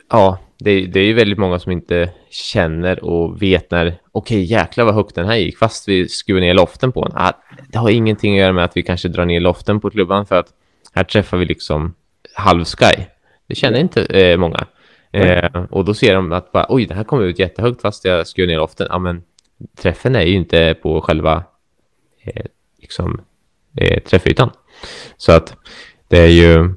ja, 0.09 0.39
det, 0.59 0.85
det 0.85 0.99
är 0.99 1.05
ju 1.05 1.13
väldigt 1.13 1.37
många 1.37 1.59
som 1.59 1.71
inte 1.71 2.09
känner 2.29 3.03
och 3.03 3.41
vet 3.41 3.71
när, 3.71 3.87
okej 3.87 3.97
okay, 4.11 4.39
jäklar 4.39 4.85
vad 4.85 4.95
högt 4.95 5.15
den 5.15 5.25
här 5.25 5.35
gick, 5.35 5.57
fast 5.57 5.87
vi 5.87 6.07
skruvar 6.07 6.41
ner 6.41 6.53
loften 6.53 6.91
på 6.91 7.05
den. 7.05 7.17
Ah, 7.17 7.31
det 7.67 7.77
har 7.77 7.89
ingenting 7.89 8.33
att 8.33 8.39
göra 8.39 8.53
med 8.53 8.63
att 8.63 8.77
vi 8.77 8.83
kanske 8.83 9.07
drar 9.07 9.25
ner 9.25 9.39
loften 9.39 9.79
på 9.79 9.89
klubban 9.89 10.25
för 10.25 10.35
att 10.35 10.47
här 10.93 11.03
träffar 11.03 11.37
vi 11.37 11.45
liksom 11.45 11.93
halvsky. 12.33 13.05
Det 13.47 13.55
känner 13.55 13.79
inte 13.79 14.03
eh, 14.03 14.37
många. 14.37 14.65
Eh, 15.11 15.63
och 15.69 15.85
då 15.85 15.93
ser 15.93 16.15
de 16.15 16.31
att 16.31 16.51
bara, 16.51 16.65
oj, 16.69 16.85
det 16.85 16.93
här 16.93 17.03
kommer 17.03 17.23
ut 17.23 17.39
jättehögt 17.39 17.81
fast 17.81 18.05
jag 18.05 18.27
skruvar 18.27 18.47
ner 18.47 18.57
loften. 18.57 18.87
Ja, 18.89 18.99
men 18.99 19.23
träffen 19.77 20.15
är 20.15 20.21
ju 20.21 20.33
inte 20.33 20.75
på 20.81 21.01
själva 21.01 21.43
eh, 22.23 22.45
liksom, 22.81 23.21
eh, 23.77 23.99
träffytan. 24.03 24.49
Så 25.17 25.31
att 25.31 25.55
det 26.07 26.19
är 26.19 26.27
ju, 26.27 26.75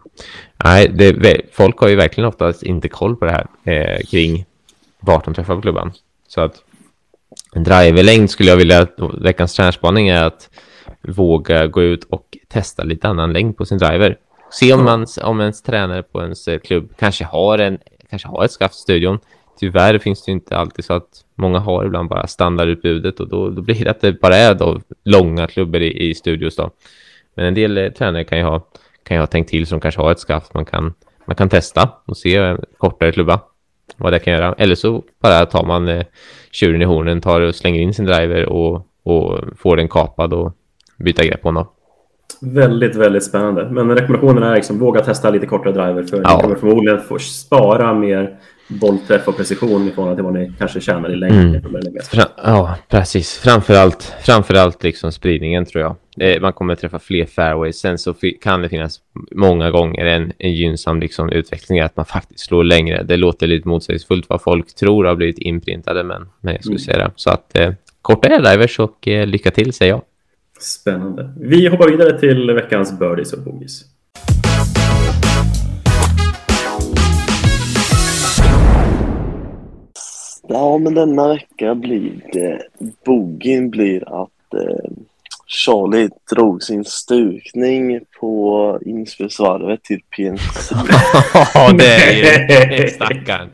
Nej, 0.65 0.89
det, 0.89 1.41
folk 1.53 1.79
har 1.79 1.89
ju 1.89 1.97
verkligen 1.97 2.29
oftast 2.29 2.63
inte 2.63 2.89
koll 2.89 3.17
på 3.17 3.25
det 3.25 3.31
här 3.31 3.47
eh, 3.65 4.01
kring 4.11 4.45
vart 5.01 5.25
de 5.25 5.35
träffar 5.35 5.55
på 5.55 5.63
klubban. 5.63 5.93
Så 6.29 6.41
att 6.41 6.63
en 7.55 7.65
driverlängd 7.65 8.31
skulle 8.31 8.51
jag 8.51 8.57
vilja, 8.57 8.87
veckans 9.21 9.55
tränarspaning 9.55 10.09
är 10.09 10.25
att 10.25 10.51
våga 11.03 11.67
gå 11.67 11.83
ut 11.83 12.05
och 12.05 12.39
testa 12.49 12.85
lite 12.85 13.09
annan 13.09 13.33
längd 13.33 13.57
på 13.57 13.65
sin 13.65 13.79
driver. 13.79 14.17
Se 14.51 14.73
om, 14.73 14.85
man, 14.85 15.07
om 15.23 15.41
ens 15.41 15.63
tränare 15.63 16.03
på 16.03 16.23
ens 16.23 16.49
eh, 16.49 16.59
klubb 16.59 16.93
kanske 16.99 17.25
har, 17.25 17.59
en, 17.59 17.79
kanske 18.11 18.29
har 18.29 18.45
ett 18.45 18.53
skaft 18.53 18.75
i 18.75 18.79
studion. 18.79 19.19
Tyvärr 19.61 19.99
finns 19.99 20.25
det 20.25 20.33
inte 20.33 20.57
alltid 20.57 20.85
så 20.85 20.93
att 20.95 21.25
många 21.35 21.59
har 21.59 21.85
ibland 21.85 22.09
bara 22.09 22.27
standardutbudet 22.27 23.21
och 23.21 23.29
då, 23.29 23.51
då 23.51 23.63
blir 23.63 23.85
det 23.85 23.91
att 23.91 24.01
det 24.01 24.21
bara 24.21 24.37
är 24.37 24.55
då 24.55 24.81
långa 25.05 25.47
klubbor 25.47 25.81
i, 25.81 26.11
i 26.11 26.15
studios 26.15 26.57
då. 26.57 26.71
Men 27.35 27.45
en 27.47 27.55
del 27.55 27.79
eh, 27.79 27.89
tränare 27.89 28.25
kan 28.25 28.39
ju 28.39 28.45
ha 28.45 28.67
kan 29.03 29.15
jag 29.15 29.23
ha 29.23 29.27
tänkt 29.27 29.51
till 29.51 29.67
som 29.67 29.81
kanske 29.81 30.01
har 30.01 30.13
ett 30.13 30.21
skaft 30.21 30.55
man 30.55 30.65
kan, 30.65 30.95
man 31.25 31.37
kan 31.37 31.49
testa 31.49 31.91
och 32.05 32.17
se 32.17 32.57
kortare 32.79 33.13
klubba 33.13 33.41
vad 33.97 34.13
det 34.13 34.19
kan 34.19 34.33
göra. 34.33 34.55
Eller 34.59 34.75
så 34.75 35.03
bara 35.23 35.47
tar 35.47 35.67
man 35.67 35.89
eh, 35.89 36.05
tjuren 36.51 36.83
i 36.83 36.85
hornen, 36.85 37.21
tar 37.21 37.41
och 37.41 37.55
slänger 37.55 37.81
in 37.81 37.95
sin 37.95 38.05
driver 38.05 38.45
och, 38.45 38.87
och 39.03 39.41
får 39.59 39.77
den 39.77 39.89
kapad 39.89 40.33
och 40.33 40.53
byta 40.97 41.25
grepp 41.25 41.43
på 41.43 41.49
honom. 41.49 41.67
Väldigt, 42.41 42.97
väldigt 42.97 43.25
spännande. 43.25 43.69
Men 43.71 43.91
rekommendationen 43.91 44.43
är 44.43 44.55
liksom 44.55 44.79
våga 44.79 45.01
testa 45.01 45.31
lite 45.31 45.47
kortare 45.47 45.73
driver 45.73 46.03
för 46.03 46.23
ja. 46.25 46.37
ni 46.37 46.43
kommer 46.43 46.57
förmodligen 46.57 47.01
få 47.01 47.19
spara 47.19 47.95
mer 47.95 48.39
bollträff 48.81 49.29
och 49.29 49.37
precision 49.37 49.89
i 49.89 49.91
förhållande 49.91 50.17
till 50.17 50.25
vad 50.25 50.35
ni 50.35 50.53
kanske 50.59 50.81
tjänar 50.81 51.13
i 51.13 51.17
längd. 51.17 51.57
Mm. 51.57 52.27
ja, 52.37 52.77
precis. 52.89 53.39
Framförallt, 53.39 54.15
framförallt 54.23 54.83
liksom 54.83 55.13
spridningen 55.13 55.65
tror 55.65 55.83
jag. 55.83 55.97
Man 56.43 56.53
kommer 56.53 56.75
träffa 56.75 56.99
fler 56.99 57.27
fairways. 57.27 57.79
Sen 57.79 57.99
så 57.99 58.15
kan 58.43 58.63
det 58.63 58.69
finnas 58.69 59.01
många 59.31 59.71
gånger 59.71 60.05
en, 60.05 60.33
en 60.39 60.53
gynnsam 60.53 61.01
liksom 61.01 61.29
utveckling 61.29 61.81
att 61.81 61.97
man 61.97 62.07
faktiskt 62.07 62.47
slår 62.47 62.65
längre. 62.65 63.03
Det 63.03 63.17
låter 63.17 63.47
lite 63.47 63.69
motsägelsefullt 63.69 64.29
vad 64.29 64.43
folk 64.43 64.75
tror 64.75 65.05
har 65.05 65.15
blivit 65.15 65.39
inprintade, 65.39 66.05
men, 66.05 66.29
men 66.41 66.55
jag 66.55 66.63
skulle 66.63 66.77
mm. 66.77 66.85
säga 66.85 66.99
det. 66.99 67.11
Så 67.17 67.31
att 67.31 67.59
eh, 67.59 67.73
korta 68.03 68.39
drivers 68.39 68.79
och 68.79 69.09
eh, 69.09 69.27
lycka 69.27 69.51
till 69.51 69.73
säger 69.73 69.93
jag. 69.93 70.03
Spännande. 70.61 71.33
Vi 71.41 71.67
hoppar 71.67 71.91
vidare 71.91 72.21
till 72.21 72.51
veckans 72.51 72.99
birdies 72.99 73.33
och 73.33 73.43
bogies. 73.43 73.92
Ja, 80.53 80.79
men 80.79 80.95
denna 80.95 81.29
vecka 81.29 81.75
blir 81.75 82.13
det... 82.33 82.63
Bogin 83.05 83.71
blir 83.71 84.23
att 84.23 84.55
eh, 84.55 84.91
Charlie 85.47 86.09
drog 86.35 86.63
sin 86.63 86.85
stukning 86.85 88.01
på 88.21 88.79
inspelsvarvet 88.87 89.83
till 89.83 90.01
PNC. 90.17 90.75
Ja, 91.55 91.73
det 91.73 91.95
är 91.95 92.83
ju 92.83 92.89
stackarn. 92.89 93.49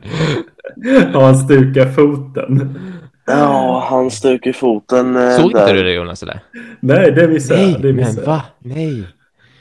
Ja, 1.13 1.21
han 1.25 1.37
stukar 1.37 1.91
foten. 1.91 2.79
Ja, 3.25 3.87
han 3.89 4.11
stök 4.11 4.47
i 4.47 4.53
foten. 4.53 5.15
eh, 5.15 5.37
Såg 5.37 5.45
inte 5.45 5.65
där. 5.65 5.73
du 5.73 5.83
det 5.83 5.93
Jonas? 5.93 6.23
Eller? 6.23 6.39
Nej, 6.79 7.11
det 7.11 7.27
missade 7.27 7.61
Nej, 7.61 7.71
jag. 7.71 7.81
Det 7.81 7.93
men 7.93 8.23
va? 8.25 8.41
Nej. 8.59 9.03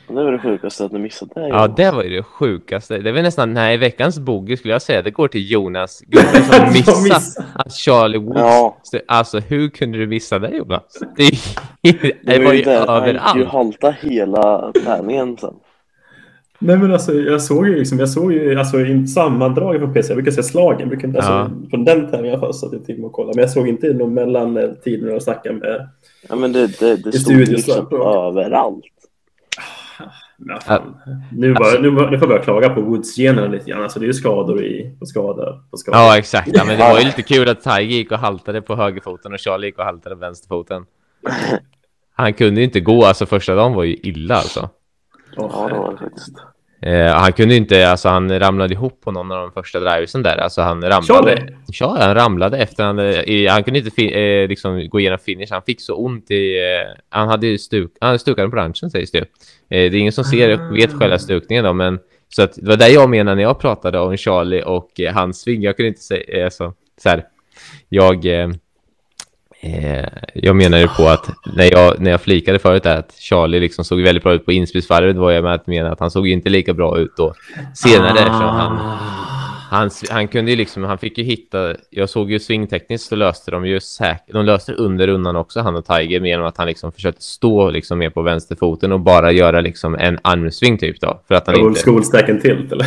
Det 0.08 0.14
var 0.24 0.32
det 0.32 0.38
sjukaste 0.38 0.84
att 0.84 0.92
ni 0.92 0.98
missade 0.98 1.32
det. 1.34 1.48
Ja, 1.48 1.68
det 1.68 1.90
var 1.90 2.02
ju 2.02 2.10
det 2.16 2.22
sjukaste. 2.22 2.98
Det 2.98 3.12
var 3.12 3.22
nästan, 3.22 3.54
nej, 3.54 3.76
veckans 3.76 4.18
boogie 4.18 4.56
skulle 4.56 4.72
jag 4.74 4.82
säga. 4.82 5.02
Det 5.02 5.10
går 5.10 5.28
till 5.28 5.50
Jonas. 5.50 6.00
Gubben 6.06 6.42
som 6.84 7.02
missade 7.04 7.46
att 7.54 7.72
Charlie 7.72 8.18
Woods... 8.18 8.38
Ja. 8.40 8.76
Alltså, 9.08 9.38
hur 9.38 9.68
kunde 9.68 9.98
du 9.98 10.06
missa 10.06 10.38
det 10.38 10.50
Jonas? 10.56 10.82
Det, 11.16 11.30
det 12.00 12.12
Det 12.22 12.44
var 12.44 12.52
ju 12.52 12.62
där, 12.62 12.86
Han 12.86 13.06
gick 13.06 13.14
ju 13.36 13.42
överallt. 13.42 13.48
halta 13.52 13.90
hela 14.00 14.72
träningen 14.84 15.36
sen. 15.36 15.54
Nej 16.60 16.78
men 16.78 16.92
alltså 16.92 17.12
jag 17.14 17.42
såg 17.42 17.68
ju 17.68 17.74
liksom, 17.78 17.98
jag 17.98 18.08
såg 18.08 18.32
ju 18.32 18.58
alltså 18.58 18.76
sammandraget 19.14 19.80
på 19.82 19.88
PC, 19.88 20.12
jag 20.12 20.16
brukar 20.16 20.32
se 20.32 20.42
slagen, 20.42 20.80
jag 20.80 20.88
brukar 20.88 21.08
inte, 21.08 21.18
alltså, 21.18 21.32
Ja. 21.32 21.50
på 21.70 21.76
den 21.76 22.10
tävlingen 22.10 22.52
så 22.52 22.66
att 22.66 22.72
jag 22.72 22.84
timmar 22.86 23.06
och 23.06 23.12
kolla, 23.12 23.32
men 23.34 23.40
jag 23.42 23.50
såg 23.50 23.68
inte 23.68 23.86
någon 23.92 24.14
mellan 24.14 24.56
eh, 24.56 24.70
tiden 24.84 25.16
och 25.16 25.22
snacka 25.22 25.52
med 25.52 25.88
Ja, 26.28 26.36
men 26.36 26.52
det, 26.52 26.78
det, 26.80 26.96
det 26.96 27.08
I 27.08 27.18
stod 27.18 27.36
liksom 27.36 27.86
överallt. 27.92 28.84
Ja, 30.46 30.60
fan. 30.60 30.96
nu, 31.32 31.54
bara, 31.54 31.80
nu, 31.80 31.90
nu 31.90 31.96
får 31.96 32.10
jag 32.10 32.28
börja 32.28 32.42
klaga 32.42 32.68
på 32.70 32.80
Woods-generna 32.80 33.46
lite 33.46 33.70
grann. 33.70 33.82
Alltså, 33.82 33.98
det 34.00 34.04
är 34.04 34.06
ju 34.06 34.14
skador 34.14 34.64
i, 34.64 34.96
på 34.98 35.06
skada 35.06 35.62
på 35.70 35.76
skada. 35.76 35.98
Ja, 35.98 36.18
exakt. 36.18 36.50
Ja, 36.52 36.64
men 36.64 36.78
det 36.78 36.84
var 36.84 36.98
ju 36.98 37.04
lite 37.04 37.22
kul 37.22 37.48
att 37.48 37.62
Tiger 37.62 37.80
gick 37.80 38.12
och 38.12 38.18
haltade 38.18 38.62
på 38.62 38.76
högerfoten 38.76 39.32
och 39.32 39.40
Charlie 39.40 39.66
gick 39.66 39.78
och 39.78 39.84
haltade 39.84 40.14
på 40.14 40.20
vänsterfoten. 40.20 40.86
Han 42.14 42.32
kunde 42.32 42.60
ju 42.60 42.64
inte 42.64 42.80
gå, 42.80 43.04
alltså 43.04 43.26
första 43.26 43.54
dagen 43.54 43.74
var 43.74 43.84
ju 43.84 43.94
illa 43.94 44.34
alltså. 44.34 44.68
Åh, 45.36 45.50
Ja, 45.52 45.68
det 45.68 45.74
var 45.74 45.90
det 45.92 45.98
faktiskt. 45.98 46.34
Eh, 46.82 47.06
han 47.06 47.32
kunde 47.32 47.56
inte, 47.56 47.90
alltså 47.90 48.08
han 48.08 48.38
ramlade 48.38 48.74
ihop 48.74 49.00
på 49.00 49.12
någon 49.12 49.32
av 49.32 49.38
de 49.38 49.52
första 49.52 49.80
driversen 49.80 50.22
där. 50.22 50.36
Alltså 50.36 50.62
han 50.62 50.82
ramlade. 50.82 51.48
Ja, 51.66 51.96
han 52.00 52.14
ramlade 52.14 52.58
efter 52.58 52.84
han, 52.84 52.98
eh, 52.98 53.52
han 53.52 53.64
kunde 53.64 53.78
inte 53.78 54.04
eh, 54.04 54.48
liksom 54.48 54.88
gå 54.88 55.00
igenom 55.00 55.18
finish. 55.18 55.48
Han 55.50 55.62
fick 55.62 55.80
så 55.80 55.94
ont 55.94 56.30
i, 56.30 56.58
eh, 56.58 56.98
han 57.08 57.28
hade 57.28 57.46
ju 57.46 57.58
stuk, 57.58 57.92
han 58.00 58.18
stukat 58.18 58.44
på 58.44 58.50
branschen 58.50 58.90
sägs 58.90 59.10
det. 59.10 59.18
Eh, 59.18 59.24
det 59.68 59.76
är 59.76 59.94
ingen 59.94 60.12
som 60.12 60.24
ser, 60.24 60.72
vet 60.72 60.92
själva 60.92 61.18
stukningen 61.18 61.64
då, 61.64 61.72
men 61.72 61.98
så 62.28 62.42
att 62.42 62.52
det 62.54 62.68
var 62.68 62.76
det 62.76 62.88
jag 62.88 63.10
menade 63.10 63.34
när 63.34 63.42
jag 63.42 63.58
pratade 63.60 63.98
om 63.98 64.16
Charlie 64.16 64.62
och 64.62 65.00
eh, 65.00 65.14
hans 65.14 65.40
sving. 65.40 65.62
Jag 65.62 65.76
kunde 65.76 65.88
inte 65.88 66.00
säga, 66.00 66.44
eh, 66.44 66.50
så, 66.50 66.74
här, 67.04 67.24
jag, 67.88 68.26
Eh, 69.60 70.08
jag 70.34 70.56
menar 70.56 70.78
ju 70.78 70.88
på 70.88 71.08
att 71.08 71.30
när 71.56 71.72
jag, 71.72 72.00
när 72.00 72.10
jag 72.10 72.20
flikade 72.20 72.58
förut 72.58 72.82
där 72.82 72.98
att 72.98 73.12
Charlie 73.18 73.60
liksom 73.60 73.84
såg 73.84 74.00
väldigt 74.00 74.22
bra 74.22 74.32
ut 74.32 74.44
på 74.44 74.52
inspelsvarvet 74.52 75.16
var 75.16 75.30
jag 75.30 75.44
med 75.44 75.54
att 75.54 75.66
mena 75.66 75.92
att 75.92 76.00
han 76.00 76.10
såg 76.10 76.26
ju 76.26 76.32
inte 76.32 76.48
lika 76.48 76.74
bra 76.74 76.98
ut 76.98 77.16
då 77.16 77.34
senare 77.74 78.18
eftersom 78.18 78.48
han, 78.48 78.78
han, 79.70 79.90
han 80.10 80.28
kunde 80.28 80.50
ju 80.50 80.56
liksom, 80.56 80.84
han 80.84 80.98
fick 80.98 81.18
ju 81.18 81.24
hitta, 81.24 81.74
jag 81.90 82.08
såg 82.10 82.30
ju 82.30 82.38
swingtekniskt 82.38 83.08
så 83.08 83.16
löste 83.16 83.50
de 83.50 83.66
ju 83.66 83.80
säkert, 83.80 84.32
de 84.32 84.44
löste 84.44 84.72
under 84.72 85.06
rundan 85.06 85.36
också 85.36 85.60
han 85.60 85.76
och 85.76 85.84
Tiger 85.84 86.20
genom 86.20 86.46
att 86.46 86.56
han 86.56 86.66
liksom 86.66 86.92
försökte 86.92 87.22
stå 87.22 87.70
liksom 87.70 87.98
mer 87.98 88.10
på 88.10 88.22
vänsterfoten 88.22 88.92
och 88.92 89.00
bara 89.00 89.32
göra 89.32 89.60
liksom 89.60 89.94
en 89.94 90.18
armsving 90.22 90.78
typ 90.78 91.00
då. 91.00 91.20
För 91.28 91.34
att 91.34 91.46
han 91.46 91.56
inte... 91.56 92.30
and 92.32 92.42
tilt 92.42 92.72
eller? 92.72 92.86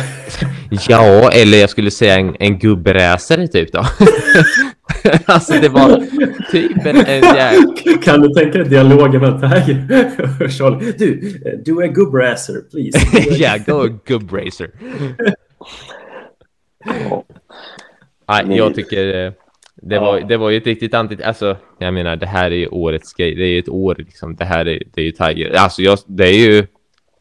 Ja, 0.88 1.30
eller 1.32 1.58
jag 1.58 1.70
skulle 1.70 1.90
säga 1.90 2.18
en, 2.18 2.36
en 2.38 2.58
gubbräsare 2.58 3.48
typ 3.48 3.72
då. 3.72 3.78
alltså 5.24 5.52
det 5.52 5.68
var 5.68 6.02
typ 6.50 6.86
en, 6.86 6.96
en 6.96 7.36
jäk... 7.36 8.04
Kan 8.04 8.20
du 8.20 8.28
tänka 8.28 8.58
dig 8.58 8.68
dialogen 8.68 9.20
med 9.20 9.40
Tiger 9.40 10.10
och 10.44 10.50
Charlie? 10.50 10.92
Du, 10.98 11.40
eh, 11.46 11.58
do 11.64 11.80
a 11.80 11.86
gubbracer 11.86 12.54
please. 12.70 12.98
ja, 13.36 13.56
go 13.66 13.98
gubbracer. 14.06 14.70
Nej, 18.32 18.56
jag 18.56 18.74
tycker 18.74 19.26
eh, 19.26 19.32
det 19.74 19.98
var, 19.98 20.20
det 20.20 20.36
var 20.36 20.50
ju 20.50 20.56
ett 20.56 20.66
riktigt 20.66 20.94
anti... 20.94 21.22
Alltså, 21.22 21.56
jag 21.78 21.94
menar, 21.94 22.16
det 22.16 22.26
här 22.26 22.50
är 22.50 22.56
ju 22.56 22.68
årets 22.68 23.14
grej. 23.14 23.34
Det 23.34 23.42
är 23.44 23.48
ju 23.48 23.58
ett 23.58 23.68
år 23.68 23.94
liksom. 23.98 24.36
Det 24.36 24.44
här 24.44 24.68
är, 24.68 24.82
det 24.94 25.00
är 25.00 25.04
ju 25.04 25.10
Tiger. 25.12 25.56
Alltså, 25.56 25.82
jag, 25.82 25.98
det 26.06 26.24
är 26.28 26.50
ju 26.52 26.66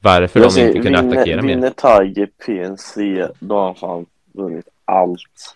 varför 0.02 0.40
Jag 0.40 0.50
de 0.50 0.52
säger, 0.54 0.68
inte 0.68 0.82
kunde 0.82 1.00
attackera 1.00 1.24
vinner, 1.24 1.42
mer. 1.42 1.56
vinner 1.56 2.04
Tiger 2.06 2.30
PNC, 2.46 3.28
då 3.40 3.56
har 3.56 3.66
han 3.66 3.76
fan 3.76 4.06
vunnit 4.34 4.66
allt. 4.86 5.56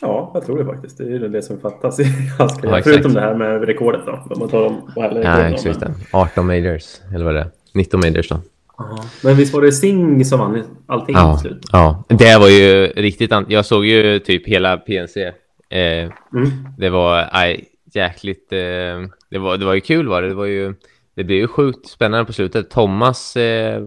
Ja, 0.00 0.30
jag 0.34 0.46
tror 0.46 0.58
det 0.58 0.64
faktiskt. 0.64 0.98
Det 0.98 1.04
är 1.04 1.08
ju 1.08 1.28
det 1.28 1.42
som 1.42 1.60
fattas 1.60 2.00
i 2.00 2.04
hans. 2.38 2.58
Ja. 2.62 2.80
Förutom 2.84 3.14
det 3.14 3.20
här 3.20 3.34
med 3.34 3.64
rekordet 3.64 4.00
då. 4.06 4.12
Om 4.12 4.38
man 4.38 4.48
tar 4.48 4.62
dem 4.62 4.90
alla 4.96 5.22
Ja, 5.22 5.40
exakt. 5.40 5.82
18 6.12 6.46
majors, 6.46 7.00
eller 7.14 7.24
vad 7.24 7.34
det 7.34 7.40
är. 7.40 7.50
19 7.74 8.00
majors 8.00 8.28
då. 8.28 8.40
Ja. 8.78 9.04
Men 9.22 9.36
visst 9.36 9.54
var 9.54 9.62
det 9.62 9.72
Singh 9.72 10.24
som 10.24 10.38
vann 10.40 10.62
allting 10.86 11.14
Ja, 11.14 11.36
till 11.36 11.50
slut? 11.50 11.66
ja, 11.72 12.04
det 12.08 12.38
var 12.38 12.48
ju 12.48 12.86
riktigt... 12.86 13.32
Jag 13.48 13.64
såg 13.66 13.86
ju 13.86 14.18
typ 14.18 14.48
hela 14.48 14.76
PNC. 14.76 15.16
Eh, 15.70 16.10
Mm. 16.32 16.50
det 16.78 16.90
var 16.90 17.28
aj, 17.32 17.64
jäkligt... 17.94 18.52
Eh, 18.52 18.58
det, 19.30 19.38
var, 19.38 19.56
det 19.56 19.64
var 19.64 19.74
ju 19.74 19.80
kul 19.80 20.08
var 20.08 20.22
det. 20.22 20.28
Det 20.28 20.34
var 20.34 20.44
ju... 20.46 20.74
Det 21.16 21.24
blev 21.24 21.38
ju 21.38 21.46
sjukt 21.48 21.88
spännande 21.88 22.24
på 22.24 22.32
slutet. 22.32 22.70
Thomas 22.70 23.36
eh, 23.36 23.82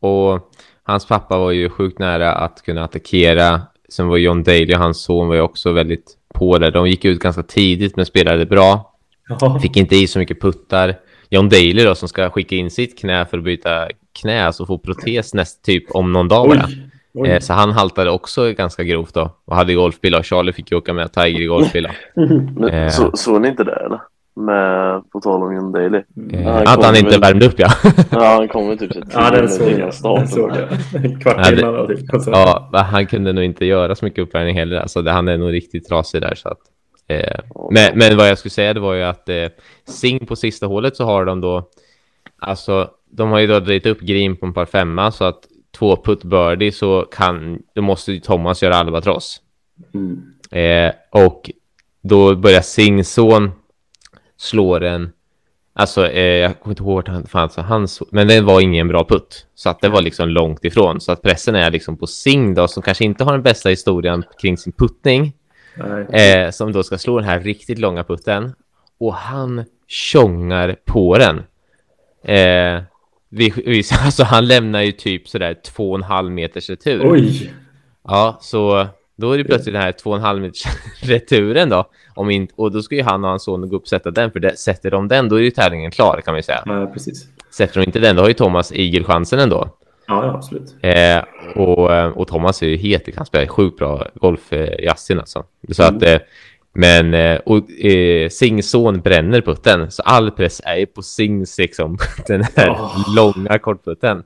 och 0.00 0.52
hans 0.82 1.06
pappa 1.06 1.38
var 1.38 1.50
ju 1.50 1.68
sjukt 1.68 1.98
nära 1.98 2.32
att 2.32 2.62
kunna 2.62 2.84
attackera. 2.84 3.60
Sen 3.88 4.08
var 4.08 4.16
John 4.16 4.42
Daly 4.42 4.74
och 4.74 4.78
hans 4.78 5.02
son 5.02 5.28
var 5.28 5.34
ju 5.34 5.40
också 5.40 5.72
väldigt 5.72 6.12
på 6.34 6.58
det. 6.58 6.70
De 6.70 6.88
gick 6.88 7.04
ut 7.04 7.18
ganska 7.18 7.42
tidigt 7.42 7.96
men 7.96 8.06
spelade 8.06 8.46
bra. 8.46 8.92
Ja. 9.28 9.58
Fick 9.62 9.76
inte 9.76 9.96
i 9.96 10.06
så 10.06 10.18
mycket 10.18 10.40
puttar. 10.40 10.94
John 11.30 11.48
Daly 11.48 11.84
då 11.84 11.94
som 11.94 12.08
ska 12.08 12.30
skicka 12.30 12.56
in 12.56 12.70
sitt 12.70 12.98
knä 12.98 13.26
för 13.26 13.38
att 13.38 13.44
byta 13.44 13.88
knä, 14.16 14.46
alltså 14.46 14.66
få 14.66 14.78
protes 14.78 15.34
näst 15.34 15.64
typ 15.64 15.90
om 15.90 16.12
någon 16.12 16.28
dag 16.28 16.48
bara. 16.48 16.64
Oj. 16.66 16.88
Oj. 17.14 17.28
Eh, 17.28 17.40
så 17.40 17.52
han 17.52 17.72
haltade 17.72 18.10
också 18.10 18.52
ganska 18.52 18.82
grovt 18.84 19.14
då 19.14 19.30
och 19.44 19.56
hade 19.56 19.74
golfbil 19.74 20.14
och 20.14 20.26
Charlie 20.26 20.52
fick 20.52 20.70
ju 20.70 20.76
åka 20.76 20.92
med 20.92 21.12
Tiger 21.12 21.40
i 21.40 21.46
golfbil. 21.46 21.88
Men 22.56 22.68
Eh. 22.68 22.88
så, 22.88 23.10
såg 23.16 23.40
ni 23.40 23.48
inte 23.48 23.64
det 23.64 23.72
eller? 23.86 24.00
Med, 24.38 25.10
på 25.10 25.20
tal 25.20 25.42
om 25.42 25.54
John 25.54 25.72
Daly. 25.72 25.98
Eh, 26.32 26.42
Ja, 26.44 26.50
han 26.52 26.62
att 26.66 26.84
han 26.84 26.96
inte 26.96 27.10
väl- 27.10 27.20
värmde 27.20 27.46
upp 27.46 27.54
ja. 27.56 27.68
Ja, 28.10 28.24
han 28.34 28.48
kommer 28.48 28.76
typ 28.76 28.92
så 28.92 29.00
Ja, 29.12 29.30
den 29.30 29.48
såg 29.48 29.68
jag. 29.70 29.78
Den 30.18 30.28
såg 30.28 30.50
jag. 30.56 31.22
Kvart 31.22 31.36
Ja, 31.44 31.50
det- 31.50 31.60
innan. 31.60 31.86
Typ. 31.86 32.14
Och 32.14 32.22
så- 32.22 32.30
ja, 32.30 32.70
han 32.72 33.06
kunde 33.06 33.32
nog 33.32 33.44
inte 33.44 33.64
göra 33.66 33.94
så 33.94 34.04
mycket 34.04 34.22
uppvärmning 34.22 34.56
heller. 34.58 34.76
Alltså, 34.80 35.02
det, 35.02 35.10
han 35.10 35.28
är 35.28 35.38
nog 35.38 35.52
riktigt 35.52 35.88
trasig 35.88 36.20
där. 36.20 36.34
Så 36.34 36.48
att, 36.48 36.58
eh, 37.08 37.40
men, 37.70 37.98
men 37.98 38.16
vad 38.16 38.28
jag 38.28 38.38
skulle 38.38 38.50
säga 38.50 38.74
det 38.74 38.80
var 38.80 38.94
ju 38.94 39.02
att 39.02 39.28
eh, 39.28 39.34
Sing 39.88 40.26
på 40.26 40.36
sista 40.36 40.66
hålet 40.66 40.96
så 40.96 41.04
har 41.04 41.24
de 41.24 41.40
då 41.40 41.68
alltså 42.38 42.90
de 43.10 43.30
har 43.30 43.38
ju 43.38 43.46
då 43.46 43.60
dragit 43.60 43.86
upp 43.86 44.00
green 44.00 44.36
på 44.36 44.46
en 44.46 44.54
par 44.54 44.66
femma 44.66 45.12
så 45.12 45.24
att 45.24 45.44
två 45.78 45.96
putt 45.96 46.24
birdie 46.24 46.72
så 46.72 47.02
kan 47.02 47.62
då 47.74 47.82
måste 47.82 48.12
ju 48.12 48.20
Thomas 48.20 48.62
göra 48.62 48.76
albatross. 48.76 49.40
Mm. 49.94 50.22
Eh, 50.50 50.94
och 51.10 51.50
då 52.02 52.36
börjar 52.36 52.60
Sings 52.60 53.12
son 53.12 53.50
slå 54.36 54.78
den. 54.78 55.12
Alltså, 55.72 56.08
eh, 56.08 56.36
jag 56.36 56.60
kommer 56.60 56.72
inte 56.72 56.82
ihåg 56.82 56.94
vart 56.94 57.08
han 57.08 57.26
fanns. 57.26 57.56
Hans, 57.56 58.02
men 58.10 58.28
det 58.28 58.40
var 58.40 58.60
ingen 58.60 58.88
bra 58.88 59.04
putt. 59.04 59.46
Så 59.54 59.70
att 59.70 59.80
det 59.80 59.88
var 59.88 60.02
liksom 60.02 60.28
långt 60.28 60.64
ifrån. 60.64 61.00
Så 61.00 61.12
att 61.12 61.22
pressen 61.22 61.54
är 61.54 61.70
liksom 61.70 61.96
på 61.96 62.06
Sing 62.06 62.54
då, 62.54 62.68
som 62.68 62.82
kanske 62.82 63.04
inte 63.04 63.24
har 63.24 63.32
den 63.32 63.42
bästa 63.42 63.68
historien 63.68 64.24
kring 64.40 64.56
sin 64.56 64.72
puttning. 64.72 65.32
Eh, 66.10 66.50
som 66.50 66.72
då 66.72 66.82
ska 66.82 66.98
slå 66.98 67.18
den 67.18 67.28
här 67.28 67.40
riktigt 67.40 67.78
långa 67.78 68.04
putten. 68.04 68.52
Och 68.98 69.14
han 69.14 69.64
tjongar 69.86 70.76
på 70.84 71.18
den. 71.18 71.42
Eh, 72.36 72.82
vi, 73.28 73.52
vi, 73.56 73.82
alltså 74.04 74.24
han 74.24 74.46
lämnar 74.46 74.82
ju 74.82 74.92
typ 74.92 75.28
sådär 75.28 75.56
två 75.64 75.90
och 75.90 75.96
en 75.96 76.02
halv 76.02 76.30
meters 76.30 76.70
retur. 76.70 77.12
Oj! 77.12 77.52
Ja, 78.08 78.38
så 78.40 78.86
då 79.16 79.32
är 79.32 79.38
det 79.38 79.44
plötsligt 79.44 79.74
den 79.74 79.82
här 79.82 79.92
två 79.92 80.10
och 80.10 80.16
en 80.16 80.22
halv 80.22 80.40
meters 80.40 80.64
returen 81.02 81.68
då. 81.68 81.90
Om 82.14 82.30
inte, 82.30 82.54
och 82.56 82.72
då 82.72 82.82
ska 82.82 82.94
ju 82.94 83.02
han 83.02 83.24
och 83.24 83.30
hans 83.30 83.44
son 83.44 83.68
gå 83.68 83.76
upp 83.76 83.82
och 83.82 83.88
sätta 83.88 84.10
den. 84.10 84.30
För 84.30 84.40
det, 84.40 84.58
sätter 84.58 84.90
de 84.90 85.08
den, 85.08 85.28
då 85.28 85.36
är 85.36 85.40
ju 85.40 85.50
tävlingen 85.50 85.90
klar 85.90 86.20
kan 86.24 86.34
vi 86.34 86.42
säga. 86.42 86.62
Ja, 86.66 86.86
precis. 86.86 87.28
Sätter 87.50 87.80
de 87.80 87.86
inte 87.86 87.98
den, 87.98 88.16
då 88.16 88.22
har 88.22 88.28
ju 88.28 88.34
Thomas 88.34 88.72
eagle-chansen 88.72 89.38
ändå. 89.38 89.68
Ja, 90.06 90.26
ja 90.26 90.34
absolut. 90.34 90.76
Eh, 90.80 91.24
och, 91.54 91.90
och 92.16 92.28
Thomas 92.28 92.62
är 92.62 92.66
ju 92.66 92.76
het, 92.76 93.08
han 93.16 93.26
spelar 93.26 93.46
sjukt 93.46 93.78
bra 93.78 94.06
golf 94.14 94.52
eh, 94.52 94.84
i 94.84 94.88
Asien 94.88 95.18
alltså. 95.18 95.44
Så 95.70 95.82
att, 95.82 96.02
eh, 96.02 96.18
men, 96.76 97.14
eh, 97.14 97.36
och 97.36 97.70
eh, 97.70 98.28
Sings 98.28 98.70
son 98.70 99.00
bränner 99.00 99.40
putten, 99.40 99.90
så 99.90 100.02
all 100.02 100.30
press 100.30 100.60
är 100.64 100.76
ju 100.76 100.86
på 100.86 101.02
Sings 101.02 101.58
liksom, 101.58 101.98
den 102.26 102.44
här 102.56 102.70
Åh. 102.70 103.14
långa 103.16 103.58
kortputten. 103.58 104.22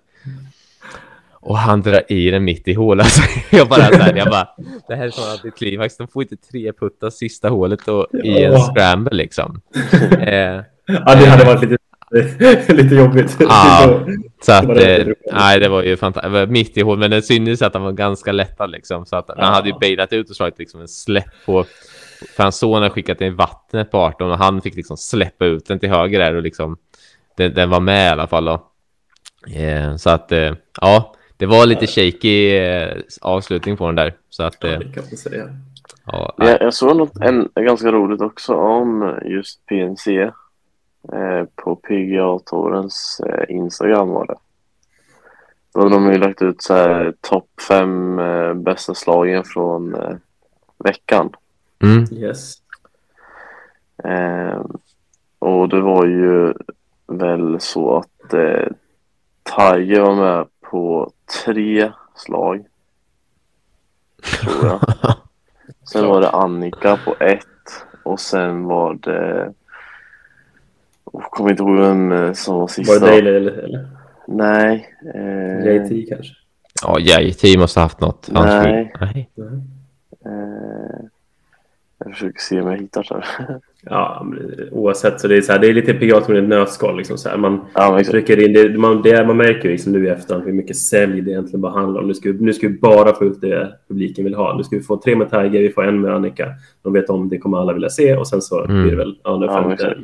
Och 1.43 1.59
han 1.59 1.83
drar 1.83 2.13
i 2.13 2.31
den 2.31 2.45
mitt 2.45 2.69
i 2.69 2.75
hålet. 2.75 3.05
Alltså, 3.05 3.23
jag 3.57 3.69
bara 3.69 3.85
så 3.87 3.97
här, 3.97 4.17
jag 4.17 4.29
bara, 4.29 4.49
det 4.89 4.95
här 4.95 5.07
är 5.07 5.11
sådana 5.11 5.33
antiklimax, 5.33 5.97
de 5.97 6.09
får 6.09 6.23
inte 6.23 6.37
tre 6.37 6.73
puttar 6.73 7.11
sista 7.11 7.49
hålet 7.49 7.89
och, 7.89 8.07
i 8.25 8.45
en 8.45 8.53
Åh. 8.53 8.75
scramble 8.75 9.17
liksom. 9.17 9.61
Eh, 10.21 10.61
Ja, 10.93 11.15
det 11.15 11.27
hade 11.27 11.45
varit 11.45 11.63
lite 11.63 11.77
lite 12.75 12.95
jobbigt. 12.95 13.37
Ja, 13.41 14.01
så 14.43 14.53
att, 14.53 14.67
det 14.67 14.97
eh, 14.97 15.07
nej, 15.33 15.61
det 15.61 15.69
var 15.69 15.83
ju 15.83 15.97
fantastiskt. 15.97 16.51
Mitt 16.51 16.77
i 16.77 16.81
hål, 16.81 16.99
men 16.99 17.11
det 17.11 17.23
syntes 17.23 17.63
att 17.63 17.75
han 17.75 17.83
var 17.83 17.93
ganska 17.93 18.33
lättad 18.33 18.71
liksom. 18.71 19.07
Så 19.07 19.17
att 19.17 19.31
han 19.37 19.55
hade 19.55 19.69
ju 19.69 19.75
bailat 19.81 20.13
ut 20.13 20.31
och 20.31 20.37
slagit 20.37 20.59
liksom 20.59 20.81
en 20.81 20.89
släpp 20.89 21.45
på... 21.47 21.65
För 22.37 22.43
hans 22.43 22.59
son 22.59 22.75
hade 22.75 22.91
skickat 22.91 23.21
in 23.21 23.37
vattnet 23.37 23.91
på 23.91 23.99
18 23.99 24.31
och 24.31 24.39
han 24.39 24.63
fick 24.63 24.77
liksom 24.77 24.97
släppa 24.97 25.45
ut 25.45 25.67
den 25.67 25.79
till 25.79 25.91
höger 25.91 26.19
där 26.19 26.35
och 26.35 26.43
liksom... 26.43 26.77
Den, 27.37 27.55
den 27.55 27.71
var 27.71 27.81
med 27.81 28.07
i 28.07 28.11
alla 28.11 28.27
fall 28.27 28.45
då. 28.45 28.67
Eh, 29.57 29.97
så 29.97 30.11
att, 30.11 30.33
eh, 30.33 30.55
ja, 30.81 31.15
det 31.37 31.47
var 31.47 31.67
lite 31.67 31.87
shaky 31.87 32.57
eh, 32.57 32.97
avslutning 33.21 33.77
på 33.77 33.87
den 33.87 33.95
där. 33.95 34.15
Så 34.31 34.43
att, 34.43 34.57
Ja, 34.61 34.69
eh, 34.69 34.79
det 34.79 34.85
kan 34.85 35.05
man 35.05 35.17
säga. 35.17 35.49
ja, 36.07 36.35
Jag, 36.39 36.63
jag 36.63 36.75
såg 36.75 36.97
något 36.97 37.17
en, 37.21 37.49
ganska 37.55 37.93
roligt 37.93 38.21
också 38.21 38.55
om 38.55 39.19
just 39.25 39.67
PNC 39.67 40.21
eh, 41.13 41.45
på 41.55 41.77
PGA-torens 41.77 43.21
eh, 43.27 43.57
Instagram 43.57 44.09
var 44.09 44.27
det. 44.27 44.37
Då 45.75 45.81
hade 45.81 45.95
de 45.95 46.13
ju 46.13 46.19
lagt 46.19 46.43
ut 46.43 46.63
så 46.63 46.75
här 46.75 47.15
topp 47.21 47.49
fem 47.69 48.19
eh, 48.19 48.55
bästa 48.55 48.95
slagen 48.95 49.45
från 49.45 49.95
eh, 49.95 50.17
veckan. 50.85 51.31
Mm, 51.83 52.05
Yes. 52.13 52.55
Eh, 54.05 54.65
och 55.39 55.69
det 55.69 55.81
var 55.81 56.07
ju 56.07 56.55
väl 57.07 57.61
så 57.61 57.97
att 57.97 58.33
eh, 58.35 58.67
Tiger 59.43 60.01
var 60.01 60.15
med 60.15 60.47
på 60.71 61.13
tre 61.45 61.93
slag. 62.15 62.65
Tror 64.41 64.67
jag. 64.67 64.81
Sen 65.93 66.07
var 66.07 66.21
det 66.21 66.31
Annika 66.31 66.99
på 67.05 67.15
ett 67.21 67.47
och 68.03 68.21
sen 68.21 68.65
var 68.65 68.95
det... 68.95 69.53
Jag 71.13 71.23
kommer 71.23 71.51
inte 71.51 71.63
ihåg 71.63 71.77
vem 71.79 72.13
eh, 72.13 72.33
som 72.33 72.55
var 72.55 72.61
Var 72.61 72.69
sista. 72.69 72.95
det 72.95 73.07
Daley 73.07 73.37
eller, 73.37 73.53
eller 73.53 73.89
Nej. 74.27 74.95
Eh, 75.15 75.75
JT 75.75 76.09
kanske? 76.09 76.35
ja, 76.83 76.99
JT 77.21 77.59
måste 77.59 77.81
ha 77.81 77.85
haft 77.85 78.01
något. 78.01 78.29
Nej. 78.33 78.93
nej. 79.01 79.31
Nej. 79.37 79.61
eh, 80.25 81.01
jag 82.05 82.13
försöker 82.13 82.41
se 82.41 82.61
om 82.61 82.71
jag 82.71 82.79
hittar 82.79 83.03
så 83.03 83.15
här. 83.15 83.57
Ja, 83.83 84.27
oavsett 84.73 85.21
så 85.21 85.29
det 85.29 85.37
är 85.37 85.41
så 85.41 85.53
här, 85.53 85.59
det 85.59 85.67
är 85.69 85.73
lite 85.73 85.95
PGA 85.95 86.21
som 86.21 86.35
ett 86.37 86.49
nötskal 86.49 86.97
liksom 86.97 87.19
så 87.19 87.29
här. 87.29 87.37
Man 87.37 87.61
ja, 87.75 87.99
exakt. 88.01 88.11
trycker 88.11 88.45
in 88.47 88.53
det, 88.53 88.79
man, 88.79 89.03
det 89.03 89.27
man 89.27 89.37
märker 89.37 89.65
ju 89.65 89.71
liksom 89.71 89.93
nu 89.93 90.07
i 90.07 90.09
efterhand 90.09 90.47
hur 90.47 90.53
mycket 90.53 90.77
sälj 90.77 91.21
det 91.21 91.31
egentligen 91.31 91.61
bara 91.61 91.73
handlar 91.73 92.01
om. 92.01 92.07
Nu 92.09 92.15
ska, 92.15 92.33
vi- 92.33 92.45
nu 92.45 92.53
ska 92.53 92.69
vi 92.69 92.79
bara 92.79 93.15
få 93.15 93.25
ut 93.25 93.41
det 93.41 93.73
publiken 93.89 94.25
vill 94.25 94.35
ha. 94.35 94.57
Nu 94.57 94.63
ska 94.65 94.77
vi 94.77 94.83
få 94.83 94.97
tre 94.97 95.17
med 95.17 95.31
Tiger, 95.31 95.61
vi 95.61 95.71
får 95.71 95.85
en 95.85 96.01
med 96.01 96.15
Annika. 96.15 96.49
De 96.83 96.93
vet 96.93 97.11
om 97.11 97.29
det 97.29 97.39
kommer 97.39 97.59
alla 97.59 97.73
vilja 97.73 97.89
se 97.89 98.17
och 98.17 98.29
sen 98.29 98.43
så 98.43 98.65
Mm. 98.65 98.83
blir 98.83 98.91
det 98.91 98.97
väl 98.99 99.17
ja, 99.25 99.45
Ja, 99.47 99.73
exakt. 99.73 99.97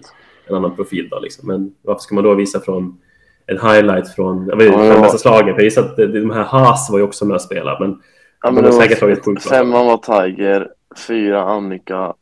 en 0.48 0.54
annan 0.54 0.76
profil 0.76 1.08
då 1.10 1.20
liksom. 1.20 1.46
Men 1.48 1.72
varför 1.82 2.00
ska 2.00 2.14
man 2.14 2.24
då 2.24 2.34
visa 2.34 2.60
från 2.60 2.98
en 3.46 3.58
highlight 3.70 4.08
från 4.08 4.46
jag 4.46 4.56
vet, 4.56 4.72
ja. 4.72 5.00
bästa 5.02 5.18
slagen? 5.18 5.44
För 5.54 5.60
jag 5.60 5.64
gissar 5.64 5.82
att 5.82 5.96
det- 5.96 6.06
de 6.06 6.30
här 6.30 6.44
Haas 6.44 6.88
var 6.90 6.98
ju 6.98 7.04
också 7.04 7.24
med 7.26 7.34
och 7.34 7.40
spela, 7.40 7.76
men 7.80 7.98
Ja, 8.42 8.48
De 8.48 8.54
men 8.54 8.64
har 8.64 8.70
det 8.70 8.76
säkert 8.76 9.00
tagit 9.00 9.24
sjukt 9.24 9.48
femman 9.48 9.86
var 9.86 10.22
Tiger, 10.26 10.68
fyra 10.98 11.42
Annika, 11.42 12.14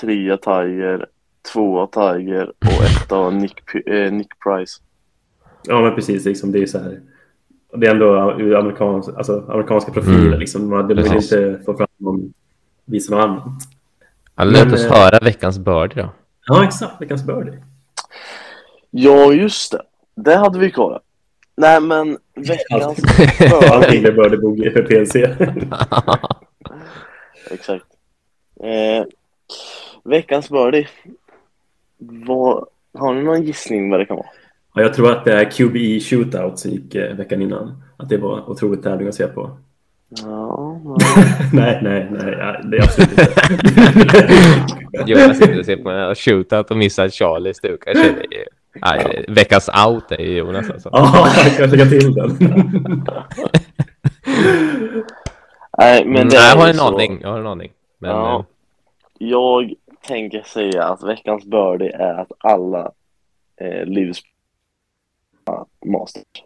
trea 0.00 0.36
Tiger, 0.36 1.06
tvåa 1.52 1.86
Tiger 1.86 2.52
och 2.60 2.84
etta 2.84 3.30
Nick, 3.30 3.74
eh, 3.86 4.12
Nick 4.12 4.38
Price. 4.38 4.80
Ja, 5.64 5.80
men 5.80 5.94
precis. 5.94 6.24
Liksom, 6.24 6.52
det 6.52 6.62
är 6.62 6.66
så 6.66 6.78
här. 6.78 7.00
Det 7.76 7.86
är 7.86 7.90
ändå 7.90 8.20
amerikans, 8.58 9.08
alltså, 9.08 9.44
amerikanska 9.48 9.92
profiler. 9.92 10.26
Mm. 10.26 10.38
Liksom. 10.38 10.70
Man 10.70 10.86
vill 10.88 10.96
Precis. 10.96 11.32
inte 11.32 11.60
få 11.64 11.76
fram 11.76 11.88
någon, 11.96 12.32
visa 12.84 13.14
något 13.14 13.24
annat. 13.24 13.44
Ja, 14.36 14.44
låt 14.44 14.64
Men, 14.64 14.74
oss 14.74 14.84
eh, 14.84 14.92
höra 14.92 15.18
veckans 15.18 15.58
birdie 15.58 16.02
då. 16.02 16.08
Ja, 16.46 16.64
exakt. 16.64 17.02
Veckans 17.02 17.24
birdie. 17.24 17.58
Ja, 18.90 19.32
just 19.32 19.72
det. 19.72 19.82
Det 20.14 20.36
hade 20.36 20.58
vi 20.58 20.70
kvar. 20.70 21.00
Nej, 21.56 21.80
men 21.80 22.18
veckans 22.34 22.82
Allting 23.70 24.02
birdie. 24.02 24.12
blev 24.12 24.14
birdie 24.14 24.36
bogey 24.36 24.70
för 24.70 24.82
PNC. 24.82 25.18
Exakt. 27.50 27.86
Eh, 28.62 29.04
veckans 30.04 30.50
birdie. 30.50 30.88
Vad, 31.98 32.64
har 32.98 33.14
ni 33.14 33.22
någon 33.22 33.42
gissning 33.42 33.90
vad 33.90 34.00
det 34.00 34.06
kan 34.06 34.16
vara? 34.16 34.26
ja, 34.74 34.82
jag 34.82 34.94
tror 34.94 35.12
att 35.12 35.24
det 35.24 35.32
är 35.32 35.50
QBE 35.50 36.00
shootout 36.00 36.58
som 36.58 36.70
gick 36.70 36.94
eh, 36.94 37.16
veckan 37.16 37.42
innan. 37.42 37.82
Att 37.96 38.08
det 38.08 38.16
var 38.16 38.50
otroligt 38.50 38.82
tävling 38.82 39.08
att 39.08 39.14
se 39.14 39.26
på. 39.26 39.50
Ja, 40.22 40.80
nej, 41.52 41.78
nej, 41.82 42.08
nej. 42.10 42.34
Ja, 42.38 42.60
det 42.64 42.76
är 42.76 42.82
absolut 42.82 43.10
inte. 43.10 43.32
Jonas 45.06 45.36
skulle 45.36 45.64
se 45.64 45.76
på 45.76 45.90
en 45.90 46.14
shootout 46.14 46.70
och 46.70 46.76
missa 46.76 47.08
Charlie 47.10 47.54
stukar 47.54 47.94
sig. 47.94 48.02
Det 48.30 48.36
är 48.36 48.38
ju- 48.38 48.44
Nej, 48.74 49.24
veckans 49.28 49.70
out 49.88 50.12
är 50.12 50.18
ju 50.22 50.36
Jonas 50.36 50.70
alltså. 50.70 50.88
Ja, 50.92 51.28
jag 51.44 51.56
kan 51.56 51.70
lägga 51.70 51.86
till 51.86 52.14
den. 52.14 52.36
Nej, 55.78 56.04
men 56.06 56.28
det 56.28 56.36
Nej, 56.36 56.48
jag 56.50 56.56
har 56.56 56.68
en 56.68 56.74
så. 56.74 56.94
aning. 56.94 57.18
Jag 57.22 57.28
har 57.30 57.38
en 57.40 57.46
aning. 57.46 57.70
Men, 57.98 58.10
Ja. 58.10 58.44
Eh, 59.22 59.28
Jag 59.28 59.74
tänker 60.06 60.42
säga 60.42 60.84
att 60.84 61.02
veckans 61.02 61.44
birdie 61.44 61.92
är 61.92 62.14
att 62.14 62.32
alla 62.38 62.92
eh, 63.56 63.84
livs 63.84 64.22
Masters. 65.86 66.44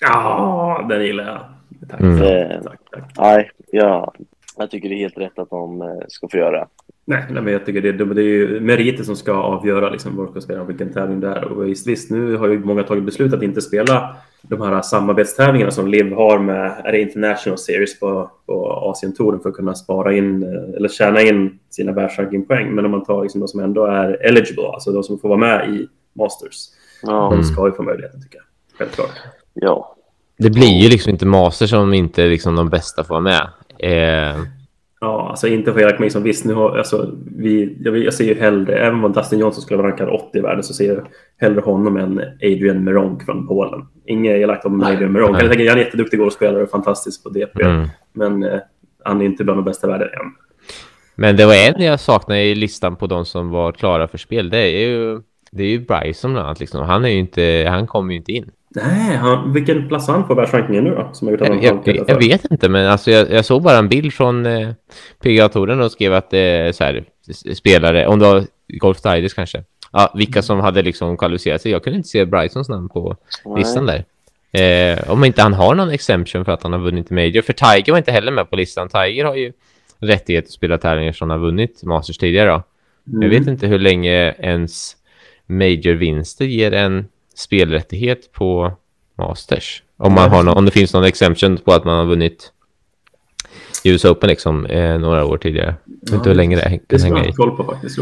Ja, 0.00 0.86
den 0.88 1.04
gillar 1.04 1.24
jag. 1.24 1.40
Tack. 1.88 2.00
Mm. 2.00 2.20
Det, 2.20 2.62
tack, 2.64 2.80
tack. 2.90 3.12
nej, 3.18 3.50
ja, 3.72 4.12
jag 4.56 4.70
tycker 4.70 4.88
det 4.88 4.94
är 4.94 4.98
helt 4.98 5.18
rätt 5.18 5.38
att 5.38 5.50
de 5.50 5.82
eh, 5.82 5.88
ska 6.08 6.28
få 6.28 6.36
göra. 6.36 6.68
Nej, 7.04 7.24
nej, 7.30 7.42
men 7.42 7.52
jag 7.52 7.66
tycker 7.66 7.80
det, 7.80 7.88
är- 7.88 7.92
det 8.14 8.22
är 8.22 8.24
ju 8.24 8.60
meriter 8.60 9.04
som 9.04 9.16
ska 9.16 9.32
avgöra 9.32 9.90
liksom, 9.90 10.16
var 10.16 10.26
ska 10.26 10.40
spela 10.40 10.62
och 10.62 10.68
vilken 10.70 10.92
tävling 10.92 11.20
det 11.20 11.28
är. 11.28 11.44
Och 11.44 11.66
visst, 11.68 11.86
visst, 11.86 12.10
nu 12.10 12.36
har 12.36 12.48
ju 12.48 12.58
många 12.58 12.82
tagit 12.82 13.04
beslut 13.04 13.34
att 13.34 13.42
inte 13.42 13.60
spela 13.60 14.16
de 14.42 14.60
här 14.62 14.82
samarbetstävlingarna 14.82 15.70
som 15.70 15.88
LIV 15.88 16.12
har 16.12 16.38
med 16.38 16.72
är 16.84 16.92
det 16.92 17.00
International 17.00 17.58
Series 17.58 18.00
på, 18.00 18.30
på 18.46 18.70
Asien-touren 18.70 19.40
för 19.40 19.48
att 19.48 19.54
kunna 19.54 19.74
spara 19.74 20.12
in 20.16 20.42
eh, 20.42 20.76
eller 20.76 20.88
tjäna 20.88 21.20
in 21.22 21.58
sina 21.70 21.92
världsrankingpoäng. 21.92 22.74
Men 22.74 22.84
om 22.84 22.90
man 22.90 23.04
tar 23.04 23.22
liksom 23.22 23.40
de 23.40 23.48
som 23.48 23.60
ändå 23.60 23.84
är 23.86 24.26
eligible, 24.26 24.66
alltså 24.66 24.92
de 24.92 25.02
som 25.02 25.18
får 25.18 25.28
vara 25.28 25.38
med 25.38 25.68
i 25.70 25.88
Masters, 26.12 26.56
Ja, 27.02 27.32
de 27.34 27.44
ska 27.44 27.66
ju 27.66 27.72
få 27.72 27.82
möjligheten 27.82 28.22
tycker 28.22 28.36
jag. 28.36 28.44
Självklart. 28.78 29.10
ja. 29.54 29.96
det 30.38 30.50
blir 30.50 30.78
ju 30.82 30.88
liksom 30.88 31.10
inte 31.10 31.26
Masters 31.26 31.72
om 31.72 31.94
inte 31.94 32.26
liksom 32.26 32.56
de 32.56 32.68
bästa 32.70 33.04
får 33.04 33.14
vara 33.14 33.20
med. 33.20 33.48
Eh, 33.78 34.36
Ja, 35.02 35.28
alltså 35.30 35.48
inte 35.48 35.72
för 35.72 35.80
Erik 35.80 35.98
Mason. 35.98 36.22
Visst, 36.22 36.44
nu 36.44 36.54
har, 36.54 36.78
alltså, 36.78 37.10
vi, 37.36 37.76
jag, 37.80 37.98
jag 37.98 38.14
ser 38.14 38.24
ju 38.24 38.34
hellre, 38.34 38.78
även 38.78 39.04
om 39.04 39.12
Dustin 39.12 39.38
Johnson 39.38 39.62
skulle 39.62 39.82
vara 39.82 39.90
rankad 39.90 40.08
80 40.08 40.38
i 40.38 40.40
världen, 40.40 40.62
så 40.62 40.74
ser 40.74 40.94
jag 40.94 41.06
hellre 41.36 41.60
honom 41.60 41.96
än 41.96 42.18
Adrian 42.42 42.84
Meronk 42.84 43.24
från 43.24 43.46
Polen. 43.46 43.86
Inget 44.06 44.36
elakt 44.36 44.66
om 44.66 44.82
Adrian 44.82 45.12
Meronk. 45.12 45.42
Jag 45.42 45.48
tänker, 45.50 45.68
han 45.68 45.78
är 45.78 45.80
en 45.80 45.86
jätteduktig 45.86 46.18
golfspelare 46.18 46.62
och 46.62 46.70
fantastisk 46.70 47.22
på 47.22 47.28
DP, 47.28 47.62
mm. 47.62 47.88
men 48.12 48.42
eh, 48.42 48.60
han 49.04 49.20
är 49.20 49.24
inte 49.24 49.44
bland 49.44 49.58
de 49.58 49.64
bästa 49.64 49.86
i 49.86 49.90
världen 49.90 50.08
än. 50.08 50.32
Men 51.14 51.36
det 51.36 51.46
var 51.46 51.54
en 51.54 51.82
jag 51.82 52.00
saknade 52.00 52.42
i 52.42 52.54
listan 52.54 52.96
på 52.96 53.06
de 53.06 53.24
som 53.24 53.50
var 53.50 53.72
klara 53.72 54.08
för 54.08 54.18
spel. 54.18 54.50
Det 54.50 54.58
är 54.58 54.88
ju, 54.88 55.20
det 55.50 55.62
är 55.62 55.68
ju 55.68 55.78
Bryson 55.78 56.32
bland 56.32 56.46
annat. 56.46 56.60
Liksom. 56.60 56.82
Han, 56.82 57.04
är 57.04 57.08
inte, 57.08 57.66
han 57.68 57.86
kommer 57.86 58.12
ju 58.12 58.18
inte 58.18 58.32
in. 58.32 58.50
Nej, 58.74 59.16
han, 59.16 59.52
vilken 59.52 59.88
plats 59.88 60.06
har 60.06 60.14
han 60.14 60.26
på 60.26 60.34
världsrankingen 60.34 60.84
nu 60.84 60.90
då? 60.90 61.10
Som 61.12 61.28
har 61.28 61.32
gjort 61.32 61.62
Jag, 61.62 61.82
jag, 61.84 62.04
jag, 62.08 62.18
vet 62.18 62.50
inte, 62.50 62.68
men 62.68 62.86
alltså 62.86 63.10
jag, 63.10 63.30
jag 63.30 63.44
såg 63.44 63.62
bara 63.62 63.78
en 63.78 63.88
bild 63.88 64.12
från 64.12 64.46
eh, 64.46 64.70
PGA-touren 65.22 65.80
och 65.80 65.92
skrev 65.92 66.14
att 66.14 66.30
det 66.30 66.38
är 66.38 66.72
så 66.72 66.84
här, 66.84 67.04
spelare, 67.54 68.06
om 68.06 68.18
det 68.18 68.26
var 68.26 68.44
Golf 68.68 69.02
Digest 69.02 69.34
kanske, 69.34 69.64
ja, 69.92 70.12
vilka 70.14 70.42
som 70.42 70.60
hade 70.60 70.82
liksom 70.82 71.16
kvalificerat 71.16 71.62
sig. 71.62 71.72
Jag 71.72 71.84
kunde 71.84 71.96
inte 71.96 72.08
se 72.08 72.24
Brysons 72.24 72.68
namn 72.68 72.88
på 72.88 73.16
listan 73.56 73.86
där. 73.86 74.04
Eh, 74.52 75.10
om 75.10 75.24
inte 75.24 75.42
han 75.42 75.52
har 75.52 75.74
någon 75.74 75.90
exemption 75.90 76.44
för 76.44 76.52
att 76.52 76.62
han 76.62 76.72
har 76.72 76.80
vunnit 76.80 77.10
Major. 77.10 77.42
För 77.42 77.52
Tiger 77.52 77.92
var 77.92 77.98
inte 77.98 78.12
heller 78.12 78.32
med 78.32 78.50
på 78.50 78.56
listan. 78.56 78.88
Tiger 78.88 79.24
har 79.24 79.34
ju 79.34 79.52
rättighet 79.98 80.44
att 80.44 80.50
spela 80.50 80.78
tävlingar 80.78 81.12
som 81.12 81.30
han 81.30 81.40
har 81.40 81.46
vunnit 81.46 81.82
Masters 81.82 82.18
tidigare. 82.18 82.50
Då. 82.50 82.62
Mm. 83.12 83.22
Jag 83.22 83.38
vet 83.38 83.48
inte 83.48 83.66
hur 83.66 83.78
länge 83.78 84.34
ens 84.38 84.96
Major-vinster 85.46 86.44
ger 86.44 86.72
en 86.72 87.08
spelrättighet 87.42 88.32
på 88.32 88.72
Masters. 89.18 89.82
Om, 89.96 90.12
man 90.12 90.30
har 90.30 90.42
nå- 90.42 90.52
om 90.52 90.64
det 90.64 90.70
finns 90.70 90.94
någon 90.94 91.04
exemption 91.04 91.56
på 91.58 91.72
att 91.72 91.84
man 91.84 91.98
har 91.98 92.04
vunnit 92.06 92.52
US 93.84 94.04
Open 94.04 94.28
liksom, 94.28 94.66
eh, 94.66 94.98
några 94.98 95.24
år 95.24 95.38
tidigare. 95.38 95.74
Jag 95.84 96.10
vet 96.10 96.12
inte 96.18 96.28
hur 96.28 96.36
länge 96.36 96.56
det 96.56 96.62
Det 96.62 96.78
kan 96.88 96.98
ska 96.98 97.06
hänga 97.06 97.16
man 97.18 97.24
i. 97.24 97.28
ha 97.28 97.34
koll 97.36 97.56
på 97.56 97.64
faktiskt. 97.72 97.98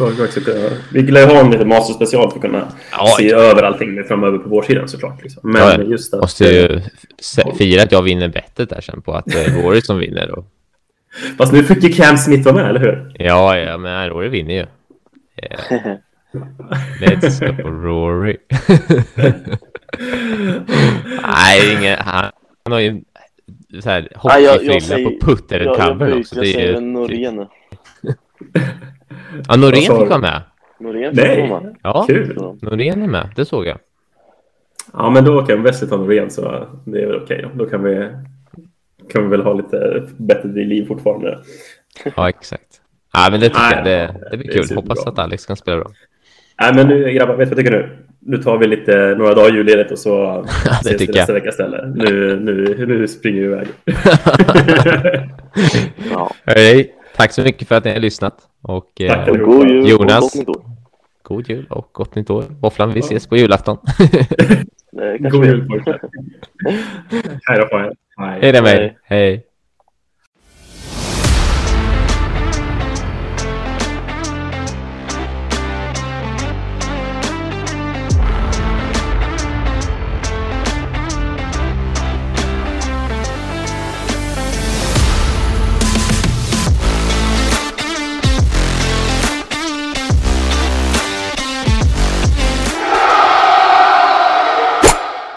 Vi, 0.93 1.03
lär 1.03 1.27
ha 1.27 1.41
en 1.41 1.51
liten 1.51 1.69
masterspecial 1.69 2.31
för 2.31 2.37
att 2.39 2.43
kunna 2.43 2.73
Ja, 2.93 3.07
se 3.19 3.33
över 3.33 3.63
allting 3.63 4.05
framöver 4.05 4.39
på 4.39 4.49
vår 4.49 4.63
sida 4.63 4.87
såklart. 4.89 5.23
Liksom. 5.23 5.41
Men 5.53 5.63
Ja, 5.63 5.73
ja. 5.79 5.83
just 5.83 6.15
att... 6.15 6.21
Måste 6.21 6.45
ju 6.45 6.81
fira 7.59 7.83
att 7.83 7.93
jag 7.93 8.03
vinner 8.03 8.29
bettet 8.29 8.71
där 8.71 8.81
sen 8.81 9.03
på 9.03 9.13
att 9.13 9.25
det 9.27 9.45
är 9.45 9.63
Rory 9.63 9.81
som 9.81 9.99
vinner. 9.99 10.31
Och, 10.39 10.45
Fast 11.39 11.53
nu 11.53 11.65
fick 11.65 11.83
ju 11.85 11.93
Cam 11.93 12.17
Smith 12.19 12.45
vara 12.45 12.55
med, 12.55 12.69
eller 12.71 12.81
hur? 12.81 13.13
ja, 13.19 13.59
ja, 13.59 13.79
men 13.79 14.09
Rory 14.09 14.29
vinner 14.29 14.55
ju. 14.55 14.67
Eh, 15.43 15.59
Let's 17.01 17.63
go 17.63 17.69
Rory. 17.71 18.37
Nej, 21.23 21.77
ingen, 21.79 21.97
han, 21.99 22.31
han 22.65 22.73
har 22.73 22.81
ju 22.81 23.01
så 23.83 23.91
här 23.91 24.01
Nej, 24.01 24.11
jag- 24.25 24.43
jag 24.43 24.53
hockeyfrilla 24.53 24.81
säger- 24.81 25.11
på 25.21 25.27
putter 25.27 25.61
Jag, 25.61 25.79
jag, 25.79 25.89
cover 25.89 26.19
också. 26.21 26.35
jag 26.37 26.45
Det 26.45 26.51
är 26.51 26.53
säger 26.53 26.81
Norén 26.81 27.47
ja, 29.49 29.57
Norén 29.57 29.81
fick 29.81 29.91
vara 29.91 30.19
med. 30.19 30.43
Norén 30.81 31.15
fick 31.15 31.25
Nej! 31.25 31.41
komma. 31.49 31.63
Ja, 31.83 32.05
Kul! 32.09 32.37
Norén 32.63 33.03
är 33.03 33.07
med. 33.07 33.29
Det 33.37 33.45
såg 33.45 33.67
jag. 33.67 33.79
Ja, 34.93 35.11
men 35.11 35.25
då 35.25 35.43
kan 35.47 35.63
Wesley 35.63 35.91
ta 35.91 35.97
Norén 35.97 36.31
så 36.31 36.67
det 36.85 37.03
är 37.03 37.07
väl 37.07 37.23
okej. 37.23 37.43
då. 37.43 37.65
Då 37.65 37.71
kan 37.71 37.83
vi, 37.83 38.09
kan 39.13 39.23
vi 39.23 39.29
väl 39.29 39.43
ha 39.43 39.53
lite 39.53 40.07
bättre 40.17 40.49
liv 40.49 40.87
fortfarande. 40.87 41.39
Ja, 42.17 42.29
exakt. 42.29 42.81
Ja, 43.13 43.29
men 43.31 43.41
det 43.41 43.49
tycker 43.49 43.61
Nej, 43.61 43.73
jag. 43.77 43.85
Det, 43.85 44.19
ja, 44.23 44.29
det 44.31 44.37
blir 44.37 44.49
det 44.53 44.59
är 44.59 44.63
kul. 44.63 44.77
Hoppas 44.77 45.07
att 45.07 45.19
Alex 45.19 45.47
kan 45.47 45.57
spela 45.57 45.77
bra. 45.77 45.91
Nej, 46.61 46.75
men 46.75 46.87
nu 46.89 47.13
grabbar, 47.13 47.35
vet 47.37 47.51
du 47.51 47.55
vad 47.55 47.59
jag 47.59 47.67
tycker 47.67 47.79
nu? 47.89 47.97
Nu 48.23 48.37
tar 48.43 48.59
vi 48.59 48.67
lite, 48.67 49.15
några 49.19 49.35
dagar 49.35 49.51
julledigt 49.55 49.91
och 49.93 49.99
så 49.99 50.45
ses 50.81 51.01
vi 51.01 51.07
nästa 51.07 51.33
vecka 51.33 51.49
istället. 51.49 51.95
Nu, 51.97 52.41
nu, 52.41 52.87
nu 52.87 53.09
springer 53.09 53.41
vi 53.41 53.47
iväg. 53.47 53.67
Ja. 56.11 56.31
Hej. 56.47 56.95
Tack 57.17 57.33
så 57.33 57.43
mycket 57.43 57.69
för 57.69 57.75
att 57.75 57.85
ni 57.85 57.93
har 57.93 57.99
lyssnat. 58.01 58.35
Och, 58.63 59.01
eh, 59.01 59.09
Tack 59.15 59.29
Och 59.29 59.39
god 59.39 59.69
jul 59.69 59.89
Jonas. 59.89 60.17
och 60.17 60.21
gott 60.23 60.35
nytt 60.35 60.49
år. 60.49 60.63
god 61.23 61.49
jul 61.49 61.67
och 61.71 61.89
gott 61.93 62.15
nytt 62.15 62.31
år. 62.31 62.45
Våfflan, 62.61 62.93
vi 62.93 63.01
ses 63.01 63.27
på 63.27 63.37
julafton. 63.37 63.77
God 65.19 65.45
jul 65.47 65.69
pojkar. 65.69 66.01
Hej 67.47 67.59
då 67.59 67.67
på 67.67 67.77
er. 67.79 67.93
Hej. 68.63 68.97
Hej. 69.05 69.45